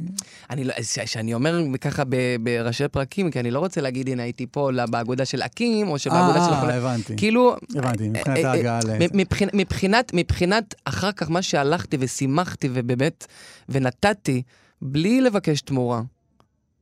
אני 0.50 0.64
לא, 0.64 0.74
שאני 1.06 1.34
אומר 1.34 1.62
ככה 1.82 2.04
ב- 2.10 2.36
בראשי 2.44 2.88
פרקים, 2.88 3.32
כי 3.32 3.40
אני 3.40 3.52
לא 3.52 3.60
רוצה 3.60 3.82
להגיד, 3.82 4.10
הנה, 4.10 4.24
הייתי 4.24 4.46
פה 4.52 4.72
לא- 4.72 4.86
באגודה 4.86 5.26
של 5.26 5.42
אקים, 5.42 5.88
או 5.88 6.00
שבאגודה 6.00 6.46
של... 6.46 6.52
אה, 6.52 6.58
החולה." 6.58 6.76
הבנתי. 6.76 7.14
כאילו, 7.18 7.56
הבנתי, 7.76 8.10
מבחינת 8.10 8.38
אה, 8.38 8.44
אה, 8.44 8.52
ההגעה 8.52 8.80
ל... 8.88 9.08
מבחינת, 9.14 9.54
מבחינת, 9.54 10.12
מבחינת 10.14 10.76
אחר 10.86 11.12
כך 11.12 11.30
מה 11.30 11.42
שהלכתי 11.42 11.98
ושימחתי 12.00 12.70
ובאמת, 12.74 13.26
ונתתי, 13.70 14.42
בלי 14.82 15.22
לבקש 15.22 15.62
תמורה. 15.62 16.02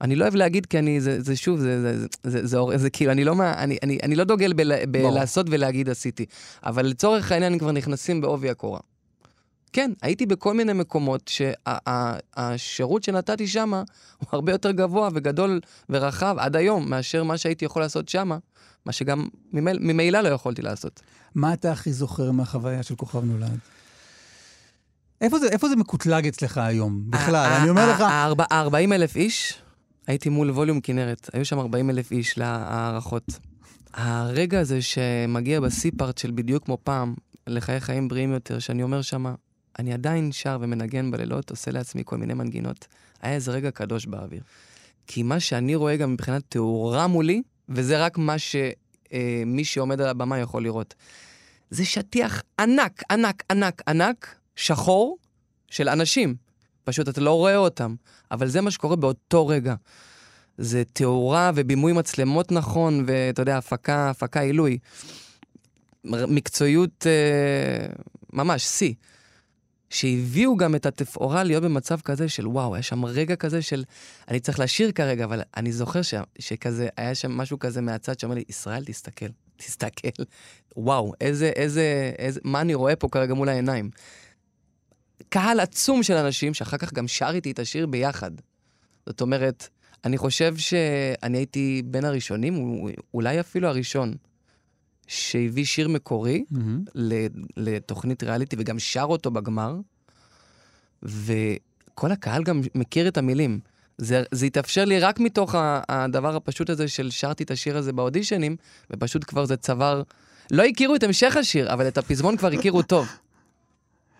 אני 0.01 0.15
לא 0.15 0.23
אוהב 0.23 0.35
להגיד, 0.35 0.65
כי 0.65 0.79
אני, 0.79 1.01
זה, 1.01 1.21
זה 1.21 1.35
שוב, 1.35 1.59
זה, 1.59 1.81
זה, 1.81 1.99
זה, 1.99 2.07
זה, 2.23 2.47
זה, 2.47 2.57
זה, 2.71 2.77
זה 2.77 2.89
כאילו, 2.89 3.11
אני 3.11 3.23
לא, 3.23 3.35
מה- 3.35 3.53
אני, 3.53 3.77
אני, 3.83 3.97
אני 4.03 4.15
לא 4.15 4.23
דוגל. 4.23 4.53
בלעשות 4.91 5.45
ולהגיד 5.49 5.89
עשיתי. 5.89 6.25
אבל 6.63 6.85
לצורך 6.85 7.31
העניין, 7.31 7.59
כבר 7.59 7.71
נכנסים 7.71 8.21
בעובי 8.21 8.49
הקורה. 8.49 8.79
כן, 9.73 9.91
הייתי 10.01 10.25
בכל 10.25 10.53
מיני 10.53 10.73
מקומות 10.73 11.27
שהשירות 11.27 13.03
שנתתי 13.03 13.47
שם 13.47 13.73
הוא 13.73 13.83
הרבה 14.31 14.51
יותר 14.51 14.71
גבוה 14.71 15.09
וגדול 15.13 15.59
ורחב 15.89 16.35
עד 16.39 16.55
היום 16.55 16.89
מאשר 16.89 17.23
מה 17.23 17.37
שהייתי 17.37 17.65
יכול 17.65 17.81
לעשות 17.81 18.09
שם, 18.09 18.29
מה 18.85 18.91
שגם 18.91 19.27
ממילא, 19.53 19.79
ממילא 19.81 20.19
לא 20.21 20.29
יכולתי 20.29 20.61
לעשות. 20.61 21.01
מה 21.35 21.53
אתה 21.53 21.71
הכי 21.71 21.93
זוכר 21.93 22.31
מהחוויה 22.31 22.83
של 22.83 22.95
כוכב 22.95 23.23
נולד? 23.23 23.57
איפה 25.21 25.39
זה, 25.39 25.47
איפה 25.47 25.69
זה 25.69 25.75
מקוטלג 25.75 26.27
אצלך 26.27 26.57
היום? 26.57 27.01
בכלל, 27.11 27.51
אני 27.61 27.69
אומר 27.69 27.91
לך... 27.91 28.01
ה-40 28.01 28.75
אלף 28.93 29.15
איש, 29.15 29.53
הייתי 30.07 30.29
מול 30.29 30.51
ווליום 30.51 30.81
כנרת, 30.81 31.29
היו 31.33 31.45
שם 31.45 31.59
40 31.59 31.89
אלף 31.89 32.11
איש 32.11 32.37
להערכות. 32.37 33.25
הרגע 33.93 34.59
הזה 34.59 34.81
שמגיע 34.81 35.59
בסי-פארט 35.59 36.17
של 36.17 36.31
בדיוק 36.31 36.65
כמו 36.65 36.77
פעם, 36.83 37.13
לחיי 37.47 37.79
חיים 37.79 38.07
בריאים 38.07 38.31
יותר, 38.31 38.59
שאני 38.59 38.83
אומר 38.83 39.01
שמה, 39.01 39.35
אני 39.79 39.93
עדיין 39.93 40.31
שר 40.31 40.57
ומנגן 40.61 41.11
בלילות, 41.11 41.49
עושה 41.49 41.71
לעצמי 41.71 42.01
כל 42.05 42.17
מיני 42.17 42.33
מנגינות, 42.33 42.87
היה 43.21 43.33
איזה 43.33 43.51
רגע 43.51 43.71
קדוש 43.71 44.05
באוויר. 44.05 44.41
כי 45.07 45.23
מה 45.23 45.39
שאני 45.39 45.75
רואה 45.75 45.97
גם 45.97 46.13
מבחינת 46.13 46.43
תאורה 46.49 47.07
מולי, 47.07 47.41
וזה 47.69 48.05
רק 48.05 48.17
מה 48.17 48.35
שמי 48.37 49.63
שעומד 49.63 50.01
על 50.01 50.07
הבמה 50.07 50.39
יכול 50.39 50.63
לראות. 50.63 50.95
זה 51.69 51.85
שטיח 51.85 52.43
ענק, 52.59 53.03
ענק, 53.11 53.43
ענק, 53.51 53.81
ענק, 53.87 54.35
שחור, 54.55 55.17
של 55.69 55.89
אנשים. 55.89 56.35
פשוט 56.87 57.09
אתה 57.09 57.21
לא 57.21 57.33
רואה 57.33 57.57
אותם, 57.57 57.95
אבל 58.31 58.47
זה 58.47 58.61
מה 58.61 58.71
שקורה 58.71 58.95
באותו 58.95 59.47
רגע. 59.47 59.75
זה 60.57 60.83
תאורה 60.93 61.51
ובימוי 61.55 61.93
מצלמות 61.93 62.51
נכון, 62.51 63.03
ואתה 63.07 63.41
יודע, 63.41 63.57
הפקה, 63.57 64.09
הפקה 64.09 64.39
עילוי. 64.41 64.77
מקצועיות 66.03 67.07
אה, 67.07 67.87
ממש, 68.33 68.63
שיא. 68.63 68.93
שהביאו 69.89 70.57
גם 70.57 70.75
את 70.75 70.85
התפאורה 70.85 71.43
להיות 71.43 71.63
במצב 71.63 71.99
כזה 72.01 72.29
של 72.29 72.47
וואו, 72.47 72.75
היה 72.75 72.83
שם 72.83 73.05
רגע 73.05 73.35
כזה 73.35 73.61
של 73.61 73.83
אני 74.27 74.39
צריך 74.39 74.59
לשיר 74.59 74.91
כרגע, 74.91 75.23
אבל 75.25 75.41
אני 75.57 75.71
זוכר 75.71 76.01
ש, 76.01 76.13
שכזה, 76.39 76.87
היה 76.97 77.15
שם 77.15 77.31
משהו 77.31 77.59
כזה 77.59 77.81
מהצד 77.81 78.19
שאומר 78.19 78.35
לי, 78.35 78.43
ישראל, 78.49 78.83
תסתכל, 78.85 79.25
תסתכל. 79.57 80.23
וואו, 80.77 81.13
איזה, 81.21 81.49
איזה, 81.55 82.11
איזה, 82.19 82.39
מה 82.43 82.61
אני 82.61 82.73
רואה 82.73 82.95
פה 82.95 83.07
כרגע 83.09 83.33
מול 83.33 83.49
העיניים. 83.49 83.89
קהל 85.29 85.59
עצום 85.59 86.03
של 86.03 86.13
אנשים, 86.13 86.53
שאחר 86.53 86.77
כך 86.77 86.93
גם 86.93 87.07
שר 87.07 87.31
איתי 87.33 87.51
את 87.51 87.59
השיר 87.59 87.85
ביחד. 87.85 88.31
זאת 89.05 89.21
אומרת, 89.21 89.67
אני 90.05 90.17
חושב 90.17 90.57
שאני 90.57 91.37
הייתי 91.37 91.81
בין 91.85 92.05
הראשונים, 92.05 92.83
אולי 93.13 93.39
אפילו 93.39 93.67
הראשון, 93.67 94.13
שהביא 95.07 95.65
שיר 95.65 95.87
מקורי 95.87 96.43
Mm-hmm. 96.53 97.01
לתוכנית 97.57 98.23
ריאליטי 98.23 98.55
וגם 98.59 98.79
שר 98.79 99.03
אותו 99.03 99.31
בגמר, 99.31 99.75
וכל 101.03 102.11
הקהל 102.11 102.43
גם 102.43 102.61
מכיר 102.75 103.07
את 103.07 103.17
המילים. 103.17 103.59
זה, 103.97 104.23
זה 104.31 104.45
התאפשר 104.45 104.85
לי 104.85 104.99
רק 104.99 105.19
מתוך 105.19 105.55
הדבר 105.89 106.35
הפשוט 106.35 106.69
הזה 106.69 106.87
של 106.87 107.11
שרתי 107.11 107.43
את 107.43 107.51
השיר 107.51 107.77
הזה 107.77 107.93
באודישנים, 107.93 108.55
ופשוט 108.91 109.23
כבר 109.27 109.45
זה 109.45 109.57
צבר... 109.57 110.01
לא 110.51 110.63
הכירו 110.63 110.95
את 110.95 111.03
המשך 111.03 111.37
השיר, 111.37 111.73
אבל 111.73 111.87
את 111.87 111.97
הפזמון 111.97 112.37
כבר 112.37 112.51
הכירו 112.51 112.81
טוב. 112.81 113.07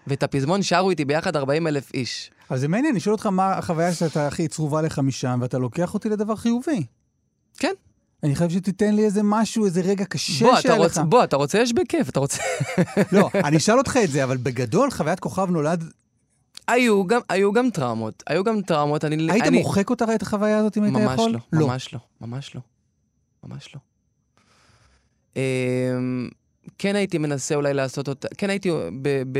ואת 0.08 0.24
הפזמון 0.24 0.64
שרו 0.64 0.90
איתי 0.90 1.06
ביחד 1.06 1.36
40 1.36 1.68
אלף 1.68 1.94
איש. 1.94 2.32
אבל 2.50 2.60
זה 2.60 2.68
מעניין, 2.68 2.92
אני 2.92 3.00
שואל 3.00 3.14
אותך 3.14 3.26
מה 3.26 3.54
החוויה 3.54 3.94
שאתה 3.94 4.28
הכי 4.28 4.48
צרובה 4.48 4.82
לך 4.82 5.00
משם, 5.00 5.40
ואתה 5.42 5.58
לוקח 5.58 5.94
אותי 5.94 6.10
לדבר 6.10 6.36
חיובי. 6.36 6.86
כן. 7.58 7.74
אני 8.24 8.36
חייב 8.36 8.52
שתיתן 8.52 8.96
לי 8.96 9.06
איזה 9.06 9.22
משהו, 9.24 9.66
איזה 9.66 9.82
רגע 9.82 10.06
קשה 10.06 10.46
בוא, 10.46 10.62
שהיה 10.62 10.78
לך. 10.78 10.98
בוא, 10.98 11.24
אתה 11.24 11.36
רוצה, 11.36 11.60
יש 11.60 11.74
בכיף, 11.74 12.10
אתה 12.10 12.20
רוצה... 12.20 12.42
לא, 13.12 13.30
אני 13.34 13.58
אשאל 13.58 13.78
אותך 13.78 13.98
את 14.04 14.10
זה, 14.10 14.24
אבל 14.24 14.38
בגדול, 14.38 14.92
חוויית 14.92 15.20
כוכב 15.20 15.50
נולד, 15.50 15.84
היו 16.68 17.08
גם, 17.08 17.22
היו 17.30 17.54
גם 17.54 17.70
טראומות, 17.70 18.24
היו 18.28 18.44
גם 18.44 18.62
טראומות, 18.62 19.06
אני... 19.06 19.32
היית 19.32 19.44
אני... 19.44 19.58
מוחק 19.58 19.90
אותה 19.90 20.16
את 20.16 20.22
החוויה 20.22 20.58
הזאת 20.58 20.78
אם 20.78 20.84
היית 20.84 20.96
ממש 20.96 21.14
יכול? 21.14 21.36
לא, 21.54 21.68
ממש 21.68 21.94
לא, 21.94 22.00
ממש 22.22 22.56
לא, 22.56 22.62
ממש 23.44 23.76
לא. 23.76 23.82
כן 26.78 26.96
הייתי 26.96 27.18
מנסה 27.18 27.56
אולי 27.56 27.74
לעשות 27.74 28.08
אותה, 28.08 28.28
כן 28.38 28.50
הייתי 28.50 28.72
ב- 29.02 29.24
ב- 29.32 29.40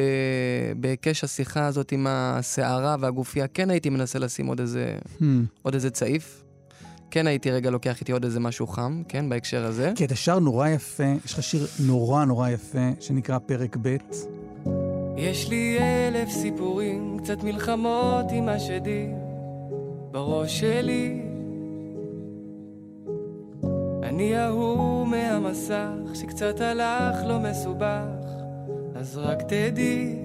בהיקש 0.78 1.24
השיחה 1.24 1.66
הזאת 1.68 1.92
עם 1.92 2.08
הסערה 2.10 2.96
והגופייה, 3.00 3.48
כן 3.48 3.70
הייתי 3.70 3.90
מנסה 3.90 4.20
לשים 4.20 4.48
עוד 4.48 4.60
איזה, 4.60 4.96
Hmm. 5.20 5.24
עוד 5.62 5.74
איזה 5.74 5.90
צעיף. 5.90 6.44
כן 7.12 7.28
הייתי 7.28 7.52
רגע 7.52 7.70
לוקח 7.70 8.00
איתי 8.00 8.12
עוד 8.12 8.24
איזה 8.24 8.40
משהו 8.40 8.68
חם, 8.68 9.02
כן, 9.10 9.30
בהקשר 9.30 9.66
הזה. 9.66 9.92
כי 9.96 10.06
אתה 10.06 10.16
שר 10.16 10.40
נורא 10.40 10.68
יפה, 10.70 11.04
יש 11.26 11.34
לך 11.34 11.44
שיר 11.44 11.68
נורא 11.80 12.26
נורא 12.26 12.50
יפה, 12.50 12.90
שנקרא 13.00 13.38
פרק 13.38 13.78
ב'. 13.82 13.96
יש 15.18 15.50
לי 15.50 15.78
אלף 15.80 16.30
סיפורים, 16.30 17.18
קצת 17.24 17.44
מלחמות 17.44 18.26
עם 18.32 18.50
השדים 18.50 19.16
בראש 20.12 20.60
שלי. 20.60 21.22
אני 24.18 24.36
ההוא 24.36 25.08
מהמסך 25.08 25.90
שקצת 26.14 26.62
הלך 26.62 27.18
לא 27.28 27.40
מסובך, 27.40 28.26
אז 28.96 29.18
רק 29.18 29.42
תדעי. 29.42 30.16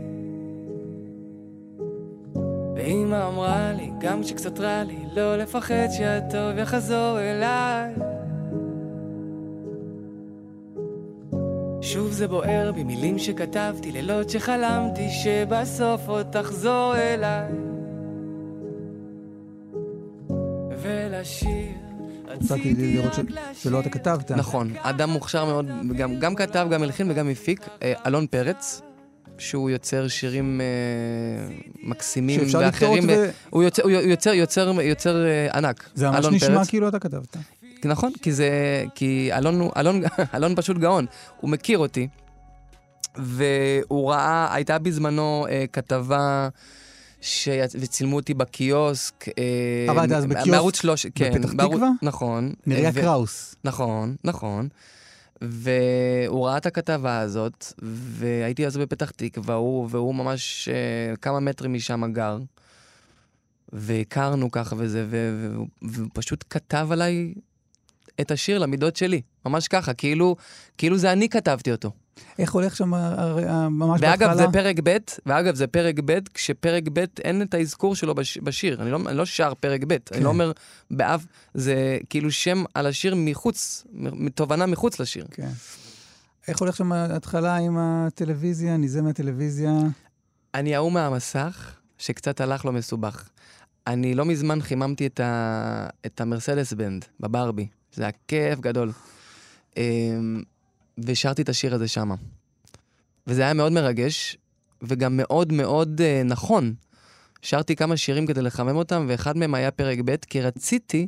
ואמא 2.76 3.28
אמרה 3.28 3.72
לי, 3.72 3.90
גם 4.00 4.22
כשקצת 4.22 4.60
רע 4.60 4.84
לי, 4.84 4.98
לא 5.14 5.36
לפחד 5.36 5.86
שהטוב 5.90 6.58
יחזור 6.58 7.20
אליי. 7.20 7.94
שוב 11.80 12.12
זה 12.12 12.28
בוער 12.28 12.72
בי 12.72 12.84
מילים 12.84 13.18
שכתבתי, 13.18 13.92
לילות 13.92 14.30
שחלמתי 14.30 15.10
שבסוף 15.10 16.08
עוד 16.08 16.26
תחזור 16.30 16.94
אליי. 16.96 17.52
ולשיר, 20.82 21.81
רציתי 22.40 22.74
לראות 22.94 23.12
שלא 23.54 23.80
אתה 23.80 23.90
כתבת. 23.90 24.30
נכון, 24.30 24.72
אדם 24.82 25.10
מוכשר 25.10 25.44
מאוד, 25.44 25.66
גם, 25.96 26.18
גם 26.18 26.34
כתב, 26.34 26.66
גם 26.70 26.82
הלחין 26.82 27.10
וגם 27.10 27.28
הפיק, 27.28 27.60
אה, 27.82 27.92
אלון 28.06 28.26
פרץ, 28.26 28.80
שהוא 29.38 29.70
יוצר 29.70 30.08
שירים 30.08 30.60
אה, 30.60 31.54
מקסימים 31.82 32.40
שאפשר 32.40 32.58
ואחרים. 32.58 33.04
לקטעות 33.08 33.18
ו- 33.28 33.30
הוא 33.50 33.62
יוצר, 33.62 33.82
הוא 33.82 33.90
יוצר, 33.90 34.32
יוצר, 34.32 34.80
יוצר 34.80 35.26
אה, 35.26 35.48
ענק. 35.54 35.90
זה 35.94 36.06
ממש 36.10 36.18
אלון 36.18 36.34
נשמע 36.34 36.48
פרץ. 36.56 36.68
כאילו 36.68 36.88
אתה 36.88 36.98
כתבת. 36.98 37.36
נכון, 37.84 38.12
כי 38.22 38.32
זה... 38.32 38.48
כי 38.94 39.30
אלון, 39.32 39.60
הוא- 39.60 39.72
אלון, 39.76 40.02
אלון 40.34 40.54
פשוט 40.56 40.78
גאון. 40.78 41.06
הוא 41.40 41.50
מכיר 41.50 41.78
אותי, 41.78 42.08
והוא 43.16 44.10
ראה, 44.10 44.54
הייתה 44.54 44.78
בזמנו 44.78 45.46
אה, 45.50 45.64
כתבה... 45.72 46.48
שיצ... 47.22 47.76
וצילמו 47.80 48.16
אותי 48.16 48.34
בקיוסק. 48.34 49.28
אה, 49.28 49.86
עבדת 49.88 50.12
אז 50.12 50.26
בקיוסק 50.26 50.50
בערוץ 50.50 50.76
שלוש... 50.80 51.06
כן, 51.14 51.32
בפתח 51.34 51.52
בערוץ- 51.52 51.74
תקווה? 51.74 51.90
נכון. 52.02 52.52
נריה 52.66 52.90
ו- 52.94 53.00
קראוס. 53.00 53.54
נכון, 53.64 54.16
נכון. 54.24 54.68
והוא 55.42 56.46
ראה 56.46 56.56
את 56.56 56.66
הכתבה 56.66 57.18
הזאת, 57.18 57.72
והייתי 57.82 58.66
אז 58.66 58.76
בפתח 58.76 59.10
תקווה, 59.10 59.54
הוא, 59.54 59.88
והוא 59.90 60.14
ממש 60.14 60.68
אה, 60.68 61.16
כמה 61.16 61.40
מטרים 61.40 61.72
משם 61.72 62.12
גר. 62.12 62.38
והכרנו 63.72 64.50
ככה 64.50 64.76
וזה, 64.78 65.06
והוא 65.10 65.66
פשוט 66.12 66.44
כתב 66.50 66.88
עליי 66.90 67.34
את 68.20 68.30
השיר 68.30 68.58
למידות 68.58 68.96
שלי. 68.96 69.20
ממש 69.46 69.68
ככה, 69.68 69.94
כאילו, 69.94 70.36
כאילו 70.78 70.98
זה 70.98 71.12
אני 71.12 71.28
כתבתי 71.28 71.72
אותו. 71.72 71.90
איך 72.38 72.52
הולך 72.52 72.76
שם 72.76 72.94
ה- 72.94 73.14
ה- 73.48 73.68
ממש 73.68 74.00
ואגב, 74.02 74.28
בהתחלה? 74.28 74.36
זה 74.36 74.52
פרק 74.52 74.76
ב', 74.84 74.96
ואגב, 75.26 75.54
זה 75.54 75.66
פרק 75.66 75.94
ב', 76.04 76.18
כשפרק 76.34 76.82
ב' 76.92 77.04
אין 77.24 77.42
את 77.42 77.54
האזכור 77.54 77.94
שלו 77.94 78.14
בש, 78.14 78.38
בשיר. 78.38 78.82
אני 78.82 78.90
לא, 78.90 78.98
אני 79.06 79.16
לא 79.16 79.24
שר 79.26 79.52
פרק 79.60 79.80
ב', 79.86 79.88
כן. 79.88 80.14
אני 80.14 80.24
לא 80.24 80.28
אומר 80.28 80.52
באף, 80.90 81.24
זה 81.54 81.98
כאילו 82.10 82.30
שם 82.30 82.64
על 82.74 82.86
השיר 82.86 83.14
מחוץ, 83.16 83.84
מתובנה 83.92 84.66
מחוץ 84.66 85.00
לשיר. 85.00 85.26
כן. 85.30 85.48
איך 86.48 86.58
הולך 86.58 86.76
שם 86.76 86.92
ההתחלה 86.92 87.56
עם 87.56 87.78
הטלוויזיה, 87.78 88.74
אני 88.74 88.88
זה 88.88 89.02
מהטלוויזיה? 89.02 89.72
אני 90.54 90.74
ההוא 90.74 90.92
מהמסך, 90.92 91.72
שקצת 91.98 92.40
הלך 92.40 92.64
לו 92.64 92.72
מסובך. 92.72 93.28
אני 93.86 94.14
לא 94.14 94.24
מזמן 94.24 94.62
חיממתי 94.62 95.06
את, 95.06 95.20
ה... 95.20 95.86
את 96.06 96.20
המרסדס 96.20 96.72
בנד 96.72 97.04
בברבי, 97.20 97.66
זה 97.92 98.02
היה 98.02 98.12
כיף 98.28 98.60
גדול. 98.60 98.92
ושרתי 100.98 101.42
את 101.42 101.48
השיר 101.48 101.74
הזה 101.74 101.88
שמה. 101.88 102.14
וזה 103.26 103.42
היה 103.42 103.54
מאוד 103.54 103.72
מרגש, 103.72 104.36
וגם 104.82 105.16
מאוד 105.16 105.52
מאוד 105.52 106.00
uh, 106.00 106.24
נכון. 106.24 106.74
שרתי 107.42 107.76
כמה 107.76 107.96
שירים 107.96 108.26
כדי 108.26 108.42
לחמם 108.42 108.76
אותם, 108.76 109.06
ואחד 109.08 109.36
מהם 109.36 109.54
היה 109.54 109.70
פרק 109.70 109.98
ב', 110.04 110.16
כי 110.16 110.40
רציתי 110.40 111.06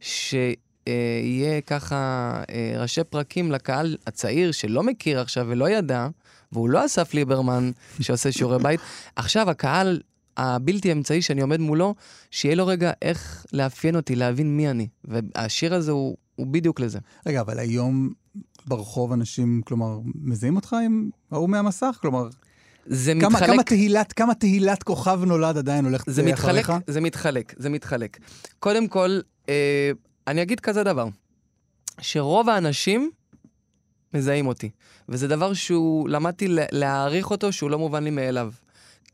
שיהיה 0.00 1.60
ככה 1.66 2.42
uh, 2.46 2.78
ראשי 2.78 3.04
פרקים 3.04 3.52
לקהל 3.52 3.96
הצעיר 4.06 4.52
שלא 4.52 4.82
מכיר 4.82 5.20
עכשיו 5.20 5.46
ולא 5.48 5.70
ידע, 5.70 6.08
והוא 6.52 6.68
לא 6.68 6.84
אסף 6.84 7.14
ליברמן 7.14 7.70
שעושה 8.00 8.32
שיעורי 8.32 8.58
בית. 8.58 8.80
עכשיו 9.16 9.50
הקהל 9.50 10.00
הבלתי 10.36 10.92
אמצעי 10.92 11.22
שאני 11.22 11.40
עומד 11.40 11.60
מולו, 11.60 11.94
שיהיה 12.30 12.54
לו 12.54 12.66
רגע 12.66 12.92
איך 13.02 13.46
לאפיין 13.52 13.96
אותי, 13.96 14.16
להבין 14.16 14.56
מי 14.56 14.70
אני. 14.70 14.88
והשיר 15.04 15.74
הזה 15.74 15.92
הוא, 15.92 16.16
הוא 16.36 16.46
בדיוק 16.46 16.80
לזה. 16.80 16.98
רגע, 17.26 17.40
אבל 17.40 17.58
היום 17.58 18.12
ברחוב 18.66 19.12
אנשים, 19.12 19.62
כלומר, 19.64 19.98
מזהים 20.14 20.56
אותך 20.56 20.76
עם 20.84 21.10
ההוא 21.30 21.48
מהמסך? 21.48 21.98
כלומר, 22.00 22.28
זה 22.86 23.12
כמה, 23.20 23.28
מתחלק... 23.28 23.48
כמה, 23.50 23.62
תהילת, 23.62 24.12
כמה 24.12 24.34
תהילת 24.34 24.82
כוכב 24.82 25.20
נולד 25.26 25.56
עדיין 25.58 25.84
הולכת 25.84 26.12
זה 26.12 26.22
מתחלק, 26.22 26.64
אחריך? 26.64 26.78
זה 26.86 27.00
מתחלק, 27.00 27.54
זה 27.58 27.70
מתחלק. 27.70 28.18
קודם 28.58 28.88
כל, 28.88 29.20
אה, 29.48 29.90
אני 30.26 30.42
אגיד 30.42 30.60
כזה 30.60 30.84
דבר, 30.84 31.08
שרוב 32.00 32.48
האנשים 32.48 33.10
מזהים 34.14 34.46
אותי, 34.46 34.70
וזה 35.08 35.28
דבר 35.28 35.52
שהוא, 35.52 36.08
למדתי 36.08 36.48
לה- 36.48 36.64
להעריך 36.72 37.30
אותו, 37.30 37.52
שהוא 37.52 37.70
לא 37.70 37.78
מובן 37.78 38.04
לי 38.04 38.10
מאליו. 38.10 38.52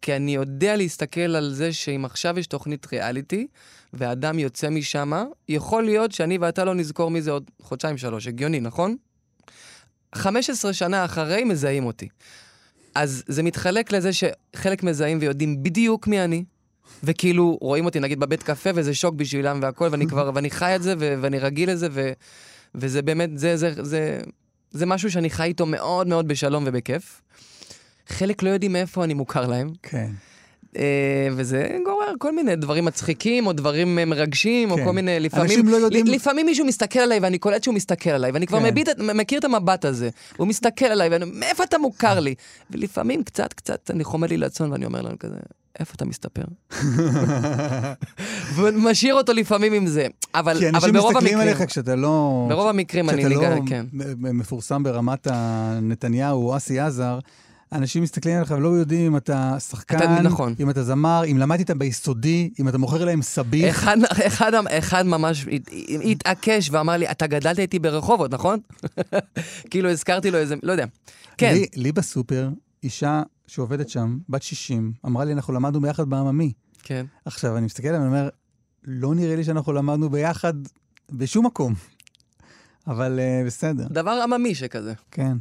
כי 0.02 0.16
אני 0.16 0.34
יודע 0.34 0.76
להסתכל 0.76 1.20
על 1.20 1.52
זה 1.54 1.72
שאם 1.72 2.04
עכשיו 2.04 2.38
יש 2.38 2.46
תוכנית 2.46 2.86
ריאליטי, 2.92 3.46
ואדם 3.92 4.38
יוצא 4.38 4.70
משם, 4.70 5.12
יכול 5.48 5.84
להיות 5.84 6.12
שאני 6.12 6.38
ואתה 6.38 6.64
לא 6.64 6.74
נזכור 6.74 7.10
מי 7.10 7.22
זה 7.22 7.30
עוד 7.30 7.50
חודשיים-שלוש. 7.62 8.26
הגיוני, 8.26 8.60
נכון? 8.60 8.96
15 10.14 10.72
שנה 10.72 11.04
אחרי 11.04 11.44
מזהים 11.44 11.86
אותי. 11.86 12.08
אז 12.94 13.22
זה 13.26 13.42
מתחלק 13.42 13.92
לזה 13.92 14.10
שחלק 14.12 14.82
מזהים 14.82 15.18
ויודעים 15.20 15.62
בדיוק 15.62 16.06
מי 16.06 16.24
אני, 16.24 16.44
וכאילו 17.02 17.58
רואים 17.60 17.84
אותי 17.84 18.00
נגיד 18.00 18.20
בבית 18.20 18.42
קפה 18.42 18.70
וזה 18.74 18.94
שוק 18.94 19.14
בשבילם 19.14 19.58
והכל, 19.62 19.88
ואני 19.90 20.06
כבר, 20.06 20.30
ואני 20.34 20.50
חי 20.50 20.76
את 20.76 20.82
זה 20.82 20.94
ו- 20.98 21.14
ואני 21.20 21.38
רגיל 21.38 21.70
לזה, 21.70 21.88
ו- 21.92 22.12
וזה 22.74 23.02
באמת, 23.02 23.38
זה, 23.38 23.56
זה, 23.56 23.72
זה, 23.84 24.20
זה 24.70 24.86
משהו 24.86 25.10
שאני 25.10 25.30
חי 25.30 25.44
איתו 25.44 25.66
מאוד 25.66 26.08
מאוד 26.08 26.28
בשלום 26.28 26.64
ובכיף. 26.66 27.22
חלק 28.08 28.42
לא 28.42 28.48
יודעים 28.48 28.72
מאיפה 28.72 29.04
אני 29.04 29.14
מוכר 29.14 29.46
להם, 29.46 29.70
כן. 29.82 30.10
וזה 31.32 31.68
גורר 31.84 32.12
כל 32.18 32.34
מיני 32.34 32.56
דברים 32.56 32.84
מצחיקים, 32.84 33.46
או 33.46 33.52
דברים 33.52 33.98
אה, 33.98 34.04
מרגשים, 34.04 34.68
כן. 34.74 34.80
או 34.80 34.84
כל 34.86 34.92
מיני, 34.92 35.20
לפעמים, 35.20 35.46
אנשים 35.50 35.68
לא 35.68 35.76
יודעים- 35.76 36.06
לפעמים 36.06 36.46
מישהו 36.46 36.66
מסתכל 36.66 36.98
עליי 36.98 37.18
ואני 37.18 37.38
קולט 37.38 37.62
שהוא 37.62 37.74
מסתכל 37.74 38.10
עליי, 38.10 38.30
ואני 38.30 38.46
כבר 38.46 38.58
כן. 38.60 38.64
מביט, 38.66 38.88
מכיר 39.14 39.38
את 39.38 39.44
המבט 39.44 39.84
הזה, 39.84 40.08
הוא 40.36 40.46
מסתכל 40.46 40.86
עליי, 40.86 41.08
ואני, 41.08 41.24
מאיפה 41.34 41.64
אתה 41.64 41.78
מוכר 41.78 42.20
לי? 42.20 42.34
ולפעמים 42.70 43.22
קצת, 43.22 43.52
קצת, 43.52 43.90
אני 43.90 44.04
חומד 44.04 44.30
לי 44.30 44.36
לצון 44.36 44.72
ואני 44.72 44.84
אומר 44.86 45.02
להם 45.02 45.16
כזה, 45.16 45.36
איפה 45.78 45.92
אתה 45.96 46.04
מסתפר? 46.04 46.42
ומשאיר 48.56 49.14
אותו 49.14 49.32
לפעמים 49.32 49.72
עם 49.72 49.86
זה. 49.86 50.06
אבל, 50.34 50.58
כי 50.58 50.66
אבל 50.68 50.74
אנשים 50.74 50.92
ברוב 50.92 51.12
מסתכלים 51.12 51.38
המקרים, 51.38 51.56
עליך 51.56 51.70
כשאתה 51.70 51.96
לא... 51.96 52.46
ברוב 52.48 52.68
המקרים 52.68 53.10
אני 53.10 53.18
כשאתה 53.22 53.34
ניגע, 53.34 53.54
לא 53.54 53.60
כן. 53.68 53.86
מפורסם 54.18 54.82
ברמת 54.82 55.26
הנתניהו 55.30 56.48
או 56.48 56.56
אסי 56.56 56.80
עזר, 56.80 57.18
אנשים 57.72 58.02
מסתכלים 58.02 58.36
עליך 58.36 58.50
ולא 58.50 58.68
יודעים 58.68 59.06
אם 59.12 59.16
אתה 59.16 59.56
שחקן, 59.60 59.96
אתה- 59.96 60.22
נכון. 60.22 60.54
אם 60.60 60.70
אתה 60.70 60.82
זמר, 60.82 61.22
אם 61.30 61.38
למדת 61.38 61.60
איתם 61.60 61.78
ביסודי, 61.78 62.50
אם 62.60 62.68
אתה 62.68 62.78
מוכר 62.78 63.04
להם 63.04 63.22
סביח. 63.22 63.76
אחד, 63.78 63.96
אחד, 64.26 64.52
אחד 64.78 65.06
ממש 65.06 65.46
הת- 65.52 65.68
התעקש 66.04 66.70
ואמר 66.72 66.96
לי, 66.96 67.10
אתה 67.10 67.26
גדלת 67.26 67.58
איתי 67.58 67.78
ברחובות, 67.78 68.34
נכון? 68.34 68.58
כאילו 69.70 69.90
הזכרתי 69.90 70.30
לו 70.30 70.38
איזה, 70.38 70.54
לא 70.62 70.72
יודע. 70.72 70.84
כן, 71.38 71.52
לי, 71.54 71.66
לי 71.76 71.92
בסופר, 71.92 72.48
אישה 72.82 73.22
שעובדת 73.46 73.88
שם, 73.88 74.18
בת 74.28 74.42
60, 74.42 74.92
אמרה 75.06 75.24
לי, 75.24 75.32
אנחנו 75.32 75.52
למדנו 75.52 75.80
ביחד 75.80 76.08
בעממי. 76.10 76.52
כן. 76.82 77.06
עכשיו, 77.24 77.56
אני 77.56 77.66
מסתכל 77.66 77.88
עליהם 77.88 78.02
ואומר, 78.02 78.28
לא 78.84 79.14
נראה 79.14 79.36
לי 79.36 79.44
שאנחנו 79.44 79.72
למדנו 79.72 80.10
ביחד 80.10 80.54
בשום 81.12 81.46
מקום. 81.46 81.74
אבל 82.86 83.18
uh, 83.18 83.46
בסדר, 83.46 83.86
דבר 83.90 84.20
עממי 84.24 84.54
שכזה. 84.54 84.92
כן. 85.10 85.36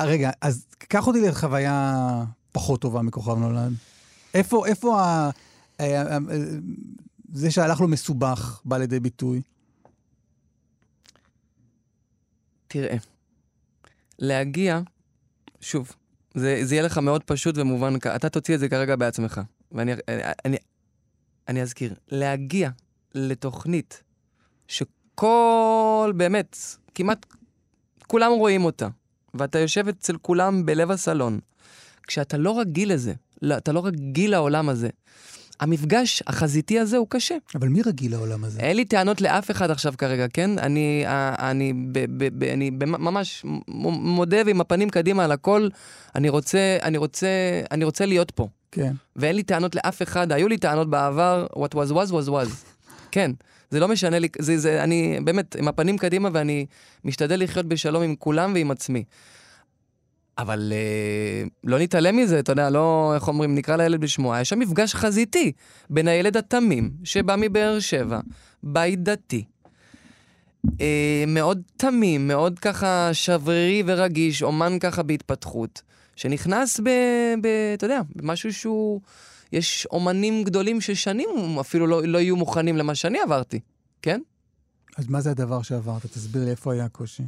אה, 0.00 0.04
רגע, 0.04 0.30
אז 0.40 0.66
קח 0.78 1.06
אותי 1.06 1.20
לחוויה 1.20 2.24
פחות 2.52 2.80
טובה 2.80 3.02
מכוכב 3.02 3.38
נולד. 3.38 3.72
איפה, 4.34 4.66
איפה 4.66 5.00
ה... 5.00 5.30
ה- 5.78 5.82
ה- 5.82 6.14
ה- 6.14 6.18
זה 7.32 7.50
שהלך 7.50 7.80
לו 7.80 7.88
מסובך 7.88 8.60
בא 8.64 8.78
לידי 8.78 9.00
ביטוי? 9.00 9.42
תראה, 12.68 12.96
להגיע, 14.18 14.80
שוב, 15.60 15.92
זה, 16.34 16.60
זה 16.62 16.74
יהיה 16.74 16.84
לך 16.84 16.98
מאוד 16.98 17.24
פשוט 17.24 17.58
ומובן, 17.58 17.94
אתה 18.16 18.28
תוציא 18.28 18.54
את 18.54 18.60
זה 18.60 18.68
כרגע 18.68 18.96
בעצמך. 18.96 19.40
ואני 19.72 19.92
אני, 20.44 20.56
אני 21.48 21.62
אזכיר, 21.62 21.94
להגיע 22.08 22.70
לתוכנית 23.14 24.02
שכל, 24.68 26.12
באמת, 26.16 26.56
כמעט 26.94 27.26
כולם 28.06 28.32
רואים 28.32 28.64
אותה, 28.64 28.88
ואתה 29.34 29.58
יושב 29.58 29.88
אצל 29.88 30.16
כולם 30.22 30.66
בלב 30.66 30.90
הסלון, 30.90 31.38
כשאתה 32.06 32.36
לא 32.36 32.60
רגיל 32.60 32.92
לזה, 32.92 33.12
לא, 33.42 33.56
אתה 33.56 33.72
לא 33.72 33.86
רגיל 33.86 34.30
לעולם 34.30 34.68
הזה, 34.68 34.88
המפגש 35.60 36.22
החזיתי 36.26 36.78
הזה 36.78 36.96
הוא 36.96 37.06
קשה. 37.10 37.34
אבל 37.54 37.68
מי 37.68 37.82
רגיל 37.82 38.12
לעולם 38.12 38.44
הזה? 38.44 38.60
אין 38.60 38.76
לי 38.76 38.84
טענות 38.84 39.20
לאף 39.20 39.50
אחד 39.50 39.70
עכשיו 39.70 39.94
כרגע, 39.98 40.26
כן? 40.32 40.58
אני, 40.58 41.02
אה, 41.06 41.50
אני, 41.50 41.72
ב, 41.72 41.98
ב, 42.24 42.28
ב, 42.38 42.42
אני 42.44 42.70
במ- 42.70 43.04
ממש 43.04 43.42
מודה 43.68 44.36
ועם 44.46 44.60
הפנים 44.60 44.90
קדימה 44.90 45.24
על 45.24 45.32
הכל. 45.32 45.68
אני 46.14 46.28
רוצה, 46.28 46.78
אני 46.82 46.98
רוצה, 46.98 47.28
אני 47.70 47.84
רוצה 47.84 48.06
להיות 48.06 48.30
פה. 48.30 48.48
כן. 48.72 48.92
ואין 49.16 49.36
לי 49.36 49.42
טענות 49.42 49.74
לאף 49.74 50.02
אחד, 50.02 50.32
היו 50.32 50.48
לי 50.48 50.58
טענות 50.58 50.90
בעבר, 50.90 51.46
what 51.54 51.74
was 51.74 51.90
was 51.92 52.10
was 52.10 52.28
was. 52.28 52.48
כן, 53.10 53.30
זה 53.70 53.80
לא 53.80 53.88
משנה 53.88 54.18
לי, 54.18 54.28
זה, 54.38 54.58
זה, 54.58 54.84
אני 54.84 55.18
באמת 55.24 55.56
עם 55.56 55.68
הפנים 55.68 55.98
קדימה 55.98 56.28
ואני 56.32 56.66
משתדל 57.04 57.42
לחיות 57.42 57.66
בשלום 57.66 58.02
עם 58.02 58.14
כולם 58.14 58.54
ועם 58.54 58.70
עצמי. 58.70 59.04
אבל 60.38 60.72
אה, 60.72 61.48
לא 61.64 61.78
נתעלם 61.78 62.16
מזה, 62.16 62.38
אתה 62.38 62.52
יודע, 62.52 62.70
לא, 62.70 63.12
איך 63.14 63.28
אומרים, 63.28 63.54
נקרא 63.54 63.76
לילד 63.76 64.00
בשמו, 64.00 64.34
היה 64.34 64.44
שם 64.44 64.58
מפגש 64.58 64.94
חזיתי 64.94 65.52
בין 65.90 66.08
הילד 66.08 66.36
התמים, 66.36 66.90
שבא 67.04 67.36
מבאר 67.38 67.80
שבע, 67.80 68.20
בית 68.62 69.02
דתי, 69.02 69.44
אה, 70.80 71.24
מאוד 71.26 71.62
תמים, 71.76 72.28
מאוד 72.28 72.58
ככה 72.58 73.10
שברירי 73.12 73.82
ורגיש, 73.86 74.42
אומן 74.42 74.78
ככה 74.78 75.02
בהתפתחות, 75.02 75.82
שנכנס 76.16 76.80
ב... 76.80 76.88
ב 77.42 77.46
אתה 77.74 77.86
יודע, 77.86 78.00
במשהו 78.16 78.52
שהוא... 78.52 79.00
יש 79.52 79.86
אומנים 79.90 80.44
גדולים 80.44 80.80
ששנים 80.80 81.58
אפילו 81.60 81.86
לא, 81.86 82.02
לא 82.02 82.18
יהיו 82.18 82.36
מוכנים 82.36 82.76
למה 82.76 82.94
שאני 82.94 83.20
עברתי, 83.20 83.60
כן? 84.02 84.20
אז 84.96 85.08
מה 85.08 85.20
זה 85.20 85.30
הדבר 85.30 85.62
שעברת? 85.62 86.06
תסביר 86.06 86.44
לי 86.44 86.50
איפה 86.50 86.72
היה 86.72 86.84
הקושי. 86.84 87.22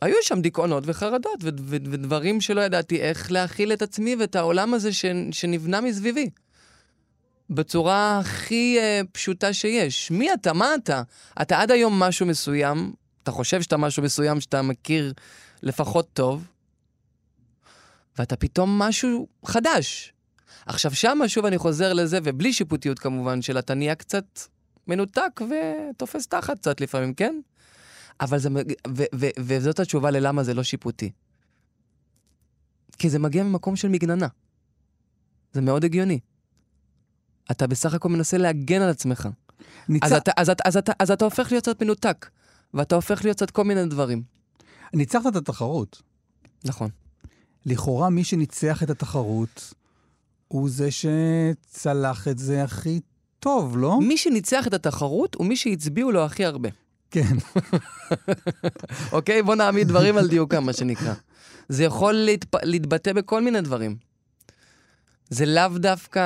היו 0.00 0.16
שם 0.22 0.40
דיכאונות 0.40 0.84
וחרדות 0.86 1.44
ו- 1.44 1.48
ו- 1.60 1.76
ודברים 1.90 2.40
שלא 2.40 2.60
ידעתי 2.60 3.00
איך 3.00 3.32
להכיל 3.32 3.72
את 3.72 3.82
עצמי 3.82 4.16
ואת 4.16 4.36
העולם 4.36 4.74
הזה 4.74 4.92
ש- 4.92 5.04
שנבנה 5.30 5.80
מסביבי. 5.80 6.30
בצורה 7.50 8.18
הכי 8.18 8.78
uh, 8.78 9.06
פשוטה 9.12 9.52
שיש. 9.52 10.10
מי 10.10 10.32
אתה? 10.34 10.52
מה 10.52 10.74
אתה? 10.74 11.02
אתה 11.42 11.60
עד 11.60 11.70
היום 11.70 11.98
משהו 11.98 12.26
מסוים, 12.26 12.92
אתה 13.22 13.30
חושב 13.30 13.62
שאתה 13.62 13.76
משהו 13.76 14.02
מסוים 14.02 14.40
שאתה 14.40 14.62
מכיר 14.62 15.12
לפחות 15.62 16.08
טוב, 16.12 16.44
ואתה 18.18 18.36
פתאום 18.36 18.78
משהו 18.78 19.26
חדש. 19.44 20.13
עכשיו 20.66 20.94
שמה, 20.94 21.28
שוב 21.28 21.44
אני 21.46 21.58
חוזר 21.58 21.92
לזה, 21.92 22.18
ובלי 22.24 22.52
שיפוטיות 22.52 22.98
כמובן, 22.98 23.42
של 23.42 23.58
אתה 23.58 23.74
נהיה 23.74 23.94
קצת 23.94 24.24
מנותק 24.86 25.40
ותופס 25.40 26.26
תחת 26.26 26.58
קצת 26.58 26.80
לפעמים, 26.80 27.14
כן? 27.14 27.40
אבל 28.20 28.38
זה, 28.38 28.50
מג- 28.50 28.72
ו, 28.96 29.02
ו, 29.14 29.26
וזאת 29.38 29.80
התשובה 29.80 30.10
ללמה 30.10 30.44
זה 30.44 30.54
לא 30.54 30.62
שיפוטי. 30.62 31.10
כי 32.98 33.10
זה 33.10 33.18
מגיע 33.18 33.42
ממקום 33.42 33.76
של 33.76 33.88
מגננה. 33.88 34.28
זה 35.52 35.60
מאוד 35.60 35.84
הגיוני. 35.84 36.18
אתה 37.50 37.66
בסך 37.66 37.94
הכל 37.94 38.08
מנסה 38.08 38.38
להגן 38.38 38.82
על 38.82 38.90
עצמך. 38.90 39.28
ניצ... 39.88 40.02
אז 40.04 40.12
אתה, 40.12 40.30
אז, 40.36 40.50
אתה, 40.50 40.62
אז, 40.66 40.76
אתה, 40.76 40.92
אז 40.98 41.10
אתה 41.10 41.24
הופך 41.24 41.48
להיות 41.50 41.64
קצת 41.64 41.82
מנותק, 41.82 42.30
ואתה 42.74 42.94
הופך 42.94 43.24
להיות 43.24 43.36
קצת 43.36 43.50
כל 43.50 43.64
מיני 43.64 43.86
דברים. 43.86 44.22
ניצחת 44.94 45.26
את 45.26 45.36
התחרות. 45.36 46.02
נכון. 46.64 46.90
לכאורה 47.66 48.10
מי 48.10 48.24
שניצח 48.24 48.82
את 48.82 48.90
התחרות 48.90 49.74
הוא 50.48 50.68
זה 50.70 50.88
שצלח 50.90 52.28
את 52.28 52.38
זה 52.38 52.64
הכי 52.64 53.00
טוב, 53.40 53.78
לא? 53.78 53.98
מי 54.00 54.16
שניצח 54.16 54.66
את 54.66 54.74
התחרות 54.74 55.34
הוא 55.34 55.46
מי 55.46 55.56
שהצביעו 55.56 56.12
לו 56.12 56.24
הכי 56.24 56.44
הרבה. 56.44 56.68
כן. 57.10 57.36
אוקיי? 59.12 59.42
בוא 59.42 59.54
נעמיד 59.54 59.88
דברים 59.88 60.16
על 60.16 60.28
דיוקם, 60.28 60.64
מה 60.64 60.72
שנקרא. 60.72 61.14
זה 61.68 61.84
יכול 61.84 62.14
להתפ... 62.14 62.54
להתבטא 62.62 63.12
בכל 63.12 63.42
מיני 63.42 63.60
דברים. 63.60 63.96
זה 65.30 65.46
לאו 65.46 65.78
דווקא 65.78 66.22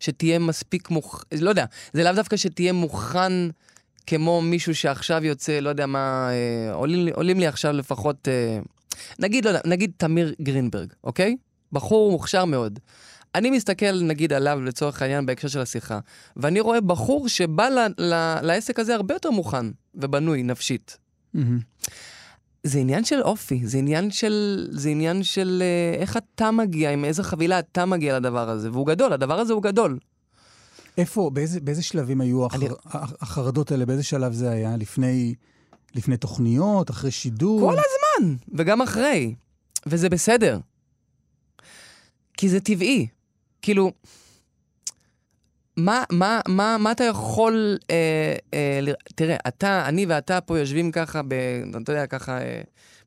שתהיה 0.00 0.38
מספיק 0.38 0.90
מוכ... 0.90 1.24
לא 1.40 1.50
יודע, 1.50 1.64
זה 1.92 2.04
לאו 2.04 2.12
דווקא 2.12 2.36
שתהיה 2.36 2.72
מוכן 2.72 3.32
כמו 4.06 4.42
מישהו 4.42 4.74
שעכשיו 4.74 5.24
יוצא, 5.24 5.60
לא 5.60 5.68
יודע 5.68 5.86
מה, 5.86 6.28
אה, 6.30 6.74
עולים, 6.74 7.04
לי- 7.04 7.10
עולים 7.12 7.40
לי 7.40 7.46
עכשיו 7.46 7.72
לפחות, 7.72 8.28
אה, 8.28 8.58
נגיד, 9.18 9.44
לא 9.44 9.50
יודע, 9.50 9.60
נגיד 9.64 9.92
תמיר 9.96 10.34
גרינברג, 10.42 10.92
אוקיי? 11.04 11.36
בחור 11.72 12.10
מוכשר 12.12 12.44
מאוד. 12.44 12.78
אני 13.34 13.50
מסתכל 13.50 14.02
נגיד 14.02 14.32
עליו 14.32 14.60
לצורך 14.60 15.02
העניין 15.02 15.26
בהקשר 15.26 15.48
של 15.48 15.60
השיחה, 15.60 15.98
ואני 16.36 16.60
רואה 16.60 16.80
בחור 16.80 17.28
שבא 17.28 17.68
ל- 17.68 18.02
ל- 18.02 18.38
לעסק 18.42 18.78
הזה 18.78 18.94
הרבה 18.94 19.14
יותר 19.14 19.30
מוכן 19.30 19.66
ובנוי 19.94 20.42
נפשית. 20.42 20.98
מהמם. 21.34 21.58
זה 22.64 22.78
עניין 22.78 23.04
של 23.04 23.22
אופי, 23.22 23.60
זה 23.66 23.78
עניין 23.78 24.10
של, 24.10 24.68
זה 24.72 24.88
עניין 24.88 25.22
של 25.22 25.62
אה, 25.64 26.00
איך 26.00 26.16
אתה 26.16 26.50
מגיע, 26.50 26.90
עם 26.90 27.04
איזה 27.04 27.22
חבילה 27.22 27.58
אתה 27.58 27.86
מגיע 27.86 28.18
לדבר 28.18 28.48
הזה, 28.50 28.70
והוא 28.72 28.86
גדול, 28.86 29.12
הדבר 29.12 29.38
הזה 29.38 29.52
הוא 29.52 29.62
גדול. 29.62 29.98
איפה, 30.98 31.30
באיזה, 31.32 31.60
באיזה 31.60 31.82
שלבים 31.82 32.20
היו 32.20 32.46
החר... 32.46 32.56
אני- 32.56 32.68
הח- 32.84 33.12
החרדות 33.20 33.72
האלה? 33.72 33.86
באיזה 33.86 34.02
שלב 34.02 34.32
זה 34.32 34.50
היה? 34.50 34.76
לפני, 34.76 35.34
לפני 35.94 36.16
תוכניות? 36.16 36.90
אחרי 36.90 37.10
שידור? 37.10 37.60
כל 37.60 37.76
הזמן, 37.78 38.34
וגם 38.54 38.82
אחרי. 38.82 39.34
וזה 39.86 40.08
בסדר. 40.08 40.58
כי 42.38 42.48
זה 42.48 42.60
טבעי. 42.60 43.06
כאילו, 43.62 43.92
מה, 45.76 46.04
מה, 46.10 46.40
מה, 46.48 46.76
מה 46.78 46.92
אתה 46.92 47.04
יכול... 47.04 47.78
אה, 47.90 48.36
אה, 48.54 48.78
ל... 48.82 48.88
תראה, 49.14 49.36
אתה, 49.48 49.88
אני 49.88 50.06
ואתה 50.06 50.40
פה 50.40 50.58
יושבים 50.58 50.92
ככה, 50.92 51.22
ב, 51.22 51.34
אתה 51.82 51.92
יודע, 51.92 52.06
ככה, 52.06 52.40
אה, 52.40 52.60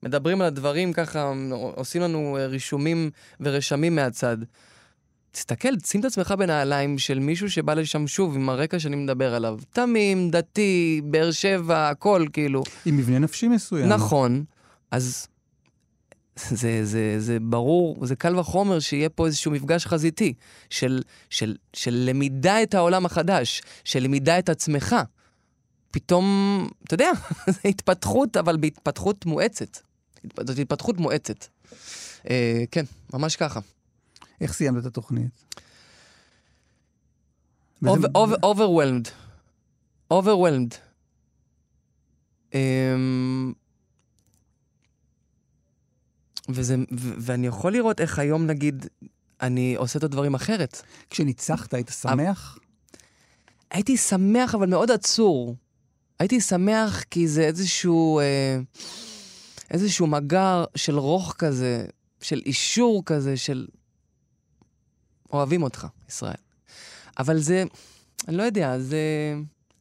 מדברים 0.04 0.42
על 0.42 0.48
הדברים 0.48 0.94
ככה, 0.94 1.34
עושים 1.76 2.02
לנו 2.02 2.38
אה, 2.38 2.48
רישומים 2.48 3.10
ורשמים 3.40 3.96
מהצד. 3.96 4.38
תסתכל, 5.32 5.70
שים 5.86 6.00
את 6.00 6.06
עצמך 6.06 6.32
בנעליים 6.32 6.98
של 6.98 7.20
מישהו 7.20 7.52
שבא 7.52 7.74
לשם 7.74 8.08
שוב 8.08 8.36
עם 8.36 8.50
הרקע 8.50 8.80
שאני 8.80 8.96
מדבר 8.96 9.36
עליו. 9.36 9.60
תמים, 9.74 10.30
דתי, 10.30 11.02
באר 11.04 11.32
שבע, 11.32 11.90
הכל, 11.90 12.26
כאילו. 12.34 12.64
עם 12.86 12.98
מבנה 12.98 13.20
נפשי 13.20 13.48
מסוים. 13.48 13.90
נכון. 13.90 14.44
אז 14.92 15.28
זה, 16.50 16.86
זה, 16.86 17.16
זה 17.20 17.38
ברור, 17.42 18.06
זה 18.06 18.16
קל 18.16 18.40
וחומר 18.40 18.80
שיהיה 18.80 19.10
פה 19.10 19.26
איזשהו 19.26 19.52
מפגש 19.52 19.86
חזיתי 19.86 20.34
של, 20.70 21.02
של, 21.30 21.56
של 21.74 22.04
למידה 22.10 22.64
את 22.64 22.74
העולם 22.74 23.06
החדש, 23.06 23.62
של 23.84 24.04
למידה 24.04 24.40
את 24.40 24.50
עצמך. 24.50 24.96
פתאום, 25.92 26.68
אתה 26.84 26.94
יודע, 26.94 27.12
זו 27.54 27.60
התפתחות, 27.66 28.38
אבל 28.38 28.58
בהתפתחות 28.58 29.26
מואצת. 29.26 29.78
זאת 30.40 30.60
התפתחות 30.60 30.98
מואצת. 30.98 31.46
אה, 32.30 32.64
כן, 32.72 32.86
ממש 33.14 33.36
ככה. 33.36 33.60
איך 34.42 34.54
סיימת 34.54 34.82
את 34.82 34.86
התוכנית? 34.86 35.46
Over, 37.86 38.08
over, 40.12 40.91
וזה, 46.50 46.76
ו- 46.76 47.14
ואני 47.18 47.48
יכול 47.48 47.74
לראות 47.74 48.02
איך 48.02 48.20
היום, 48.20 48.46
נגיד, 48.46 48.86
אני 49.42 49.76
עושה 49.76 50.00
את 50.00 50.04
הדברים 50.04 50.34
אחרת. 50.34 50.82
כשניצחת, 51.10 51.74
היית 51.74 51.90
שמח? 51.90 52.58
הייתי 53.72 53.98
שמח, 53.98 54.56
אבל 54.56 54.70
מאוד 54.70 54.92
עצור. 54.92 55.56
הייתי 56.20 56.42
שמח 56.42 57.04
כי 57.04 57.28
זה 57.28 57.42
איזשהו, 57.42 58.20
אה, 58.20 58.60
איזשהו 59.72 60.08
מגר 60.08 60.66
של 60.76 60.98
רוך 60.98 61.36
כזה, 61.38 61.86
של 62.22 62.42
אישור 62.46 63.04
כזה, 63.06 63.38
של 63.38 63.68
אוהבים 65.34 65.64
אותך, 65.64 65.88
ישראל. 66.10 66.34
אבל 67.20 67.40
זה, 67.40 67.64
אני 68.28 68.38
לא 68.38 68.44
יודע, 68.44 68.80
זה 68.80 69.00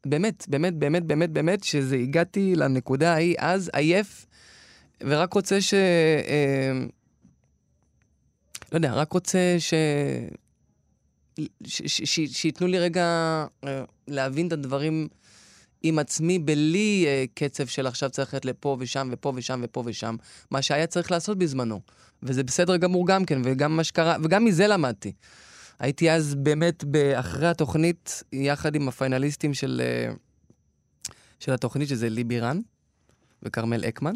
באמת, 0.06 0.44
באמת, 0.48 0.74
באמת, 0.74 1.04
באמת, 1.04 1.30
באמת, 1.30 1.64
שזה 1.64 1.96
הגעתי 1.96 2.56
לנקודה 2.56 3.12
ההיא 3.12 3.34
אז, 3.38 3.70
עייף, 3.72 4.26
ורק 5.04 5.32
רוצה 5.32 5.60
ש... 5.60 5.74
אה, 5.74 6.72
לא 8.72 8.76
יודע, 8.76 8.92
רק 8.92 9.12
רוצה 9.12 9.56
ש... 9.58 9.74
שייתנו 12.26 12.66
לי 12.66 12.78
רגע 12.78 13.04
אה, 13.64 13.84
להבין 14.08 14.46
את 14.46 14.52
הדברים 14.52 15.08
עם 15.82 15.98
עצמי, 15.98 16.38
בלי 16.38 17.04
אה, 17.06 17.24
קצב 17.34 17.66
של 17.66 17.86
עכשיו 17.86 18.10
צריך 18.10 18.34
ללכת 18.34 18.44
לפה 18.44 18.76
ושם 18.80 19.08
ופה 19.12 19.32
ושם 19.36 19.60
ופה 19.64 19.82
ושם, 19.86 20.16
מה 20.50 20.62
שהיה 20.62 20.86
צריך 20.86 21.10
לעשות 21.10 21.38
בזמנו. 21.38 21.80
וזה 22.22 22.42
בסדר 22.42 22.76
גמור 22.76 23.06
גם 23.06 23.24
כן, 23.24 23.42
וגם 23.44 23.76
מה 23.76 23.84
שקרה, 23.84 24.16
וגם 24.22 24.44
מזה 24.44 24.66
למדתי. 24.66 25.12
הייתי 25.78 26.10
אז 26.10 26.34
באמת 26.34 26.84
אחרי 27.14 27.48
התוכנית, 27.48 28.22
יחד 28.32 28.74
עם 28.74 28.88
הפיינליסטים 28.88 29.54
של, 29.54 29.82
של 31.38 31.52
התוכנית, 31.52 31.88
שזה 31.88 32.08
ליבי 32.08 32.40
רן 32.40 32.60
וכרמל 33.42 33.84
אקמן, 33.88 34.14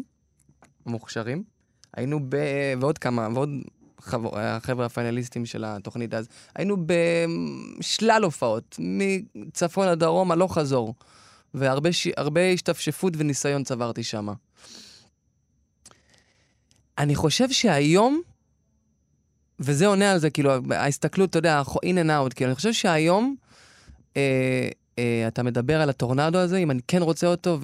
המוכשרים. 0.85 1.43
היינו 1.93 2.19
ב... 2.29 2.37
ועוד 2.81 2.97
כמה, 2.97 3.27
ועוד 3.33 3.49
חבר... 3.99 4.29
החבר'ה 4.39 4.85
הפיינליסטים 4.85 5.45
של 5.45 5.63
התוכנית 5.65 6.13
אז. 6.13 6.27
היינו 6.55 6.77
בשלל 7.79 8.23
הופעות, 8.23 8.75
מצפון 8.79 9.87
עד 9.87 9.99
דרום, 9.99 10.31
הלוך 10.31 10.57
חזור. 10.57 10.95
והרבה 11.53 11.93
ש... 11.93 12.07
השתפשפות 12.53 13.13
וניסיון 13.17 13.63
צברתי 13.63 14.03
שם. 14.03 14.27
אני 16.97 17.15
חושב 17.15 17.51
שהיום, 17.51 18.21
וזה 19.59 19.87
עונה 19.87 20.11
על 20.11 20.17
זה, 20.17 20.29
כאילו, 20.29 20.51
ההסתכלות, 20.71 21.29
אתה 21.29 21.37
יודע, 21.37 21.61
in 21.61 22.05
and 22.05 22.09
out, 22.09 22.33
כאילו, 22.35 22.49
אני 22.49 22.55
חושב 22.55 22.73
שהיום, 22.73 23.35
אה, 24.17 24.69
אה, 24.99 25.27
אתה 25.27 25.43
מדבר 25.43 25.81
על 25.81 25.89
הטורנדו 25.89 26.37
הזה, 26.37 26.57
אם 26.57 26.71
אני 26.71 26.79
כן 26.87 27.01
רוצה 27.01 27.27
אותו, 27.27 27.59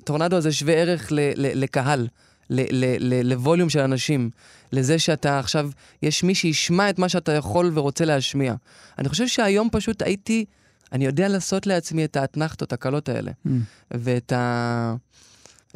וטורנדו 0.00 0.36
הזה 0.36 0.52
שווה 0.52 0.74
ערך 0.74 1.12
ל, 1.12 1.18
ל, 1.20 1.62
לקהל, 1.62 2.08
ל, 2.50 2.60
ל, 2.60 2.96
ל, 2.98 3.32
לווליום 3.32 3.68
של 3.68 3.80
אנשים, 3.80 4.30
לזה 4.72 4.98
שאתה 4.98 5.38
עכשיו, 5.38 5.70
יש 6.02 6.24
מי 6.24 6.34
שישמע 6.34 6.90
את 6.90 6.98
מה 6.98 7.08
שאתה 7.08 7.32
יכול 7.32 7.70
ורוצה 7.74 8.04
להשמיע. 8.04 8.54
אני 8.98 9.08
חושב 9.08 9.26
שהיום 9.26 9.68
פשוט 9.72 10.02
הייתי, 10.02 10.44
אני 10.92 11.06
יודע 11.06 11.28
לעשות 11.28 11.66
לעצמי 11.66 12.04
את 12.04 12.16
האתנחתות 12.16 12.72
הקלות 12.72 13.08
האלה, 13.08 13.30
אממ. 13.46 13.50
ואת 13.90 14.32
ה... 14.32 14.94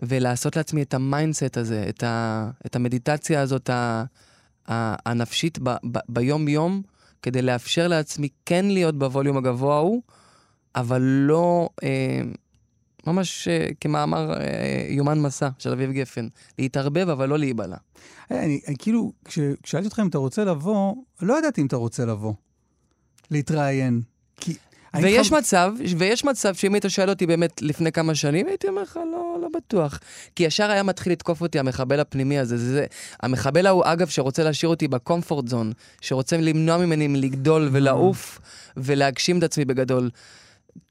ולעשות 0.02 0.56
לעצמי 0.56 0.82
את 0.82 0.94
ה 0.94 1.02
mindset 1.02 1.56
הזה, 1.56 1.84
את, 1.88 2.02
ה, 2.02 2.50
את 2.66 2.76
המדיטציה 2.76 3.40
הזאת 3.40 3.70
ה, 3.70 4.04
ה, 4.70 5.10
הנפשית 5.10 5.58
ב, 5.62 5.68
ב, 5.92 5.98
ביום-יום, 6.08 6.82
כדי 7.22 7.42
לאפשר 7.42 7.88
לעצמי 7.88 8.28
כן 8.46 8.64
להיות 8.64 8.98
בווליום 8.98 9.36
הגבוה 9.36 9.76
ההוא, 9.76 10.02
אבל 10.76 11.02
לא, 11.02 11.68
אה, 11.82 12.22
ממש 13.06 13.48
אה, 13.48 13.68
כמאמר 13.80 14.32
אה, 14.40 14.86
יומן 14.88 15.20
מסע 15.20 15.48
של 15.58 15.72
אביב 15.72 15.92
גפן, 15.92 16.28
להתערבב 16.58 17.08
אבל 17.08 17.28
לא 17.28 17.38
להיבלע. 17.38 17.76
אני, 18.30 18.60
אני 18.68 18.76
כאילו, 18.78 19.12
כששאלתי 19.24 19.86
אותך 19.86 19.98
אם 19.98 20.08
אתה 20.08 20.18
רוצה 20.18 20.44
לבוא, 20.44 20.94
לא 21.22 21.38
ידעתי 21.38 21.60
אם 21.60 21.66
אתה 21.66 21.76
רוצה 21.76 22.04
לבוא, 22.04 22.34
להתראיין. 23.30 24.00
כי 24.36 24.54
ויש 25.02 25.28
חב... 25.28 25.36
מצב, 25.36 25.72
ויש 25.98 26.24
מצב 26.24 26.54
שאם 26.54 26.74
היית 26.74 26.84
שואל 26.88 27.10
אותי 27.10 27.26
באמת 27.26 27.62
לפני 27.62 27.92
כמה 27.92 28.14
שנים, 28.14 28.46
הייתי 28.46 28.68
אומר 28.68 28.82
לך, 28.82 28.96
לא, 28.96 29.38
לא 29.42 29.48
בטוח. 29.54 30.00
כי 30.36 30.44
ישר 30.44 30.70
היה 30.70 30.82
מתחיל 30.82 31.12
לתקוף 31.12 31.40
אותי 31.40 31.58
המחבל 31.58 32.00
הפנימי 32.00 32.38
הזה. 32.38 32.58
זה, 32.58 32.72
זה, 32.72 32.86
המחבל 33.22 33.66
ההוא, 33.66 33.82
אגב, 33.86 34.08
שרוצה 34.08 34.44
להשאיר 34.44 34.70
אותי 34.70 34.88
בקומפורט 34.88 35.48
זון, 35.48 35.72
שרוצה 36.00 36.36
למנוע 36.36 36.76
ממני 36.76 37.08
מלגדול 37.08 37.68
ולעוף 37.72 38.38
ולהגשים 38.76 39.38
את 39.38 39.42
עצמי 39.42 39.64
בגדול. 39.64 40.10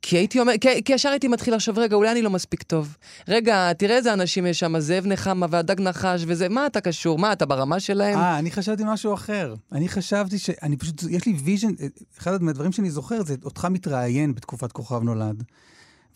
כי 0.01 0.17
הייתי 0.17 0.39
אומר, 0.39 0.53
כי, 0.61 0.83
כי 0.83 0.93
ישר 0.93 1.09
הייתי 1.09 1.27
מתחיל 1.27 1.55
לחשוב, 1.55 1.79
רגע, 1.79 1.95
אולי 1.95 2.11
אני 2.11 2.21
לא 2.21 2.29
מספיק 2.29 2.63
טוב. 2.63 2.97
רגע, 3.27 3.73
תראה 3.73 3.95
איזה 3.95 4.13
אנשים 4.13 4.45
יש 4.45 4.59
שם, 4.59 4.79
זאב 4.79 5.05
נחמה 5.05 5.45
והדג 5.49 5.81
נחש 5.81 6.23
וזה, 6.27 6.49
מה 6.49 6.65
אתה 6.65 6.81
קשור? 6.81 7.19
מה, 7.19 7.33
אתה 7.33 7.45
ברמה 7.45 7.79
שלהם? 7.79 8.17
אה, 8.19 8.39
אני 8.39 8.51
חשבתי 8.51 8.83
משהו 8.85 9.13
אחר. 9.13 9.55
אני 9.71 9.89
חשבתי 9.89 10.39
ש... 10.39 10.49
אני 10.49 10.77
פשוט, 10.77 11.03
יש 11.09 11.25
לי 11.25 11.33
vision, 11.43 11.71
אחד 12.17 12.43
מהדברים 12.43 12.71
שאני 12.71 12.91
זוכר 12.91 13.23
זה 13.23 13.35
אותך 13.43 13.67
מתראיין 13.71 14.35
בתקופת 14.35 14.71
כוכב 14.71 15.03
נולד. 15.03 15.43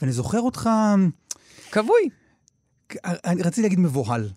ואני 0.02 0.12
זוכר 0.12 0.40
אותך... 0.40 0.70
כבוי. 1.72 2.10
אני 3.06 3.42
רציתי 3.42 3.62
להגיד 3.62 3.80
מבוהל. 3.80 4.30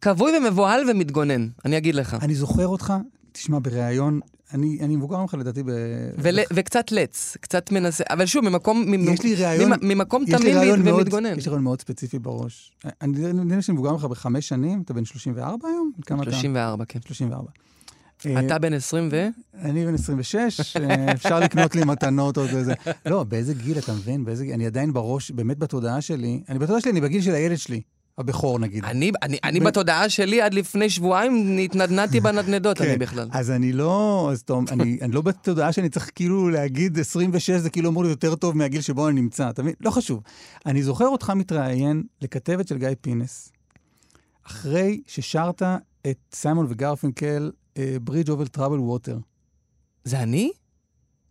כבוי 0.00 0.32
ומבוהל 0.38 0.90
ומתגונן, 0.90 1.48
אני 1.64 1.76
אגיד 1.76 1.94
לך. 1.94 2.16
אני 2.22 2.34
זוכר 2.34 2.66
אותך, 2.66 2.92
תשמע, 3.32 3.58
בריאיון 3.62 4.20
אני, 4.54 4.78
אני 4.80 4.96
מבוגר 4.96 5.18
ממך 5.18 5.34
לדעתי 5.34 5.62
ב... 5.62 5.70
ול, 6.18 6.38
וקצת 6.52 6.92
לץ, 6.92 7.36
קצת 7.40 7.72
מנסה, 7.72 8.04
אבל 8.10 8.26
שוב, 8.26 8.44
ממקום, 8.44 8.94
יש 8.94 9.22
לי 9.22 9.34
רעיון, 9.34 9.72
ממקום 9.82 10.24
תמים 10.24 10.56
ומתגונן. 10.84 11.38
יש 11.38 11.46
לי 11.46 11.50
רעיון 11.50 11.64
מאוד 11.64 11.80
ספציפי 11.80 12.18
בראש. 12.18 12.72
אני 13.02 13.20
יודע 13.20 13.62
שאני 13.62 13.74
מבוגר 13.74 13.92
ממך 13.92 14.04
בחמש 14.04 14.48
שנים, 14.48 14.82
אתה 14.84 14.94
בן 14.94 15.04
34 15.04 15.68
היום? 15.68 15.92
34, 16.22 16.84
כן. 16.84 16.98
34. 17.06 17.50
אתה 18.26 18.58
בן 18.58 18.72
20 18.72 19.08
ו? 19.12 19.28
אני 19.54 19.86
בן 19.86 19.94
26, 19.94 20.76
אה, 20.76 21.12
אפשר 21.12 21.40
לקנות 21.40 21.74
לי 21.74 21.84
מתנות 21.84 22.36
עוד 22.36 22.48
איזה... 22.48 22.74
לא, 23.06 23.24
באיזה 23.24 23.54
גיל, 23.54 23.78
אתה 23.78 23.92
מבין? 23.92 24.24
באיזה 24.24 24.44
גיל? 24.44 24.54
אני 24.54 24.66
עדיין 24.66 24.92
בראש, 24.92 25.30
באמת 25.30 25.58
בתודעה 25.58 26.00
שלי, 26.00 26.42
אני 26.48 26.58
בתודעה 26.58 26.80
שלי, 26.80 26.90
אני 26.90 27.00
בגיל 27.00 27.22
של 27.22 27.34
הילד 27.34 27.58
שלי. 27.58 27.82
הבכור 28.18 28.58
נגיד. 28.58 28.84
אני, 28.84 29.10
אני, 29.22 29.38
אני 29.44 29.60
ב... 29.60 29.64
בתודעה 29.64 30.08
שלי 30.08 30.42
עד 30.42 30.54
לפני 30.54 30.90
שבועיים 30.90 31.58
התנדנדתי 31.58 32.20
בנדנדות, 32.20 32.78
כן, 32.78 32.84
אני 32.84 32.96
בכלל. 32.96 33.28
אז 33.32 33.50
אני 33.50 33.72
לא, 33.72 34.28
אז 34.32 34.42
תום, 34.42 34.64
אני, 34.70 34.98
אני 35.02 35.12
לא 35.12 35.22
בתודעה 35.22 35.72
שאני 35.72 35.88
צריך 35.88 36.10
כאילו 36.14 36.48
להגיד 36.48 36.98
26 36.98 37.50
זה 37.50 37.70
כאילו 37.70 37.90
אמור 37.90 38.02
להיות 38.02 38.24
יותר 38.24 38.36
טוב 38.36 38.56
מהגיל 38.56 38.80
שבו 38.80 39.08
אני 39.08 39.20
נמצא, 39.20 39.50
אתה 39.50 39.62
מבין? 39.62 39.74
לא 39.80 39.90
חשוב. 39.90 40.22
אני 40.66 40.82
זוכר 40.82 41.06
אותך 41.06 41.30
מתראיין 41.30 42.02
לכתבת 42.22 42.68
של 42.68 42.78
גיא 42.78 42.88
פינס, 43.00 43.52
אחרי 44.46 45.00
ששרת 45.06 45.62
את 46.06 46.18
סיימון 46.32 46.66
וגרפינקל, 46.68 47.50
ברידג' 48.02 48.30
אובל 48.30 48.46
טראבל 48.46 48.78
ווטר. 48.78 49.18
זה 50.04 50.22
אני? 50.22 50.52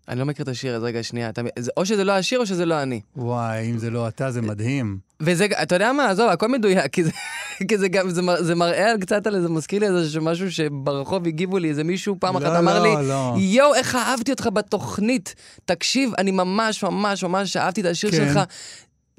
אני 0.08 0.20
לא 0.20 0.26
מכיר 0.26 0.44
את 0.44 0.48
השיר, 0.50 0.76
אז 0.76 0.84
רגע, 0.84 1.04
שנייה. 1.04 1.30
אתה, 1.30 1.42
או 1.78 1.86
שזה 1.86 2.04
לא 2.04 2.12
השיר 2.12 2.40
או 2.40 2.46
שזה 2.46 2.66
לא 2.66 2.84
אני. 2.84 3.02
וואי, 3.16 3.72
אם 3.72 3.78
זה 3.78 3.90
לא 3.90 4.08
אתה, 4.08 4.32
זה 4.32 4.42
מדהים. 4.42 5.00
וזה, 5.22 5.46
אתה 5.62 5.76
יודע 5.76 5.94
מה, 5.94 6.10
עזוב, 6.10 6.30
הכל 6.30 6.48
מדויק, 6.48 6.88
כי 6.92 7.04
זה, 7.04 7.12
כי 7.68 7.78
זה 7.78 7.88
גם, 7.88 8.10
זה, 8.10 8.22
זה 8.40 8.56
מראה 8.56 8.94
קצת 9.02 9.28
על 9.28 9.36
איזה, 9.36 9.50
מזכיר 9.50 9.80
לי 9.80 9.88
איזה 9.88 10.20
משהו 10.22 10.52
שברחוב 10.52 11.28
הגיבו 11.28 11.58
לי, 11.58 11.70
איזה 11.70 11.84
מישהו 11.84 12.16
פעם 12.20 12.38
לא, 12.38 12.48
אחת 12.48 12.58
אמר 12.58 12.84
לא, 12.84 13.02
לי, 13.02 13.08
לא. 13.08 13.36
יואו, 13.38 13.76
איך 13.76 13.96
אהבתי 13.96 14.32
אותך 14.32 14.50
בתוכנית. 14.54 15.36
תקשיב, 15.66 16.12
אני 16.18 16.32
ממש 16.32 16.84
ממש 16.84 17.24
ממש 17.24 17.58
אהבתי 17.58 17.82
את 17.82 17.86
השיר 17.86 18.12
כן. 18.12 18.18
שלך. 18.18 18.40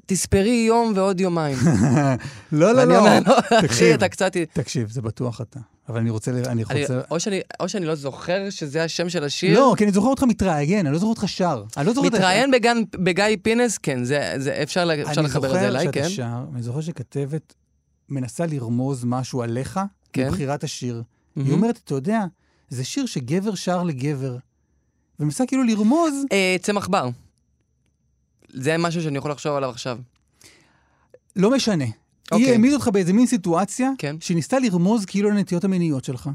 תספרי 0.05 0.65
יום 0.67 0.93
ועוד 0.95 1.19
יומיים. 1.19 1.57
לא, 2.51 2.71
לא, 2.71 2.73
לא. 2.73 2.83
אני 2.83 2.97
אומר, 2.97 3.19
לא, 3.25 3.65
אחי, 3.65 3.93
אתה 3.93 4.09
קצת... 4.09 4.37
תקשיב, 4.37 4.89
זה 4.89 5.01
בטוח 5.01 5.41
אתה. 5.41 5.59
אבל 5.89 5.99
אני 5.99 6.09
רוצה, 6.09 6.31
אני 6.31 6.41
אני, 6.47 6.63
רוצה... 6.63 7.01
או, 7.11 7.19
שאני, 7.19 7.41
או 7.59 7.69
שאני 7.69 7.85
לא 7.85 7.95
זוכר 7.95 8.49
שזה 8.49 8.83
השם 8.83 9.09
של 9.09 9.23
השיר. 9.23 9.59
לא, 9.59 9.75
כי 9.77 9.83
אני 9.83 9.91
זוכר 9.91 10.07
אותך 10.07 10.23
מתראיין, 10.23 10.85
אני 10.85 10.93
לא 10.93 10.99
זוכר 10.99 11.09
אותך 11.09 11.23
שר. 11.27 11.63
אני 11.77 11.87
לא 11.87 11.93
זוכר 11.93 12.07
מתראיין 12.07 12.51
בגן, 12.51 12.77
בגיא 12.91 13.25
פינס, 13.41 13.77
כן, 13.77 14.03
זה, 14.03 14.33
זה 14.37 14.63
אפשר, 14.63 14.89
אפשר 15.09 15.21
אני 15.21 15.27
לחבר 15.27 15.55
את 15.55 15.59
זה 15.59 15.67
אליי, 15.67 15.85
זוכר 15.85 16.01
כן. 16.01 16.09
שאתה 16.09 16.15
שר, 16.15 16.43
אני 16.53 16.63
זוכר 16.63 16.81
שכתבת 16.81 17.53
מנסה 18.09 18.45
לרמוז 18.45 19.03
משהו 19.05 19.41
עליך, 19.41 19.79
כן. 20.13 20.27
מבחירת 20.27 20.63
השיר. 20.63 21.03
מהמם. 21.35 21.47
היא 21.47 21.55
אומרת, 21.55 21.79
אתה 21.83 21.93
יודע, 21.93 22.25
זה 22.69 22.83
שיר 22.83 23.05
שגבר 23.05 23.55
שר 23.55 23.83
לגבר. 23.83 24.37
ומנסה 25.19 25.45
כאילו 25.45 25.63
לרמוז, 25.63 26.13
אה, 26.31 26.55
צמח 26.61 26.87
בר. 26.87 27.09
זה 28.53 28.77
משהו 28.77 29.01
שאני 29.01 29.17
יכול 29.17 29.31
לחשוב 29.31 29.55
עליו 29.55 29.69
עכשיו. 29.69 29.97
לא 31.35 31.51
משנה. 31.51 31.85
אוקיי. 32.33 32.45
היא 32.47 32.51
העמידה 32.51 32.75
אותך 32.75 32.87
באיזה 32.87 33.13
מין 33.13 33.25
סיטואציה, 33.27 33.91
כן. 33.97 34.15
שניסתה 34.19 34.59
לרמוז 34.59 35.05
כאילו 35.05 35.29
לנטיות 35.29 35.63
המיניות 35.63 36.05
שלך, 36.05 36.29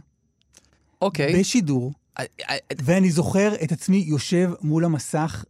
אוקיי. 1.03 1.41
בשידור, 1.41 1.93
אה, 2.19 2.25
אה, 2.51 2.57
ואני 2.83 3.11
זוכר 3.11 3.53
את 3.63 3.73
עצמי 3.73 4.05
יושב 4.07 4.51
מול 4.63 4.85
המסך 4.85 5.45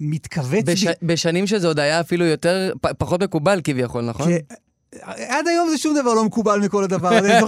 ומתכווץ 0.00 0.64
בש. 0.64 0.84
בשנים 1.02 1.46
שזה 1.46 1.66
עוד 1.66 1.78
היה 1.78 2.00
אפילו 2.00 2.24
יותר, 2.24 2.72
פ, 2.80 2.86
פחות 2.98 3.22
מקובל 3.22 3.60
כביכול, 3.64 4.04
נכון? 4.04 4.26
כי- 4.26 4.54
עד 5.28 5.48
היום 5.48 5.68
זה 5.70 5.78
שום 5.78 5.96
דבר 5.96 6.14
לא 6.14 6.24
מקובל 6.24 6.60
מכל 6.60 6.84
הדבר 6.84 7.14
הזה. 7.14 7.38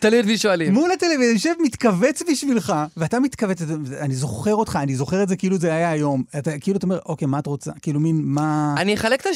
תלוי 0.00 0.20
את 0.20 0.26
מי- 0.26 0.38
שואלים. 0.38 0.74
מול 0.74 0.92
הטלוויזיה, 0.92 1.26
אני 1.26 1.34
יושב 1.34 1.54
מתכווץ 1.62 2.22
בשבילך, 2.30 2.72
ואתה 2.96 3.20
מתכווץ, 3.20 3.58
אני 4.00 4.14
זוכר 4.14 4.54
אותך, 4.54 4.78
אני 4.82 4.94
זוכר 4.96 5.22
את 5.22 5.28
זה 5.28 5.36
כאילו 5.36 5.58
זה 5.58 5.74
היה 5.74 5.90
היום. 5.90 6.22
אתה 6.38 6.58
כאילו, 6.58 6.78
אתה 6.78 6.86
אומר, 6.86 6.98
אוקיי, 7.06 7.26
מה 7.28 7.38
את 7.38 7.46
רוצה? 7.46 7.70
כאילו, 7.82 8.00
מין, 8.00 8.20
מה... 8.24 8.74
אני 8.78 8.94
אחלק 8.94 9.26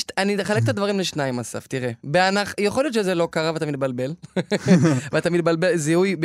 את, 0.62 0.68
הדברים 0.68 0.98
לשניים, 1.00 1.40
אסף, 1.40 1.66
תראה. 1.66 1.90
יכול 2.60 2.84
להיות 2.84 2.94
שזה 2.94 3.14
לא 3.14 3.28
קרה 3.30 3.52
ואתה 3.54 3.66
מתבלבל, 3.66 4.14
ואתה 5.12 5.30
מתבלבל, 5.30 5.76
זיהוי, 5.76 6.16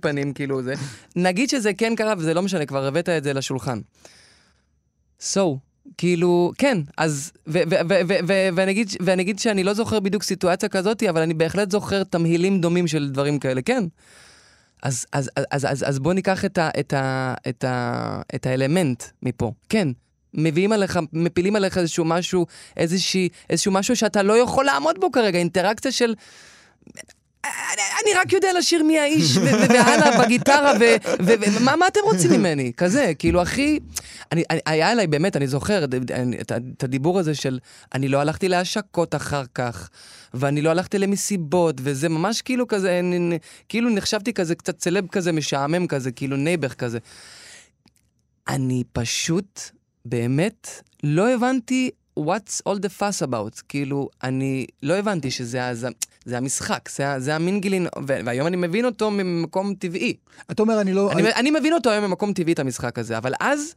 פנים, 0.00 0.32
כאילו 0.32 0.62
זה. 0.62 0.74
נגיד 1.16 1.48
שזה 1.48 1.72
כן 1.74 1.94
קרה 1.96 2.14
וזה 2.18 2.34
לא 2.34 2.42
משנה, 2.42 2.66
כבר 2.66 2.86
הבאת 2.86 3.08
את 3.08 3.24
זה 3.24 3.32
לשולחן. 3.32 3.78
So, 5.20 5.40
כאילו, 6.00 6.52
כן, 6.58 6.78
אז, 6.96 7.32
ואני 8.54 8.70
אגיד- 8.72 8.88
אגיד 9.20 9.38
שאני 9.38 9.64
לא 9.64 9.74
זוכר 9.74 10.00
בדיוק 10.00 10.22
סיטואציה 10.22 10.68
כזאת, 10.68 11.02
אבל 11.02 11.20
אני 11.22 11.34
בהחלט 11.34 11.70
זוכר 11.70 12.04
תמהילים 12.04 12.60
דומים 12.60 12.86
של 12.86 13.10
דברים 13.12 13.38
כאלה, 13.38 13.62
כן. 13.62 13.84
אז, 14.82 15.06
אז, 15.12 15.30
אז, 15.50 15.66
אז, 15.70 15.84
אז, 15.88 15.98
בוא 15.98 16.12
ניקח 16.14 16.44
את, 16.44 16.58
ה, 16.58 16.70
את, 16.80 16.92
ה, 16.92 17.34
את, 17.48 17.64
ה, 17.64 18.20
את 18.34 18.46
האלמנט 18.46 19.02
מפה. 19.22 19.52
כן, 19.68 19.88
מביאים 20.34 20.72
עליך, 20.72 20.98
מפילים 21.12 21.56
עליך 21.56 21.78
איזשהו 21.78 22.04
משהו, 22.04 22.46
איזושהי, 22.76 23.28
איזשהו 23.50 23.72
משהו 23.72 23.96
שאתה 23.96 24.22
לא 24.22 24.42
יכול 24.42 24.64
לעמוד 24.64 25.00
בו 25.00 25.12
כרגע, 25.12 25.38
אינטראקציה 25.38 25.92
של... 25.92 26.14
אני, 27.44 28.14
רק 28.16 28.32
יודע 28.32 28.48
לשיר 28.58 28.82
מי 28.82 28.98
האיש, 28.98 29.36
והלאה 29.36 30.22
בגיטרה, 30.24 30.72
ומה 31.20 31.76
מה 31.76 31.86
אתם 31.88 32.00
רוצים 32.04 32.30
ממני? 32.32 32.72
כזה, 32.76 33.12
כאילו, 33.18 33.42
הכי... 33.42 33.78
היה 34.66 34.90
עליי, 34.90 35.06
באמת, 35.06 35.36
אני 35.36 35.46
זוכר 35.46 35.84
את, 35.84 36.82
הדיבור 36.82 37.18
הזה 37.18 37.34
של 37.34 37.58
אני 37.94 38.08
לא 38.08 38.20
הלכתי 38.20 38.48
להשקות 38.48 39.14
אחר 39.14 39.42
כך, 39.54 39.88
ואני 40.34 40.62
לא 40.62 40.70
הלכתי 40.70 40.98
למסיבות, 40.98 41.76
וזה 41.82 42.08
ממש 42.08 42.42
כאילו 42.42 42.68
כזה, 42.68 43.00
כאילו 43.68 43.90
נחשבתי 43.90 44.32
כזה 44.32 44.54
קצת 44.54 44.80
סלב 44.82 45.06
כזה, 45.08 45.32
משעמם 45.32 45.86
כזה, 45.86 46.12
כאילו 46.12 46.36
נייבר 46.36 46.68
כזה. 46.68 46.98
אני 48.48 48.84
פשוט, 48.92 49.60
באמת, 50.04 50.68
לא 51.02 51.34
הבנתי 51.34 51.90
what's 52.20 52.60
all 52.68 52.76
the 52.76 53.00
fuss 53.00 53.26
about. 53.26 53.62
כאילו, 53.68 54.08
אני 54.22 54.66
לא 54.82 54.94
הבנתי 54.94 55.30
שזה 55.30 55.64
ה- 55.64 55.72
זה, 56.24 56.38
המשחק, 56.38 56.88
זה, 56.88 57.04
זה 57.18 57.34
המין 57.34 57.60
גילין, 57.60 57.86
ו- 57.86 58.18
והיום 58.24 58.46
אני 58.46 58.56
מבין 58.56 58.84
אותו 58.84 59.10
ממקום 59.10 59.74
טבעי. 59.74 60.16
אתה 60.50 60.62
אומר, 60.62 60.80
אני 60.80 60.92
לא... 60.92 61.12
אני, 61.12 61.34
אני 61.34 61.50
מבין 61.50 61.72
אותו 61.72 61.90
היום 61.90 62.04
ממקום 62.04 62.32
טבעי, 62.32 62.52
את 62.52 62.58
המשחק 62.58 62.98
הזה, 62.98 63.18
אבל 63.18 63.32
אז 63.40 63.74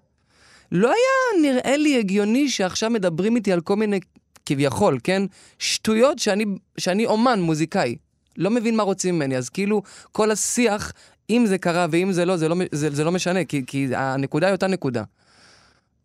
לא 0.72 0.88
היה 0.88 1.52
נראה 1.52 1.78
לי 1.78 2.00
הגיוני 2.00 2.50
שעכשיו 2.50 2.90
מדברים 2.90 3.36
איתי 3.36 3.52
על 3.52 3.62
כל 3.62 3.76
מיני, 3.76 4.00
כביכול, 4.46 5.00
כן? 5.04 5.24
שטויות 5.60 6.20
שאני, 6.20 6.46
שאני 6.78 7.06
אומן, 7.06 7.42
מוזיקאי. 7.42 7.96
לא 8.38 8.50
מבין 8.52 8.76
מה 8.76 8.84
רוצים 8.84 9.16
ממני, 9.16 9.38
אז 9.38 9.50
כאילו, 9.50 9.82
כל 10.12 10.32
השיח, 10.32 10.92
אם 11.30 11.46
זה 11.46 11.58
קרה 11.58 11.88
ואם 11.92 12.12
זה 12.12 12.26
לא, 12.26 12.38
זה 12.38 12.50
לא, 12.50 12.56
זה, 12.72 12.90
זה 12.90 13.04
לא 13.04 13.12
משנה, 13.12 13.46
כי, 13.46 13.66
כי 13.66 13.88
הנקודה 13.96 14.48
היא 14.48 14.52
אותה 14.52 14.68
נקודה. 14.68 15.04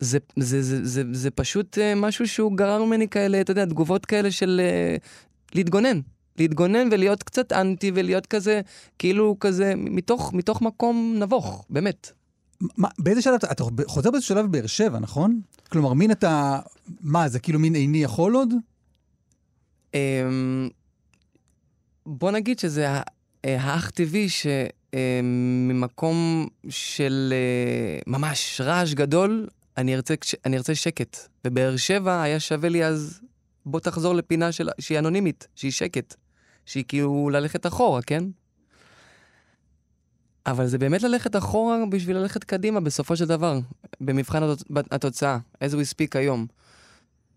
זה, 0.01 0.19
זה, 0.37 0.63
זה, 0.63 0.85
זה, 0.85 1.03
זה 1.13 1.31
פשוט 1.31 1.79
uh, 1.79 1.81
משהו 1.97 2.29
שהוא 2.29 2.57
גרר 2.57 2.85
ממני 2.85 3.09
כאלה, 3.09 3.41
אתה 3.41 3.51
יודע, 3.51 3.65
תגובות 3.65 4.07
כאלה 4.07 4.31
של 4.31 4.61
uh, 4.61 5.55
להתגונן. 5.55 6.01
להתגונן 6.41 6.89
ולהיות 6.93 7.23
קצת 7.23 7.53
אנטי 7.53 7.93
ולהיות 7.95 8.27
כזה, 8.27 8.61
כאילו 8.99 9.37
כזה, 9.41 9.73
מתוך, 9.77 10.33
מתוך 10.35 10.63
מקום 10.63 11.15
נבוך, 11.19 11.65
באמת. 11.71 12.13
מה, 12.61 12.89
באיזה 12.99 13.23
שלב, 13.23 13.35
אתה 13.35 13.53
אתה 13.53 13.65
חוזר 13.87 14.11
באיזה 14.11 14.27
שלב 14.27 14.47
בבאר 14.47 14.67
שבע, 14.67 14.99
נכון? 14.99 15.41
כלומר, 15.69 15.93
מין 15.93 16.11
אתה... 16.11 16.61
מה, 17.01 17.29
זה 17.29 17.39
כאילו 17.39 17.59
מין 17.59 17.75
איני 17.75 18.03
יכול 18.03 18.35
עוד? 18.35 18.55
אמ, 19.95 20.69
בוא 22.07 22.31
נגיד 22.31 22.59
שזה 22.59 22.87
אה, 22.89 23.03
האח 23.45 23.91
טבעי 23.91 24.29
שממקום 25.25 26.47
של 26.69 27.35
אה, 27.37 27.99
ממש 28.07 28.61
רעש 28.65 28.95
גדול, 28.95 29.49
אני 29.77 29.95
ארצה, 29.95 30.15
אני 30.47 30.57
ארצה 30.57 30.75
שקט. 30.75 31.17
בבאר 31.45 31.77
שבע 31.77 32.23
היה 32.23 32.41
שווה 32.41 32.69
לי 32.69 32.85
אז, 32.85 33.21
בוא 33.67 33.81
תחזור 33.81 34.15
לפינה 34.15 34.53
של, 34.53 34.69
שהיא 34.81 34.99
אנונימית, 34.99 35.49
שהיא 35.55 35.73
שקט. 35.73 36.15
שהיא 36.69 36.85
כאילו 36.89 37.31
ללכת 37.31 37.67
אחורה, 37.67 38.03
כן? 38.03 38.25
אבל 40.47 40.67
זה 40.67 40.79
באמת 40.79 41.03
ללכת 41.03 41.37
אחורה 41.37 41.77
בשביל 41.91 42.17
ללכת 42.17 42.45
קדימה 42.45 42.81
בסופו 42.81 43.17
של 43.17 43.25
דבר, 43.25 43.59
במבחן 44.01 44.43
התוצ... 44.43 44.63
התוצאה, 44.91 45.39
as 45.65 45.73
we 45.73 45.95
speak 45.95 46.19
היום. 46.19 46.47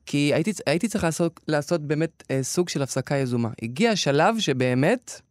כי 0.05 0.31
הייתי, 0.33 0.51
הייתי 0.67 0.87
צריך 0.87 1.03
לעשות, 1.03 1.39
לעשות 1.47 1.81
באמת 1.81 2.23
אה, 2.31 2.43
סוג 2.43 2.69
של 2.69 2.81
הפסקה 2.81 3.15
יזומה. 3.15 3.49
הגיע 3.61 3.91
השלב 3.91 4.39
שבאמת 4.39 5.21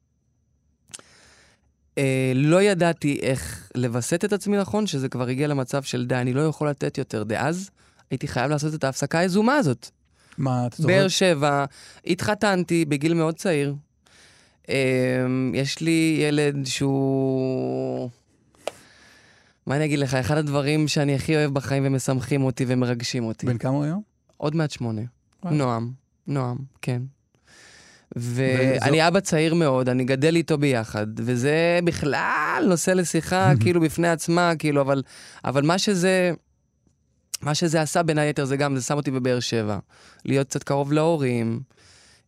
אה, 1.98 2.32
לא 2.34 2.62
ידעתי 2.62 3.18
איך 3.22 3.70
לווסת 3.74 4.24
את 4.24 4.32
עצמי 4.32 4.56
נכון, 4.56 4.86
שזה 4.86 5.08
כבר 5.08 5.28
הגיע 5.28 5.46
למצב 5.46 5.82
של 5.82 6.06
די, 6.06 6.14
אני 6.14 6.32
לא 6.32 6.40
יכול 6.40 6.70
לתת 6.70 6.98
יותר. 6.98 7.22
דאז 7.22 7.70
הייתי 8.10 8.28
חייב 8.28 8.50
לעשות 8.50 8.74
את 8.74 8.84
ההפסקה 8.84 9.18
היזומה 9.18 9.56
הזאת. 9.56 9.90
מה, 10.38 10.66
אתה 10.66 10.76
זוכר? 10.76 10.94
באר 10.94 11.08
שבע, 11.08 11.64
התחתנתי 12.06 12.84
בגיל 12.84 13.14
מאוד 13.14 13.34
צעיר. 13.34 13.74
אה, 14.70 15.26
יש 15.54 15.80
לי 15.80 16.18
ילד 16.28 16.66
שהוא... 16.66 18.08
מה 19.66 19.76
אני 19.76 19.84
אגיד 19.84 19.98
לך, 19.98 20.14
אחד 20.14 20.36
הדברים 20.36 20.88
שאני 20.88 21.14
הכי 21.14 21.36
אוהב 21.36 21.54
בחיים 21.54 21.82
ומשמחים 21.86 22.44
אותי 22.44 22.64
ומרגשים 22.68 23.24
אותי. 23.24 23.46
בן 23.46 23.58
כמה 23.58 23.72
הוא 23.72 23.84
היום? 23.84 24.02
עוד 24.36 24.56
מעט 24.56 24.70
שמונה. 24.70 25.02
וואי. 25.44 25.54
נועם, 25.54 25.90
נועם, 26.26 26.56
כן. 26.82 27.02
וזו- 28.16 28.42
ואני 28.82 29.08
אבא 29.08 29.20
צעיר 29.20 29.54
מאוד, 29.54 29.88
אני 29.88 30.04
גדל 30.04 30.36
איתו 30.36 30.58
ביחד, 30.58 31.06
וזה 31.16 31.78
בכלל 31.84 32.64
נושא 32.68 32.90
לשיחה, 32.90 33.52
כאילו, 33.60 33.80
בפני 33.80 34.08
עצמה, 34.08 34.52
כאילו, 34.58 34.80
אבל, 34.80 35.02
אבל 35.44 35.62
מה 35.66 35.78
שזה... 35.78 36.32
מה 37.42 37.54
שזה 37.54 37.82
עשה 37.82 38.02
בין 38.02 38.18
היתר 38.18 38.44
זה 38.44 38.56
גם, 38.56 38.76
זה 38.76 38.82
שם 38.82 38.96
אותי 38.96 39.10
בבאר 39.10 39.40
שבע. 39.40 39.78
להיות 40.24 40.46
קצת 40.48 40.62
קרוב 40.62 40.92
להורים. 40.92 41.60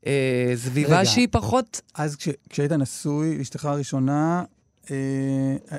אה, 0.06 0.52
סביבה 0.56 1.00
רגע. 1.00 1.04
שהיא 1.04 1.28
פחות... 1.30 1.80
אז 1.94 2.16
כש, 2.16 2.28
כשהיית 2.48 2.72
נשוי 2.72 3.38
לאשתך 3.38 3.64
הראשונה, 3.64 4.44
אה, 4.90 4.96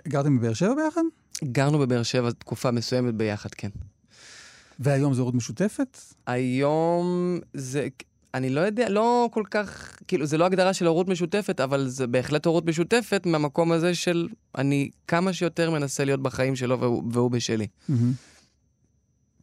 גרתם 0.08 0.40
בבאר 0.40 0.54
שבע 0.54 0.74
ביחד? 0.76 1.02
גרנו 1.44 1.80
בבאר 1.80 2.04
שבע 2.04 2.32
תקופה 2.32 2.72
מסוימת 2.72 3.14
ביחד, 3.14 3.50
כן. 3.50 3.70
והיום 4.80 5.14
זו 5.14 5.22
הורות 5.22 5.36
משותפת? 5.36 5.98
היום 6.28 7.40
זה, 7.54 7.88
אני 8.34 8.50
לא 8.50 8.62
יודע, 8.62 8.90
לא 8.90 9.30
כל 9.32 9.44
כך, 9.52 9.98
כאילו, 10.08 10.26
זה 10.26 10.38
לא 10.38 10.46
הגדרה 10.46 10.74
של 10.74 10.88
הורות 10.88 11.08
משותפת, 11.08 11.60
אבל 11.60 11.88
זה 11.88 12.08
בהחלט 12.08 12.46
הורות 12.46 12.66
משותפת 12.66 13.26
מהמקום 13.26 13.72
הזה 13.72 13.96
של 13.96 14.28
אני 14.58 14.90
כמה 15.08 15.34
שיותר 15.34 15.72
מנסה 15.72 16.06
להיות 16.06 16.22
בחיים 16.22 16.56
שלו 16.56 16.80
והוא, 16.80 17.04
והוא 17.12 17.32
בשלי. 17.32 17.68
מהמם. 17.90 18.14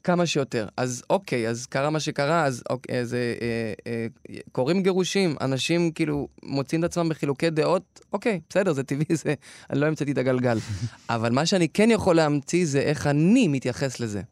כמה 0.04 0.26
שיותר. 0.26 0.68
אז 0.76 1.02
אוקיי, 1.10 1.48
אז 1.48 1.66
קרה 1.66 1.90
מה 1.90 2.00
שקרה, 2.00 2.44
אז 2.44 2.62
אוקיי, 2.70 3.00
אז, 3.00 3.14
אה, 3.14 3.18
אה, 3.18 4.06
אה, 4.30 4.36
קורים 4.52 4.82
גירושים, 4.82 5.36
אנשים 5.40 5.90
כאילו 5.90 6.28
מוצאים 6.42 6.80
את 6.80 6.84
עצמם 6.84 7.08
בחילוקי 7.08 7.50
דעות, 7.50 8.00
אוקיי, 8.12 8.40
בסדר, 8.50 8.72
זה 8.72 8.82
טבעי, 8.82 9.16
זה, 9.16 9.34
אני 9.70 9.80
לא 9.80 9.86
המצאתי 9.86 10.12
את 10.12 10.18
הגלגל. 10.18 10.58
אבל 11.08 11.32
מה 11.32 11.46
שאני 11.46 11.68
כן 11.68 11.90
יכול 11.90 12.16
להמציא 12.16 12.66
זה 12.66 12.80
איך 12.80 13.06
אני 13.06 13.48
מתייחס 13.48 14.00
לזה. 14.00 14.22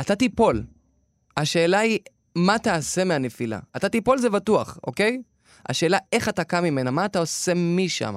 אתה 0.00 0.16
תיפול. 0.16 0.64
השאלה 1.36 1.78
היא, 1.78 1.98
מה 2.36 2.58
תעשה 2.58 3.04
מהנפילה? 3.04 3.58
אתה 3.76 3.88
תיפול 3.88 4.18
זה 4.18 4.30
בטוח, 4.30 4.78
אוקיי? 4.86 5.22
השאלה 5.68 5.98
איך 6.12 6.28
אתה 6.28 6.44
קם 6.44 6.64
ממנה, 6.64 6.90
מה 6.90 7.04
אתה 7.04 7.18
עושה 7.18 7.52
משם. 7.54 8.14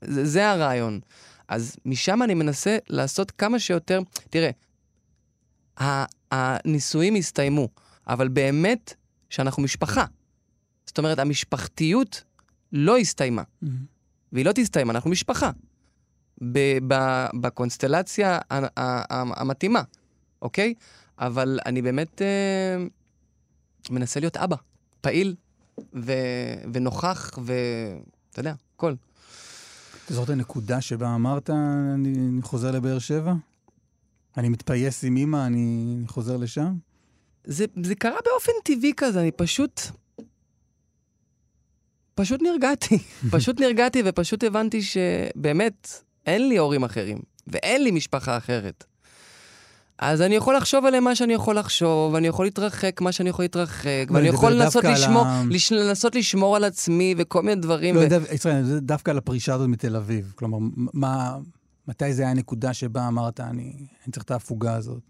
זה, 0.00 0.24
זה 0.24 0.50
הרעיון. 0.50 1.00
אז 1.48 1.76
משם 1.86 2.22
אני 2.22 2.34
מנסה 2.34 2.76
לעשות 2.88 3.30
כמה 3.30 3.58
שיותר... 3.58 4.00
תראה, 4.30 4.50
הנישואים 6.30 7.14
הסתיימו, 7.14 7.68
אבל 8.06 8.28
באמת 8.28 8.94
שאנחנו 9.30 9.62
משפחה. 9.62 10.04
זאת 10.86 10.98
אומרת, 10.98 11.18
המשפחתיות 11.18 12.22
לא 12.72 12.98
הסתיימה. 12.98 13.42
מהמם. 13.62 13.92
והיא 14.32 14.44
לא 14.44 14.52
תסתיים, 14.52 14.90
אנחנו 14.90 15.10
משפחה. 15.10 15.50
בקונסטלציה 17.40 18.38
המתאימה, 19.10 19.82
אוקיי? 20.42 20.74
אבל 21.18 21.58
אני 21.66 21.82
באמת 21.82 22.22
אה, 22.22 22.84
מנסה 23.90 24.20
להיות 24.20 24.36
אבא, 24.36 24.56
פעיל 25.00 25.34
ו- 25.94 26.12
ונוכח, 26.72 27.30
ואתה 27.44 28.40
יודע, 28.40 28.54
הכל. 28.76 28.94
אתה 30.04 30.14
זוכר 30.14 30.24
את 30.24 30.30
הנקודה 30.30 30.80
שבה 30.80 31.14
אמרת, 31.14 31.50
אני, 31.50 32.14
אני 32.14 32.42
חוזר 32.42 32.70
לבאר 32.70 32.98
שבע? 32.98 33.34
אני 34.36 34.48
מתפייס 34.48 35.04
עם 35.04 35.16
אימא, 35.16 35.46
אני, 35.46 35.96
חוזר 36.06 36.36
לשם? 36.36 36.74
זה, 37.44 37.64
זה 37.82 37.94
קרה 37.94 38.18
באופן 38.24 38.52
טבעי 38.64 38.92
כזה, 38.96 39.20
אני 39.20 39.30
פשוט... 39.30 39.80
פשוט 42.14 42.42
נרגעתי. 42.42 42.98
פשוט 43.30 43.60
נרגעתי 43.60 44.02
ופשוט 44.04 44.44
הבנתי 44.44 44.82
שבאמת 44.82 45.88
אין 46.26 46.48
לי 46.48 46.56
הורים 46.58 46.84
אחרים, 46.84 47.18
ואין 47.46 47.84
לי 47.84 47.90
משפחה 47.90 48.36
אחרת. 48.36 48.84
אז 49.98 50.22
אני 50.22 50.34
יכול 50.34 50.56
לחשוב 50.56 50.84
עליהם 50.86 51.04
מה 51.04 51.14
שאני 51.14 51.32
יכול 51.34 51.58
לחשוב, 51.58 52.14
ואני 52.14 52.26
יכול 52.28 52.46
להתרחק 52.46 53.00
מה 53.00 53.12
שאני 53.12 53.30
יכול 53.30 53.44
להתרחק, 53.44 54.06
ואני 54.10 54.24
לדבר 54.24 54.34
יכול 54.34 54.52
לנסות 54.52 54.84
על 54.84 54.92
לשמור, 54.92 55.26
ה- 55.26 55.42
לש, 55.50 55.72
לנסות 55.72 56.14
לשמור 56.14 56.56
על 56.56 56.64
עצמי 56.64 57.14
וכל 57.18 57.42
מיני 57.42 57.60
דברים. 57.60 57.94
לא, 57.94 58.00
ו... 58.00 58.08
דו, 58.08 58.16
ישראל, 58.32 58.64
זה 58.64 58.80
דווקא 58.80 59.10
על 59.10 59.18
הפרישה 59.18 59.54
הזאת 59.54 59.68
מתל 59.68 59.96
אביב. 59.96 60.32
כלומר, 60.36 60.58
מה, 60.92 61.36
מתי 61.88 62.12
זה 62.12 62.22
היה 62.22 62.30
הנקודה 62.30 62.74
שבה 62.74 63.08
אמרת, 63.08 63.40
אני, 63.40 63.72
אני 64.04 64.12
צריך 64.12 64.24
את 64.24 64.30
ההפוגה 64.30 64.74
הזאת? 64.74 65.02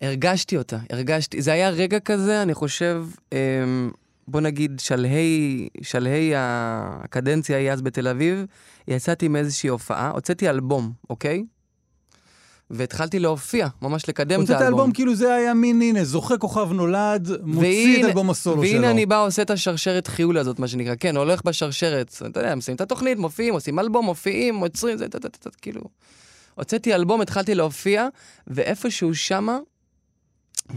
הרגשתי 0.00 0.56
אותה, 0.56 0.78
הרגשתי. 0.90 1.42
זה 1.42 1.52
היה 1.52 1.70
רגע 1.70 2.00
כזה, 2.00 2.42
אני 2.42 2.54
חושב, 2.54 3.06
אמ, 3.32 3.90
בוא 4.28 4.40
נגיד, 4.40 4.80
שלהי, 4.80 5.68
שלהי 5.82 6.32
הקדנציה 6.36 7.56
ההיא 7.56 7.72
אז 7.72 7.82
בתל 7.82 8.08
אביב, 8.08 8.44
יצאתי 8.88 9.28
מאיזושהי 9.28 9.68
הופעה, 9.68 10.10
הוצאתי 10.10 10.50
אלבום, 10.50 10.92
אוקיי? 11.10 11.44
והתחלתי 12.70 13.18
להופיע, 13.18 13.68
ממש 13.82 14.08
לקדם 14.08 14.34
את 14.34 14.40
הוצאת 14.40 14.60
האלבום. 14.60 14.80
אלבום, 14.80 14.92
כאילו 14.92 15.14
זה 15.14 15.34
היה 15.34 15.54
מין, 15.54 15.82
הנה, 15.82 16.04
זוכה 16.04 16.38
כוכב 16.38 16.72
נולד, 16.72 17.28
מוציא 17.42 17.92
את 17.92 17.96
והנה- 17.96 18.08
אלבום 18.08 18.30
הסולו 18.30 18.62
שלו. 18.64 18.72
והנה 18.72 18.90
אני 18.90 19.06
בא, 19.06 19.26
עושה 19.26 19.42
את 19.42 19.50
השרשרת 19.50 20.06
חיול 20.06 20.38
הזאת, 20.38 20.58
מה 20.58 20.68
שנקרא. 20.68 20.94
כן, 21.00 21.16
הולך 21.16 21.42
בשרשרת, 21.44 22.16
אתה 22.26 22.40
יודע, 22.40 22.54
מסיים 22.54 22.76
את 22.76 22.80
התוכנית, 22.80 23.18
מופיעים, 23.18 23.54
עושים 23.54 23.78
אלבום, 23.78 24.04
מופיעים, 24.04 24.56
עוצרים, 24.56 24.98
זה, 24.98 25.08
טה, 25.08 25.18
כאילו. 25.62 25.80
הוצאתי 26.54 26.94
אלבום, 26.94 27.20
התחלתי 27.20 27.54
להופיע, 27.54 28.08
ואיפשהו 28.46 29.14
שמה, 29.14 29.58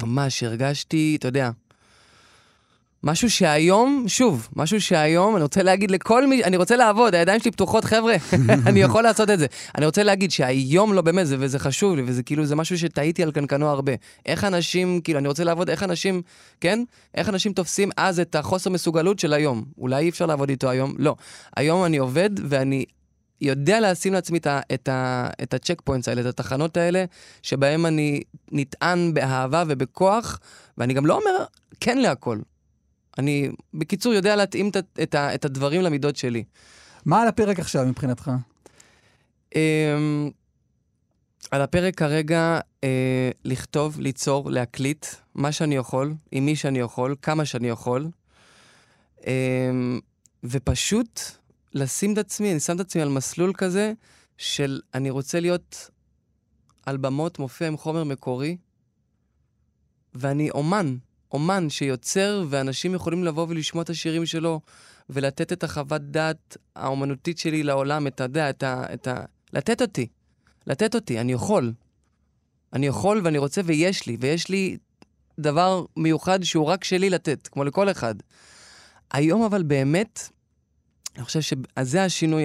ממש 0.03 0.43
הרגשתי, 0.43 1.15
אתה 1.19 1.27
יודע, 1.27 1.49
משהו 3.03 3.29
שהיום, 3.29 4.03
שוב, 4.07 4.47
משהו 4.55 4.81
שהיום, 4.81 5.35
אני 5.35 5.43
רוצה 5.43 5.63
להגיד 5.63 5.91
לכל 5.91 6.27
מי, 6.27 6.43
אני 6.43 6.57
רוצה 6.57 6.75
לעבוד, 6.75 7.15
הידיים 7.15 7.39
שלי 7.39 7.51
פתוחות, 7.51 7.85
חבר'ה, 7.85 8.15
אני 8.67 8.81
יכול 8.81 9.03
לעשות 9.03 9.29
את 9.29 9.39
זה. 9.39 9.45
אני 9.77 9.85
רוצה 9.85 10.03
להגיד 10.03 10.31
שהיום 10.31 10.93
לא 10.93 11.01
באמת, 11.01 11.27
זה, 11.27 11.35
וזה 11.39 11.59
חשוב 11.59 11.95
לי, 11.95 12.03
וזה 12.05 12.23
כאילו, 12.23 12.45
זה 12.45 12.55
משהו 12.55 12.77
שטעיתי 12.77 13.23
על 13.23 13.31
קנקנו 13.31 13.67
הרבה. 13.67 13.91
איך 14.25 14.43
אנשים, 14.43 15.01
כאילו, 15.01 15.19
אני 15.19 15.27
רוצה 15.27 15.43
לעבוד, 15.43 15.69
איך 15.69 15.83
אנשים, 15.83 16.21
כן? 16.61 16.83
איך 17.15 17.29
אנשים 17.29 17.53
תופסים 17.53 17.89
אז 17.97 18.19
את 18.19 18.35
החוסר 18.35 18.69
מסוגלות 18.69 19.19
של 19.19 19.33
היום. 19.33 19.65
אולי 19.77 20.03
אי 20.03 20.09
אפשר 20.09 20.25
לעבוד 20.25 20.49
איתו 20.49 20.69
היום? 20.69 20.93
לא. 20.97 21.15
היום 21.57 21.85
אני 21.85 21.97
עובד, 21.97 22.29
ואני 22.49 22.85
יודע 23.41 23.79
לשים 23.79 24.13
לעצמי 24.13 24.39
את 24.73 24.89
את 25.43 25.53
הצ'ק 25.53 25.81
פוינטס 25.81 26.07
האלה, 26.07 26.21
את 26.21 26.25
התחנות 26.25 26.77
האלה, 26.77 27.05
שבהם 27.41 27.85
אני 27.85 28.21
נטען 28.51 29.13
באהבה 29.13 29.63
ובכוח, 29.67 30.39
ואני 30.77 30.93
גם 30.93 31.05
לא 31.05 31.13
אומר 31.13 31.45
כן 31.79 31.97
להכל. 31.97 32.37
אני, 33.17 33.49
בקיצור, 33.73 34.13
יודע 34.13 34.35
להתאים 34.35 34.69
את, 35.03 35.15
ה- 35.15 35.35
את, 35.35 35.45
הדברים 35.45 35.81
למידות 35.81 36.15
שלי. 36.15 36.43
מה 37.05 37.21
על 37.21 37.27
הפרק 37.27 37.59
עכשיו 37.59 37.85
מבחינתך? 37.85 38.31
Um, 39.53 39.57
על 41.51 41.61
הפרק 41.61 41.95
כרגע 41.95 42.59
אה, 42.83 43.31
לכתוב, 43.45 43.99
ליצור, 43.99 44.51
להקליט, 44.51 45.05
מה 45.35 45.51
שאני 45.51 45.75
יכול, 45.75 46.13
עם 46.31 46.45
מי 46.45 46.55
שאני 46.55 46.79
יכול, 46.79 47.15
כמה 47.21 47.45
שאני 47.45 47.67
יכול, 47.67 48.07
אה, 49.27 49.71
ופשוט 50.43 51.21
לשים 51.73 52.13
את 52.13 52.17
עצמי, 52.17 52.51
אני 52.51 52.59
שם 52.59 52.75
את 52.75 52.79
עצמי 52.79 53.01
על 53.01 53.09
מסלול 53.09 53.53
כזה 53.53 53.93
של 54.37 54.81
אני 54.93 55.09
רוצה 55.09 55.39
להיות 55.39 55.89
על 56.85 56.97
במות, 56.97 57.39
מופיע 57.39 57.67
עם 57.67 57.77
חומר 57.77 58.03
מקורי, 58.03 58.57
ואני 60.13 60.49
אומן, 60.49 60.97
אומן 61.31 61.69
שיוצר, 61.69 62.45
ואנשים 62.49 62.93
יכולים 62.93 63.23
לבוא 63.23 63.45
ולשמוע 63.49 63.83
את 63.83 63.89
השירים 63.89 64.25
שלו, 64.25 64.61
ולתת 65.09 65.53
את 65.53 65.63
החוות 65.63 66.01
דעת 66.01 66.57
האומנותית 66.75 67.37
שלי 67.37 67.63
לעולם, 67.63 68.07
את 68.07 68.21
ה... 68.21 68.23
יודע, 68.23 68.49
את 68.49 68.63
ה... 68.63 68.83
את 68.93 69.07
ה... 69.07 69.25
לתת 69.53 69.81
אותי. 69.81 70.07
לתת 70.67 70.95
אותי, 70.95 71.19
אני 71.19 71.33
יכול. 71.33 71.73
אני 72.73 72.87
יכול 72.87 73.21
ואני 73.23 73.37
רוצה 73.37 73.61
ויש 73.65 74.07
לי, 74.07 74.17
ויש 74.19 74.49
לי 74.49 74.77
דבר 75.39 75.85
מיוחד 75.97 76.43
שהוא 76.43 76.65
רק 76.65 76.83
שלי 76.83 77.09
לתת, 77.09 77.47
כמו 77.47 77.63
לכל 77.63 77.91
אחד. 77.91 78.15
היום 79.11 79.43
אבל 79.43 79.63
באמת, 79.63 80.29
אני 81.15 81.25
חושב 81.25 81.41
שזה 81.41 82.03
השינוי 82.03 82.43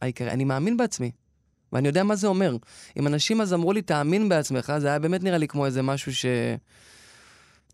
העיקרי. 0.00 0.30
אני 0.30 0.44
מאמין 0.44 0.76
בעצמי, 0.76 1.10
ואני 1.72 1.88
יודע 1.88 2.04
מה 2.04 2.16
זה 2.16 2.26
אומר. 2.26 2.56
אם 2.96 3.06
אנשים 3.06 3.40
אז 3.40 3.54
אמרו 3.54 3.72
לי, 3.72 3.82
תאמין 3.82 4.28
בעצמך, 4.28 4.72
זה 4.78 4.88
היה 4.88 4.98
באמת 4.98 5.22
נראה 5.22 5.38
לי 5.38 5.48
כמו 5.48 5.66
איזה 5.66 5.82
משהו 5.82 6.14
ש... 6.14 6.26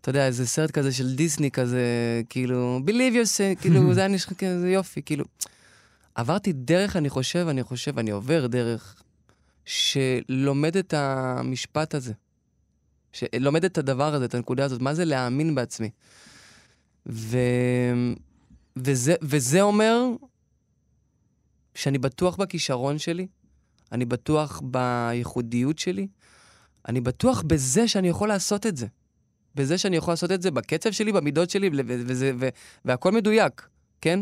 אתה 0.01 0.11
יודע, 0.11 0.27
איזה 0.27 0.47
סרט 0.47 0.71
כזה 0.71 0.93
של 0.93 1.15
דיסני 1.15 1.51
כזה, 1.51 1.83
כאילו, 2.29 2.81
believe 2.87 3.15
yourself, 3.15 3.59
כאילו, 3.61 3.95
זה 3.95 4.01
היה 4.01 4.09
נשמע 4.09 4.35
כזה 4.35 4.71
יופי, 4.71 5.03
כאילו. 5.03 5.25
עברתי 6.15 6.53
דרך, 6.53 6.97
אני 6.97 7.09
חושב, 7.09 7.47
אני 7.51 7.63
חושב, 7.63 7.99
אני 7.99 8.11
עובר 8.11 8.47
דרך, 8.47 9.03
שלומד 9.65 10.77
את 10.77 10.95
המשפט 10.97 11.95
הזה. 11.95 12.13
שלומד 13.13 13.65
את 13.65 13.79
הדבר 13.79 14.15
הזה, 14.15 14.25
את 14.25 14.35
הנקודה 14.35 14.65
הזאת, 14.65 14.81
מה 14.81 14.95
זה 14.95 15.05
להאמין 15.05 15.55
בעצמי. 15.55 15.91
ו... 17.07 17.39
וזה, 18.77 19.15
וזה 19.23 19.63
אומר 19.63 20.05
שאני 21.75 21.99
בטוח 21.99 22.37
בכישרון 22.37 22.99
שלי, 22.99 23.27
אני 23.93 24.05
בטוח 24.05 24.63
בייחודיות 24.65 25.79
שלי, 25.79 26.07
אני 26.89 27.01
בטוח 27.01 27.43
בזה 27.43 27.89
שאני 27.89 28.09
יכול 28.09 28.29
לעשות 28.29 28.67
את 28.67 28.77
זה. 28.77 28.87
בזה 29.57 29.79
שאני 29.79 29.97
יכול 29.97 30.13
לעשות 30.13 30.33
את 30.33 30.43
זה 30.43 30.51
בקצב 30.51 30.91
שלי, 30.91 31.13
במידות 31.13 31.51
שלי, 31.51 31.71
וזה, 31.87 32.33
ו- 32.39 32.49
והכל 32.85 33.13
מדויק, 33.13 33.69
כן? 34.01 34.21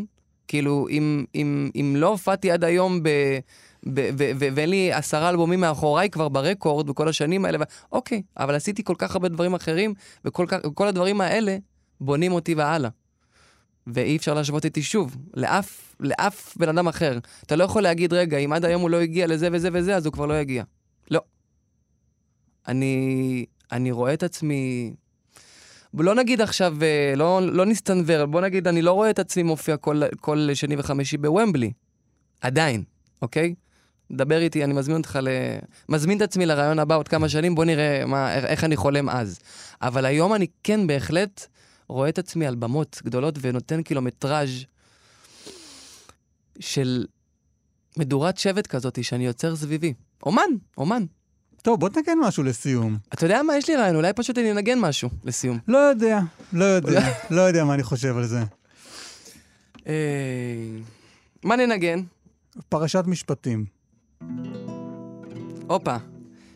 כאילו, 0.48 0.86
אם, 0.90 1.24
אם, 1.34 1.70
אם 1.74 1.94
לא 1.98 2.06
הופעתי 2.08 2.50
עד 2.50 2.64
היום 2.64 3.02
ב... 3.02 3.08
ואין 4.54 4.70
לי 4.70 4.92
עשרה 4.92 5.28
אלבומים 5.28 5.60
מאחוריי 5.60 6.10
כבר 6.10 6.28
ברקורד 6.28 6.86
בכל 6.86 7.08
השנים 7.08 7.44
האלה, 7.44 7.58
אוקיי, 7.92 8.22
אבל 8.36 8.54
עשיתי 8.54 8.84
כל 8.84 8.94
כך 8.98 9.14
הרבה 9.14 9.28
דברים 9.28 9.54
אחרים, 9.54 9.94
וכל 10.24 10.46
כך, 10.48 10.58
כל 10.74 10.88
הדברים 10.88 11.20
האלה 11.20 11.56
בונים 12.00 12.32
אותי 12.32 12.54
והלאה. 12.54 12.90
ואי 13.86 14.16
אפשר 14.16 14.34
להשוות 14.34 14.64
איתי 14.64 14.82
שוב, 14.82 15.16
לאף, 15.34 15.96
לאף 16.00 16.56
בן 16.56 16.68
אדם 16.68 16.88
אחר. 16.88 17.18
אתה 17.46 17.56
לא 17.56 17.64
יכול 17.64 17.82
להגיד, 17.82 18.12
רגע, 18.12 18.38
אם 18.38 18.52
עד 18.52 18.64
היום 18.64 18.82
הוא 18.82 18.90
לא 18.90 19.00
הגיע 19.00 19.26
לזה 19.26 19.48
וזה 19.52 19.68
וזה, 19.72 19.96
אז 19.96 20.06
הוא 20.06 20.12
כבר 20.12 20.26
לא 20.26 20.40
יגיע. 20.40 20.64
לא. 21.10 21.20
אני, 22.68 23.46
אני 23.72 23.90
רואה 23.90 24.14
את 24.14 24.22
עצמי... 24.22 24.94
לא 25.98 26.14
נגיד 26.14 26.40
עכשיו, 26.40 26.76
אה, 26.82 27.14
לא, 27.16 27.40
לא 27.42 27.66
נסתנוור, 27.66 28.26
בוא 28.26 28.40
נגיד, 28.40 28.68
אני 28.68 28.82
לא 28.82 28.92
רואה 28.92 29.10
את 29.10 29.18
עצמי 29.18 29.42
מופיע 29.42 29.76
כל, 29.76 30.02
כל 30.20 30.48
שני 30.54 30.76
וחמישי 30.78 31.16
בוומבלי. 31.16 31.72
עדיין, 32.40 32.82
אוקיי? 33.22 33.54
דבר 34.12 34.38
איתי, 34.38 34.64
אני 34.64 34.74
מזמין 34.74 34.96
אותך 34.96 35.18
ל... 35.22 35.28
מזמין 35.88 36.16
את 36.16 36.22
עצמי 36.22 36.46
לרעיון 36.46 36.78
הבא 36.78 36.96
עוד 36.96 37.08
כמה 37.08 37.28
שנים, 37.28 37.54
בוא 37.54 37.64
נראה 37.64 38.06
מה, 38.06 38.34
איך, 38.34 38.64
אני 38.64 38.76
חולם 38.76 39.08
אז. 39.08 39.38
אבל 39.82 40.04
היום 40.04 40.34
אני 40.34 40.46
כן 40.62 40.86
בהחלט 40.86 41.46
רואה 41.88 42.08
את 42.08 42.18
עצמי 42.18 42.46
על 42.46 42.54
במות 42.54 43.00
גדולות 43.04 43.38
ונותן 43.40 43.82
קילומטראז' 43.82 44.64
של 46.60 47.06
מדורת 47.96 48.38
שבט 48.38 48.66
כזאת 48.66 49.04
שאני 49.04 49.26
יוצר 49.26 49.56
סביבי. 49.56 49.94
אומן, 50.26 50.50
אומן. 50.78 51.04
טוב, 51.64 51.80
בוא 51.80 51.88
תנגן 51.88 52.18
משהו 52.22 52.42
לסיום. 52.42 52.96
אתה 53.14 53.24
יודע 53.26 53.42
מה? 53.42 53.56
יש 53.56 53.68
לי 53.68 53.76
רעיון, 53.76 53.96
אולי 53.96 54.12
פשוט 54.12 54.38
אני 54.38 54.50
אנגן 54.52 54.78
משהו 54.78 55.08
לסיום. 55.24 55.58
לא 55.68 55.78
יודע, 55.78 56.18
לא 56.52 56.64
יודע, 56.64 57.00
לא 57.30 57.40
יודע 57.40 57.64
מה 57.64 57.74
אני 57.74 57.82
חושב 57.82 58.16
על 58.16 58.26
זה. 58.26 58.42
אה, 59.86 59.92
מה 61.44 61.56
ננגן? 61.56 62.00
פרשת 62.68 63.04
משפטים. 63.06 63.64
הופה, 65.66 65.96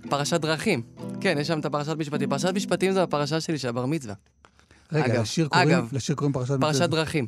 פרשת 0.08 0.40
דרכים. 0.40 0.82
כן, 1.20 1.36
יש 1.40 1.46
שם 1.48 1.60
את 1.60 1.64
הפרשת 1.64 1.96
משפטים. 1.98 2.30
פרשת 2.30 2.54
משפטים 2.54 2.92
זו 2.92 3.00
הפרשה 3.00 3.40
שלי 3.40 3.58
של 3.58 3.68
הבר 3.68 3.86
מצווה. 3.86 4.14
רגע, 4.92 5.06
אגב, 5.06 5.22
לשיר 5.22 5.48
קוראים, 5.48 5.68
אגב, 5.68 5.88
לשיר 5.92 6.14
קוראים 6.16 6.32
פרשת 6.32 6.54
פרשת 6.60 6.88
דרכים. 6.90 7.26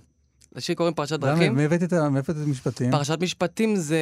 לשיר 0.56 0.74
קוראים 0.74 0.94
פרשת? 0.94 1.20
דרכים. 1.20 1.54
מאיפה 1.54 1.74
את 1.74 1.92
ה- 1.92 2.08
מאיפה 2.08 2.32
הבאת 2.32 2.42
את 2.42 2.48
המשפטים? 2.48 2.90
פרשת 2.90 3.18
משפטים 3.22 3.76
זה, 3.76 3.98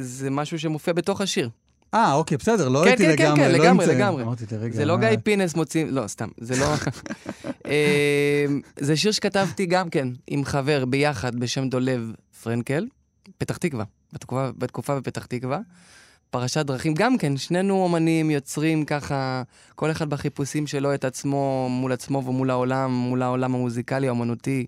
זה 0.00 0.30
משהו 0.30 0.58
שמופיע 0.58 0.94
בתוך 0.94 1.20
השיר. 1.20 1.50
אה, 1.94 2.12
אוקיי, 2.12 2.36
בסדר, 2.36 2.68
לא 2.68 2.80
כן, 2.80 2.88
הייתי 2.88 3.06
כן, 3.06 3.16
כן, 3.16 3.22
לגמרי, 3.24 3.44
כן, 3.44 3.52
לא 3.52 3.58
לגמרי. 3.58 3.86
לגמרי. 3.86 4.72
זה 4.72 4.84
לא 4.84 4.96
גיא 4.96 5.08
פינס 5.24 5.54
מוצאים, 5.54 5.88
לא, 5.90 6.06
סתם, 6.06 6.28
זה 6.38 6.60
לא... 6.60 6.66
אה, 7.66 8.46
זה 8.78 8.96
שיר 8.96 9.12
שכתבתי 9.12 9.66
גם 9.66 9.90
כן 9.90 10.08
עם 10.26 10.44
חבר 10.44 10.84
ביחד 10.84 11.36
בשם 11.36 11.68
דולב 11.68 12.12
פרנקל, 12.42 12.86
פתח 13.38 13.56
תקווה, 13.56 13.84
בתקופה 14.58 15.00
בפתח 15.00 15.26
תקווה. 15.26 15.58
פרשת 16.30 16.66
דרכים, 16.66 16.94
גם 16.94 17.18
כן, 17.18 17.36
שנינו 17.36 17.82
אומנים 17.82 18.30
יוצרים 18.30 18.84
ככה, 18.84 19.42
כל 19.74 19.90
אחד 19.90 20.10
בחיפושים 20.10 20.66
שלו 20.66 20.94
את 20.94 21.04
עצמו, 21.04 21.68
מול 21.70 21.92
עצמו 21.92 22.24
ומול 22.26 22.50
העולם, 22.50 22.90
מול 22.92 23.22
העולם 23.22 23.54
המוזיקלי, 23.54 24.08
האומנותי. 24.08 24.66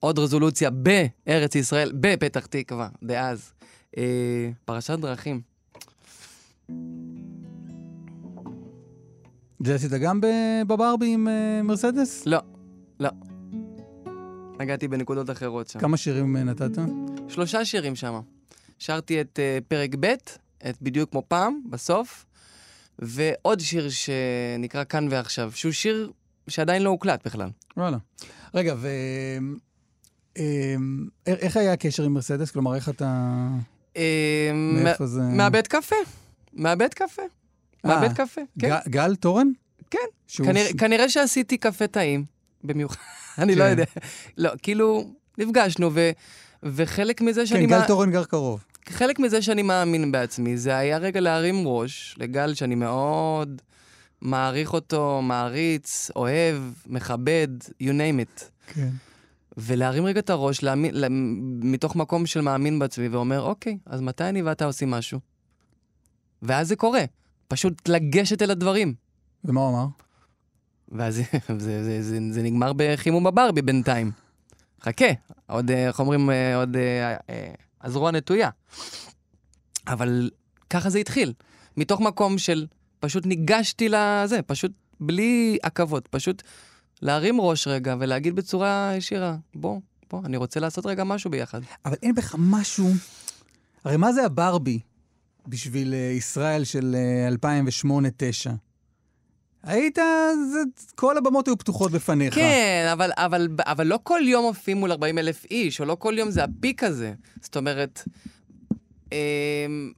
עוד 0.00 0.18
רזולוציה 0.18 0.70
בארץ 0.70 1.54
ישראל, 1.54 1.92
בפתח 1.94 2.46
תקווה, 2.46 2.88
דאז. 3.02 3.52
אה, 3.98 4.50
פרשת 4.64 4.98
דרכים. 4.98 5.49
זה 9.64 9.74
עשית 9.74 9.92
גם 9.92 10.20
בברבי 10.66 11.14
עם 11.14 11.28
אה, 11.28 11.62
מרסדס? 11.62 12.26
לא, 12.26 12.38
לא. 13.00 13.10
נגעתי 14.60 14.88
בנקודות 14.88 15.30
אחרות 15.30 15.68
שם. 15.68 15.78
כמה 15.78 15.96
שירים 15.96 16.36
אה, 16.36 16.44
נתת? 16.44 16.78
שלושה 17.28 17.64
שירים 17.64 17.96
שם. 17.96 18.20
שרתי 18.78 19.20
את 19.20 19.38
uh, 19.38 19.64
פרק 19.68 19.90
ב', 20.00 20.06
את 20.68 20.82
בדיוק 20.82 21.10
כמו 21.10 21.22
פעם, 21.28 21.60
בסוף, 21.70 22.26
ועוד 22.98 23.60
שיר 23.60 23.88
שנקרא 23.90 24.84
כאן 24.84 25.06
ועכשיו, 25.10 25.52
שהוא 25.54 25.72
שיר 25.72 26.12
שעדיין 26.48 26.82
לא 26.82 26.90
הוקלט 26.90 27.26
בכלל. 27.26 27.50
וואלה. 27.76 27.96
רגע, 28.54 28.74
ו... 28.78 28.88
אה, 30.38 30.74
איך 31.26 31.56
היה 31.56 31.72
הקשר 31.72 32.02
עם 32.02 32.14
מרסדס? 32.14 32.50
כלומר, 32.50 32.74
איך 32.74 32.88
אתה... 32.88 33.36
אה, 33.96 34.50
מאיפה 34.54 35.06
זה... 35.06 35.20
מהבית 35.20 35.66
קפה. 35.66 35.96
מהבית 36.52 36.94
קפה. 36.94 37.22
אה, 37.22 37.26
מהבית 37.84 38.12
קפה, 38.12 38.40
כן. 38.60 38.76
גל 38.88 39.14
תורן? 39.14 39.48
כן. 39.90 39.98
כנראה- 40.78 41.08
שעשיתי 41.08 41.56
קפה 41.56 41.86
טעים, 41.86 42.24
במיוחד. 42.64 42.96
אני 43.38 43.54
לא 43.54 43.64
כן. 43.64 43.70
יודע. 43.70 43.84
לא, 44.38 44.50
כאילו, 44.62 45.10
נפגשנו. 45.38 45.90
וחלק 46.62 47.20
מזה 47.20 47.46
שאני... 47.46 47.60
כן, 47.62 47.70
גל 47.70 47.86
תורן 47.86 48.10
גר 48.10 48.24
קרוב. 48.24 48.64
חלק 48.88 49.18
מזה 49.18 49.42
שאני 49.42 49.62
מאמין 49.62 50.12
בעצמי, 50.12 50.56
זה 50.56 50.76
היה 50.76 50.98
רגע 50.98 51.20
להרים 51.20 51.68
ראש 51.68 52.14
לגל 52.18 52.54
שאני 52.54 52.74
מאוד 52.74 53.62
מעריך 54.20 54.72
אותו, 54.72 55.20
מעריץ, 55.22 56.10
אוהב, 56.16 56.56
מכבד, 56.86 57.48
you 57.82 57.86
name 57.86 58.38
it. 58.38 58.44
כן. 58.74 58.88
ולהרים 59.56 60.04
רגע 60.04 60.20
את 60.20 60.30
הראש, 60.30 60.62
להאמין, 60.62 60.94
לה- 60.94 61.06
מתוך 61.62 61.96
מקום 61.96 62.26
של 62.26 62.40
מאמין 62.40 62.78
בעצמי, 62.78 63.08
ואומר, 63.08 63.40
אוקיי, 63.42 63.78
אז 63.86 64.00
מתי 64.00 64.24
אני 64.24 64.42
ואתה 64.42 64.64
עושים 64.64 64.90
משהו? 64.90 65.18
ואז 66.42 66.68
זה 66.68 66.76
קורה. 66.76 67.04
פשוט 67.48 67.88
לגשת 67.88 68.42
אל 68.42 68.50
הדברים. 68.50 68.94
ומה 69.44 69.60
הוא 69.60 69.68
אמר? 69.68 69.86
ואז 70.88 71.14
זה, 71.14 71.22
זה, 71.48 71.84
זה, 71.84 72.02
זה, 72.02 72.18
זה 72.30 72.42
נגמר 72.42 72.72
בחימום 72.76 73.24
בברבי 73.24 73.62
בינתיים. 73.62 74.10
חכה, 74.82 75.06
עוד, 75.46 75.70
אה, 75.70 75.86
איך 75.86 76.00
אומרים, 76.00 76.30
אה, 76.30 76.56
עוד 76.56 76.76
אה, 76.76 77.16
אה, 77.30 77.52
הזרוע 77.82 78.10
נטויה. 78.10 78.50
אבל 79.86 80.30
ככה 80.70 80.90
זה 80.90 80.98
התחיל. 80.98 81.32
מתוך 81.76 82.00
מקום 82.00 82.38
של 82.38 82.66
פשוט 83.00 83.26
ניגשתי 83.26 83.88
לזה, 83.88 84.42
פשוט 84.42 84.72
בלי 85.00 85.58
עכבות, 85.62 86.08
פשוט 86.08 86.42
להרים 87.02 87.40
ראש 87.40 87.66
רגע 87.66 87.96
ולהגיד 88.00 88.36
בצורה 88.36 88.92
ישירה, 88.96 89.36
בוא, 89.54 89.80
בוא, 90.10 90.20
אני 90.24 90.36
רוצה 90.36 90.60
לעשות 90.60 90.86
רגע 90.86 91.04
משהו 91.04 91.30
ביחד. 91.30 91.60
אבל 91.84 91.96
אין 92.02 92.14
בך 92.14 92.34
משהו... 92.38 92.88
הרי 93.84 93.96
מה 93.96 94.12
זה 94.12 94.24
הברבי 94.24 94.80
בשביל 95.50 95.94
אה, 95.94 95.98
ישראל 95.98 96.64
של 96.64 96.96
אה, 97.42 97.50
2008-2009? 97.84 98.50
היית, 99.62 99.98
זה, 100.52 100.60
כל 100.94 101.18
הבמות 101.18 101.48
היו 101.48 101.58
פתוחות 101.58 101.92
בפניך. 101.92 102.34
כן, 102.34 102.88
אבל, 102.92 103.10
אבל, 103.16 103.48
אבל 103.60 103.86
לא 103.86 103.98
כל 104.02 104.20
יום 104.24 104.44
מופיעים 104.44 104.78
מול 104.78 104.92
40 104.92 105.18
אלף 105.18 105.44
איש, 105.50 105.80
או 105.80 105.84
לא 105.84 105.94
כל 105.94 106.14
יום 106.18 106.30
זה 106.30 106.44
הפיק 106.44 106.84
הזה. 106.84 107.12
זאת 107.42 107.56
אומרת, 107.56 108.02
אמ, 109.12 109.92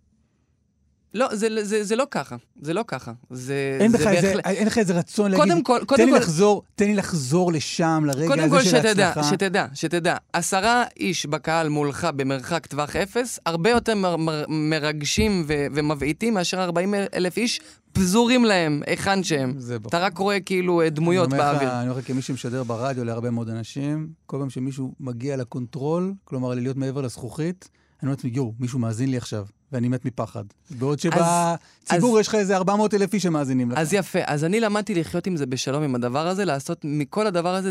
לא, 1.15 1.35
זה, 1.37 1.65
זה, 1.65 1.85
זה 1.85 1.97
לא 1.97 2.05
ככה, 2.11 2.37
זה 2.63 2.75
לא 2.75 2.85
ככה. 2.87 3.13
זה, 3.31 3.79
אין 3.81 3.91
זה 3.91 3.99
לך 3.99 4.07
איזה, 4.07 4.27
בהחלט- 4.35 4.47
אין 4.47 4.67
לך 4.67 4.79
איזה 4.79 4.93
רצון 4.99 5.31
להגיד, 5.31 5.45
קודם 5.49 5.63
כל, 5.63 5.79
תן 5.79 5.85
קודם 5.87 6.05
לי 6.05 6.11
כל, 6.13 6.17
לחזור, 6.19 6.63
תן 6.75 6.85
לי 6.85 6.95
לחזור 6.95 7.53
לשם, 7.53 8.05
לרגע 8.07 8.27
קודם 8.29 8.41
הזה 8.41 8.51
כל 8.51 8.63
של 8.63 8.71
שתדע, 8.71 9.07
ההצלחה. 9.09 9.29
שתדע, 9.31 9.67
שתדע, 9.75 10.17
עשרה 10.33 10.85
איש 10.97 11.27
בקהל 11.27 11.69
מולך 11.69 12.09
במרחק 12.17 12.67
טווח 12.67 12.97
אפס, 12.97 13.39
הרבה 13.47 13.71
יותר 13.71 13.95
מר, 13.95 14.17
מר, 14.17 14.45
מרגשים 14.49 15.45
ו, 15.49 15.53
ומבעיטים 15.75 16.35
מאשר 16.35 16.63
40 16.63 16.95
אלף 17.15 17.37
איש 17.37 17.61
פזורים 17.93 18.45
להם 18.45 18.83
היכן 18.87 19.23
שהם. 19.25 19.55
זה. 19.59 19.77
אתה 19.89 19.99
רק 19.99 20.19
רואה 20.19 20.41
כאילו 20.41 20.81
אה, 20.83 20.91
דמויות 20.91 21.29
אני 21.33 21.39
באוויר. 21.39 21.73
אני 21.81 21.89
אומר 21.89 21.99
לך, 21.99 22.07
כמי 22.07 22.23
שמשדר 22.23 22.63
ברדיו 22.63 23.05
להרבה 23.05 23.31
מאוד 23.31 23.49
אנשים, 23.49 24.09
כל 24.27 24.37
פעם 24.41 24.51
שמישהו 24.51 24.95
מגיע 25.01 25.37
לקונטרול, 25.37 26.15
כלומר 26.25 26.55
להיות 26.55 26.77
מעבר 26.77 27.01
לזכוכית, 27.01 27.69
אני 27.73 28.07
אומר 28.07 28.11
לעצמי, 28.11 28.31
יואו, 28.35 28.55
מישהו 28.61 28.79
מאזין 28.79 29.11
לי 29.11 29.17
עכשיו, 29.17 29.45
ואני 29.73 29.89
מת 29.89 30.05
מפחד. 30.05 30.45
בעוד 30.71 30.99
שבציבור 30.99 32.21
יש 32.21 32.29
לך 32.29 32.35
איזה 32.35 32.57
400 32.57 32.95
אלף 32.95 33.15
איש 33.15 33.23
שמאזינים 33.23 33.71
לך. 33.71 33.79
אז 33.79 33.93
יפה, 33.93 34.19
אז 34.27 34.45
אני 34.45 34.61
למדתי 34.61 34.95
לחיות 34.95 35.27
עם 35.27 35.37
זה 35.37 35.47
בשלום, 35.47 35.83
עם 35.83 35.95
הדבר 35.95 36.27
הזה, 36.27 36.45
לעשות 36.45 36.81
מכל 36.85 37.27
הדבר 37.27 37.55
הזה 37.55 37.71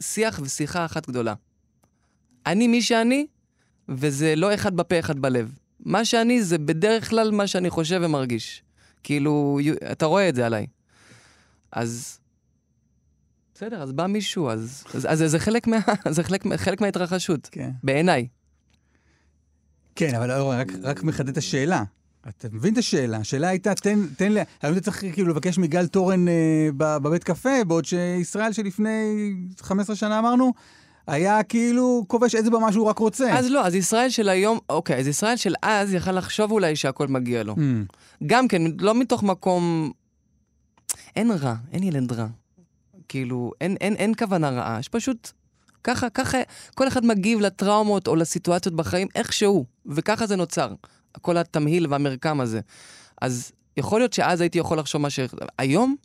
שיח 0.00 0.40
ושיחה 0.42 0.84
אחת 0.84 1.08
גדולה. 1.08 1.34
אני 2.46 2.68
מי 2.68 2.82
שאני, 2.82 3.26
וזה 3.88 4.36
לא 4.36 4.54
אחד 4.54 4.76
בפה, 4.76 4.98
אחד 4.98 5.18
בלב. 5.18 5.52
מה 5.80 6.04
שאני 6.04 6.42
זה 6.42 6.58
בדרך 6.58 7.08
כלל 7.10 7.30
מה 7.30 7.46
שאני 7.46 7.70
חושב 7.70 8.00
ומרגיש. 8.04 8.62
כאילו, 9.02 9.58
אתה 9.92 10.06
רואה 10.06 10.28
את 10.28 10.34
זה 10.34 10.46
עליי. 10.46 10.66
אז... 11.72 12.18
בסדר, 13.54 13.82
אז 13.82 13.92
בא 13.92 14.06
מישהו, 14.06 14.50
אז, 14.50 14.84
אז, 14.94 15.06
אז 15.22 15.30
זה 15.30 15.38
חלק, 15.38 15.66
מה, 15.66 15.78
זה 16.10 16.22
חלק, 16.22 16.44
חלק 16.56 16.80
מההתרחשות, 16.80 17.48
כן. 17.52 17.70
בעיניי. 17.82 18.28
כן, 19.96 20.14
אבל 20.14 20.30
אורן, 20.30 20.58
רק, 20.58 20.72
רק 20.82 21.02
מחדד 21.02 21.28
את 21.28 21.36
השאלה. 21.36 21.82
אתה 22.28 22.48
מבין 22.52 22.72
את 22.72 22.78
השאלה? 22.78 23.16
השאלה 23.16 23.48
הייתה, 23.48 23.74
תן, 23.74 24.06
תן 24.16 24.32
לי, 24.32 24.40
היום 24.62 24.72
אתה 24.72 24.80
צריך 24.80 25.04
כאילו 25.12 25.28
לבקש 25.28 25.58
מגל 25.58 25.86
תורן 25.86 26.28
אה, 26.28 26.68
ב- 26.76 26.96
בבית 26.96 27.24
קפה, 27.24 27.64
בעוד 27.66 27.84
שישראל 27.84 28.52
שלפני 28.52 29.32
15 29.60 29.96
שנה 29.96 30.18
אמרנו, 30.18 30.52
היה 31.06 31.42
כאילו 31.42 32.04
כובש 32.08 32.34
איזה 32.34 32.50
במה 32.50 32.72
שהוא 32.72 32.86
רק 32.86 32.98
רוצה. 32.98 33.38
אז 33.38 33.50
לא, 33.50 33.66
אז 33.66 33.74
ישראל 33.74 34.10
של 34.10 34.28
היום, 34.28 34.58
אוקיי, 34.68 34.96
אז 34.96 35.06
ישראל 35.08 35.36
של 35.36 35.54
אז 35.62 35.94
יכל 35.94 36.12
לחשוב 36.12 36.50
אולי 36.50 36.76
שהכל 36.76 37.08
מגיע 37.08 37.42
לו. 37.42 37.54
Mm. 37.54 37.96
גם 38.26 38.48
כן, 38.48 38.62
לא 38.80 38.94
מתוך 38.94 39.22
מקום... 39.22 39.92
אין 41.16 41.30
רע, 41.30 41.54
אין 41.72 41.82
ילד 41.82 42.12
רע. 42.12 42.26
כאילו, 43.08 43.52
אין, 43.60 43.76
אין, 43.80 43.94
אין 43.94 44.12
כוונה 44.18 44.50
רעה, 44.50 44.76
יש 44.80 44.88
פשוט... 44.88 45.32
ככה, 45.84 46.10
ככה, 46.10 46.38
כל 46.74 46.88
אחד 46.88 47.06
מגיב 47.06 47.40
לטראומות 47.40 48.08
או 48.08 48.16
לסיטואציות 48.16 48.74
בחיים 48.74 49.08
איכשהו, 49.14 49.64
וככה 49.86 50.26
זה 50.26 50.36
נוצר. 50.36 50.68
כל 51.20 51.36
התמהיל 51.36 51.86
והמרקם 51.90 52.40
הזה. 52.40 52.60
אז 53.20 53.52
יכול 53.76 54.00
להיות 54.00 54.12
שאז 54.12 54.40
הייתי 54.40 54.58
יכול 54.58 54.78
לחשוב 54.78 55.02
מה 55.02 55.10
ש... 55.10 55.20
היום, 55.58 55.96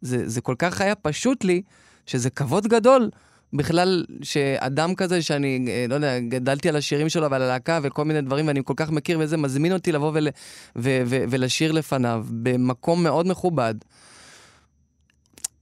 זה, 0.00 0.28
זה 0.28 0.40
כל 0.40 0.54
כך 0.58 0.80
היה 0.80 0.94
פשוט 0.94 1.44
לי, 1.44 1.62
שזה 2.06 2.30
כבוד 2.30 2.66
גדול 2.66 3.10
בכלל 3.52 4.04
שאדם 4.22 4.94
כזה 4.94 5.22
שאני, 5.22 5.64
אה, 5.68 5.86
לא 5.88 5.94
יודע, 5.94 6.18
גדלתי 6.20 6.68
על 6.68 6.76
השירים 6.76 7.08
שלו 7.08 7.30
ועל 7.30 7.42
הלהקה 7.42 7.80
וכל 7.82 8.04
מיני 8.04 8.20
דברים, 8.20 8.46
ואני 8.46 8.60
כל 8.64 8.74
כך 8.76 8.90
מכיר 8.90 9.18
וזה, 9.20 9.36
מזמין 9.36 9.72
אותי 9.72 9.92
לבוא 9.92 10.10
ול, 10.14 10.28
ו, 10.76 11.02
ו, 11.06 11.24
ולשיר 11.30 11.72
לפניו 11.72 12.24
במקום 12.30 13.02
מאוד 13.02 13.26
מכובד. 13.26 13.74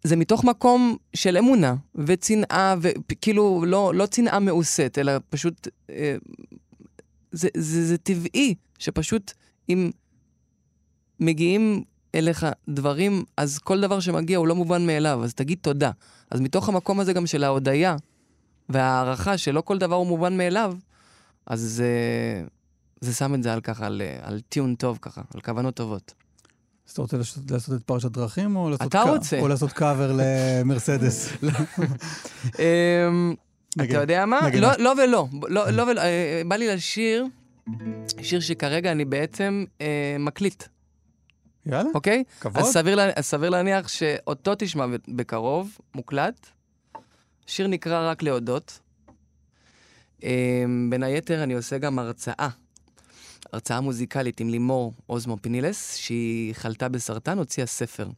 זה 0.05 0.17
מתוך 0.17 0.45
מקום 0.45 0.97
של 1.15 1.37
אמונה 1.37 1.75
וצנעה, 1.95 2.75
וכאילו 2.81 3.65
לא, 3.67 3.93
לא 3.95 4.07
צנעה 4.07 4.39
מעושת, 4.39 4.99
אלא 5.01 5.13
פשוט... 5.31 5.69
אה, 5.91 6.17
זה, 7.33 7.49
זה, 7.57 7.87
זה 7.87 7.99
טבעי 7.99 8.55
שפשוט 8.79 9.33
אם 9.69 9.91
מגיעים 11.21 11.85
אליך 12.15 12.47
דברים, 12.69 13.25
אז 13.37 13.59
כל 13.59 13.81
דבר 13.81 14.01
שמגיע 14.01 14.39
הוא 14.39 14.47
לא 14.47 14.55
מובן 14.55 14.87
מאליו, 14.87 15.25
אז 15.25 15.35
תגיד 15.35 15.59
תודה. 15.61 15.91
אז 16.31 16.41
מתוך 16.41 16.69
המקום 16.69 17.01
הזה 17.01 17.13
גם 17.13 17.27
של 17.27 17.45
ההודיה 17.45 17.97
וההערכה 18.69 19.39
שלא 19.39 19.61
כל 19.61 19.79
דבר 19.79 19.97
הוא 19.97 20.07
מובן 20.07 20.37
מאליו, 20.37 20.77
אז 21.47 21.61
זה, 21.61 21.91
זה 23.01 23.15
שם 23.15 23.35
את 23.35 23.43
זה 23.43 23.53
על 23.53 23.61
ככה, 23.61 23.87
על, 23.87 24.03
על 24.23 24.41
טיון 24.41 24.75
טוב 24.75 24.99
ככה, 25.03 25.23
על 25.35 25.41
כוונות 25.41 25.75
טובות. 25.75 26.15
אז 26.93 26.95
אתה 26.95 27.03
רוצה 27.03 27.17
לעשות, 27.17 27.51
לעשות 27.51 27.75
את 27.81 27.87
פרשת 27.87 28.11
דרכים, 28.11 28.57
או 28.57 28.71
לעשות, 28.71 28.87
אתה 28.89 29.03
רוצה. 29.03 29.41
או 29.41 29.49
לעשות 29.49 29.73
קאבר 29.73 30.13
למרסדס? 30.17 31.29
אמ, 32.59 33.35
אתה. 33.75 33.85
יודע 33.95 34.27
מה? 34.27 34.41
לא, 34.55 34.69
לא 34.79 34.93
ולא. 35.05 35.27
לא, 35.49 35.71
לא 35.71 35.83
ולא. 35.83 36.01
אה, 36.01 36.43
בא 36.47 36.57
לי 36.57 36.69
לשיר, 36.75 37.27
שיר 38.23 38.41
שכרגע 38.41 38.93
אני 38.93 39.05
בעצם 39.05 39.65
אה, 39.81 39.87
מקליט, 40.19 40.65
יאללה, 41.67 41.91
אוקיי? 41.95 42.25
כבוד. 42.41 42.57
אז 42.63 42.73
סביר, 42.73 42.95
לה- 42.97 43.11
אז 43.17 43.25
סביר 43.27 43.51
להניח 43.51 43.89
שאותו 43.89 44.53
תשמע 44.59 44.87
בקרוב, 45.09 45.79
מוקלט. 45.95 46.47
שיר 47.47 47.67
נקרא 47.67 48.11
רק 48.11 48.23
להודות. 48.23 48.79
אמ, 50.23 50.29
בין 50.91 51.03
היתר, 51.03 51.43
אני 51.43 51.55
עושה 51.55 51.79
גם 51.79 51.99
הרצאה. 51.99 52.49
הרצאה 53.53 53.81
מוזיקלית 53.81 54.41
עם 54.41 54.49
לימור 54.49 54.93
אוזמו 55.09 55.37
פינילס, 55.43 55.97
שהיא 55.97 56.55
חלתה 56.55 56.89
בסרטן, 56.89 57.39
הוציאה 57.39 57.67
ספר 57.67 58.09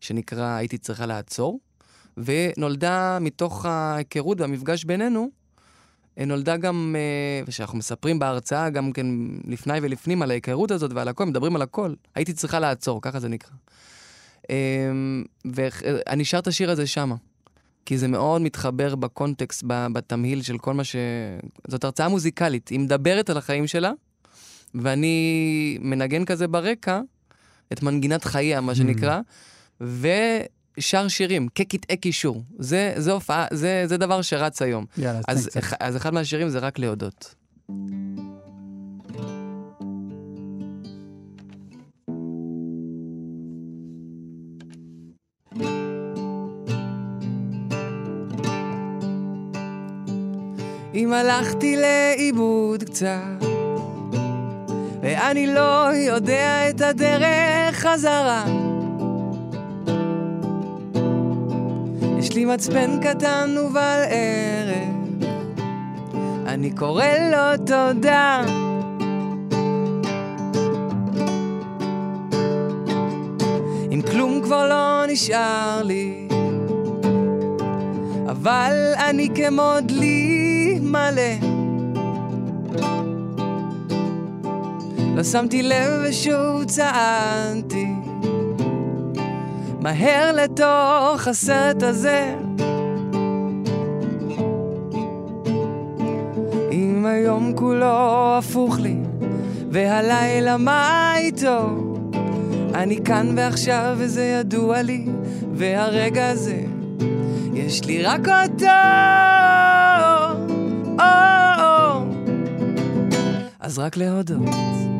שנקרא 0.00 0.56
הייתי 0.56 0.78
צריכה 0.78 1.06
לעצור, 1.06 1.60
ונולדה 2.16 3.18
מתוך 3.20 3.66
ההיכרות 3.66 4.40
והמפגש 4.40 4.84
בינינו, 4.84 5.30
נולדה 6.16 6.56
גם, 6.56 6.96
אה, 6.98 7.44
ושאנחנו 7.46 7.78
מספרים 7.78 8.18
בהרצאה 8.18 8.70
גם 8.70 8.92
כן 8.92 9.06
לפני 9.46 9.78
ולפנים 9.82 10.22
על 10.22 10.30
ההיכרות 10.30 10.70
הזאת 10.70 10.92
ועל 10.92 11.08
הכל, 11.08 11.26
מדברים 11.26 11.56
על 11.56 11.62
הכל. 11.62 11.94
הייתי 12.14 12.32
צריכה 12.32 12.60
לעצור, 12.60 13.02
ככה 13.02 13.20
זה 13.20 13.28
נקרא. 13.28 13.54
אה, 14.50 14.56
ואני 15.44 16.24
שר 16.24 16.38
את 16.38 16.46
השיר 16.46 16.70
הזה 16.70 16.86
שמה. 16.86 17.14
כי 17.86 17.98
זה 17.98 18.08
מאוד 18.08 18.42
מתחבר 18.42 18.94
בקונטקסט, 18.94 19.64
בתמהיל 19.66 20.42
של 20.42 20.58
כל 20.58 20.74
מה 20.74 20.84
ש... 20.84 20.96
זאת 21.68 21.84
הרצאה 21.84 22.08
מוזיקלית, 22.08 22.68
היא 22.68 22.80
מדברת 22.80 23.30
על 23.30 23.36
החיים 23.36 23.66
שלה, 23.66 23.92
ואני 24.74 25.16
מנגן 25.80 26.24
כזה 26.24 26.48
ברקע 26.48 27.00
את 27.72 27.82
מנגינת 27.82 28.24
חייה, 28.24 28.60
מה 28.60 28.74
שנקרא, 28.74 29.20
ושר 29.80 31.08
שירים, 31.08 31.48
כקטעי 31.54 31.96
קישור. 31.96 32.42
זה, 32.58 32.92
זה 32.96 33.12
הופעה, 33.12 33.46
זה, 33.52 33.82
זה 33.86 33.96
דבר 33.96 34.22
שרץ 34.22 34.62
היום. 34.62 34.84
יאללה, 34.98 35.20
אז. 35.28 35.48
אח- 35.58 35.72
אז 35.80 35.96
אחד 35.96 36.14
מהשירים 36.14 36.48
זה 36.48 36.58
רק 36.58 36.78
להודות. 36.78 37.34
אם 50.94 51.12
הלכתי 51.12 51.76
לאיבוד 51.76 52.84
קצת, 52.84 53.18
ואני 55.02 55.46
לא 55.46 55.88
יודע 55.94 56.70
את 56.70 56.80
הדרך 56.80 57.76
חזרה, 57.76 58.44
יש 62.18 62.34
לי 62.34 62.44
מצפן 62.44 63.00
קטן 63.02 63.54
ובעל 63.58 64.00
ערך, 64.10 64.88
אני 66.46 66.70
קורא 66.70 67.04
לו 67.04 67.64
תודה. 67.66 68.44
אם 73.92 74.02
כלום 74.10 74.40
כבר 74.44 74.68
לא 74.68 75.04
נשאר 75.08 75.82
לי, 75.84 76.28
אבל 78.28 78.92
אני 78.98 79.28
כמו 79.34 79.72
דלי 79.82 80.78
מלא. 80.82 81.51
לא 85.16 85.24
שמתי 85.24 85.62
לב 85.62 85.90
ושוב 86.08 86.64
צעדתי 86.64 87.86
מהר 89.80 90.32
לתוך 90.32 91.28
הסרט 91.28 91.82
הזה. 91.82 92.34
אם 96.72 97.06
היום 97.06 97.52
כולו 97.56 98.38
הפוך 98.38 98.78
לי, 98.78 98.96
והלילה 99.70 100.56
מה 100.56 101.14
איתו? 101.16 101.68
אני 102.74 103.04
כאן 103.04 103.34
ועכשיו 103.36 103.94
וזה 103.98 104.24
ידוע 104.24 104.82
לי, 104.82 105.06
והרגע 105.54 106.28
הזה, 106.28 106.60
יש 107.54 107.84
לי 107.84 108.02
רק 108.02 108.28
אותו. 108.28 108.66
או, 110.98 111.04
או. 111.62 112.04
אז 113.60 113.78
רק 113.78 113.96
להודות 113.96 114.91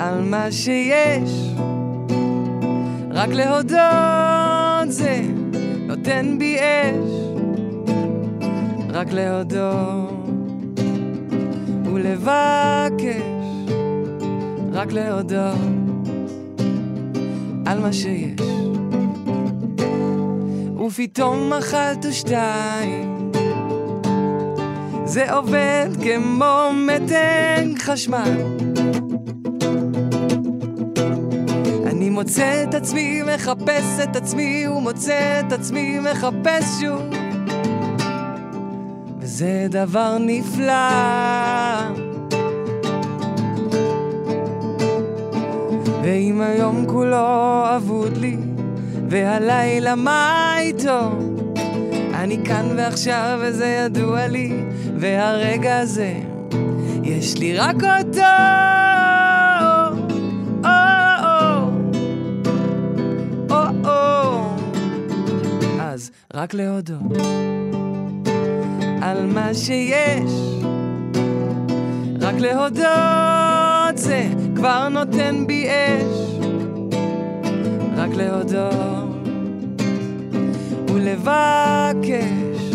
על 0.00 0.22
מה 0.22 0.52
שיש. 0.52 1.30
רק 3.10 3.28
להודות 3.28 4.88
זה 4.88 5.20
נותן 5.86 6.36
בי 6.38 6.56
אש. 6.56 7.10
רק 8.88 9.12
להודות 9.12 10.28
ולבקש. 11.84 13.22
רק 14.72 14.92
להודות 14.92 15.58
על 17.66 17.78
מה 17.78 17.92
שיש. 17.92 18.40
ופתאום 20.86 21.52
אחת 21.52 22.06
או 22.06 22.12
שתיים 22.12 23.30
זה 25.04 25.32
עובד 25.32 25.88
כמו 26.02 26.70
מתג 26.74 27.78
חשמל 27.78 28.59
מוצא 32.20 32.64
את 32.68 32.74
עצמי 32.74 33.22
מחפש 33.22 34.00
את 34.02 34.16
עצמי 34.16 34.68
ומוצא 34.68 35.40
את 35.40 35.52
עצמי 35.52 35.98
מחפש 36.00 36.80
שוב. 36.80 37.02
וזה 39.18 39.66
דבר 39.70 40.16
נפלא. 40.20 40.72
ואם 46.02 46.40
היום 46.40 46.86
כולו 46.86 47.62
אבוד 47.76 48.16
לי 48.16 48.36
והלילה 49.08 49.94
מה 49.94 50.54
איתו? 50.58 51.10
אני 52.14 52.44
כאן 52.44 52.66
ועכשיו 52.76 53.38
וזה 53.42 53.66
ידוע 53.66 54.26
לי 54.26 54.62
והרגע 54.96 55.78
הזה 55.78 56.14
יש 57.02 57.38
לי 57.38 57.56
רק 57.56 57.76
אותו 57.76 58.89
רק 66.34 66.54
להודות 66.54 67.16
על 69.02 69.26
מה 69.26 69.54
שיש. 69.54 70.32
רק 72.20 72.34
להודות 72.34 73.98
זה 73.98 74.28
כבר 74.56 74.88
נותן 74.88 75.44
בי 75.46 75.66
אש. 75.68 76.46
רק 77.96 78.10
להודות 78.14 79.28
ולבקש. 80.88 82.74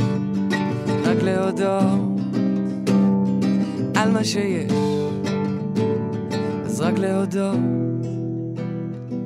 רק 1.06 1.18
להודות 1.22 2.20
על 3.96 4.12
מה 4.12 4.24
שיש. 4.24 4.72
אז 6.66 6.82
רק 6.82 6.98
להודות 6.98 7.60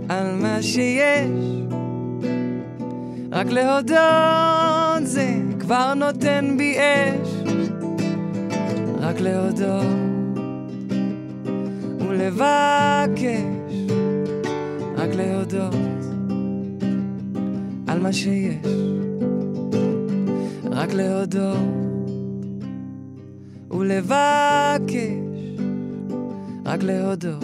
על 0.09 0.36
מה 0.41 0.61
שיש 0.61 1.68
רק 3.32 3.47
להודות 3.47 5.03
זה 5.03 5.36
כבר 5.59 5.93
נותן 5.93 6.55
בי 6.57 6.77
אש 6.80 7.30
רק 8.99 9.19
להודות 9.19 9.86
ולבקש 11.99 13.41
רק 14.97 15.09
להודות 15.15 15.73
על 17.88 17.99
מה 17.99 18.13
שיש 18.13 18.65
רק 20.71 20.93
להודות 20.93 21.57
ולבקש 23.71 24.99
רק 26.65 26.84
להודות 26.84 27.43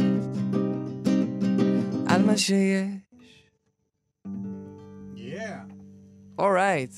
על 2.07 2.25
מה 2.25 2.37
שיש. 2.37 3.04
אורייט. 6.39 6.91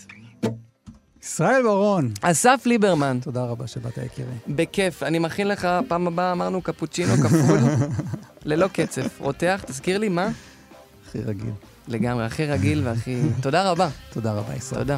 ישראל 1.23 1.63
ברון, 1.63 2.11
אסף 2.21 2.61
ליברמן, 2.65 3.19
תודה 3.21 3.43
רבה 3.43 3.67
שבאת 3.67 3.97
יקירי. 3.97 4.27
בכיף. 4.47 5.03
אני 5.03 5.19
מכין 5.19 5.47
לך, 5.47 5.67
פעם 5.88 6.07
הבאה 6.07 6.31
אמרנו 6.31 6.61
קפוצ'ינו 6.61 7.13
כפול, 7.17 7.59
ללא 8.45 8.67
קצף. 8.67 9.17
רותח, 9.19 9.63
תזכיר 9.67 9.97
לי 9.97 10.09
מה? 10.09 10.29
הכי 11.07 11.19
רגיל. 11.21 11.51
לגמרי, 11.88 12.25
הכי 12.25 12.45
רגיל 12.45 12.81
והכי... 12.88 13.21
תודה 13.41 13.71
רבה. 13.71 13.89
תודה 14.13 14.33
רבה 14.33 14.55
ישראל. 14.55 14.81
תודה. 14.81 14.97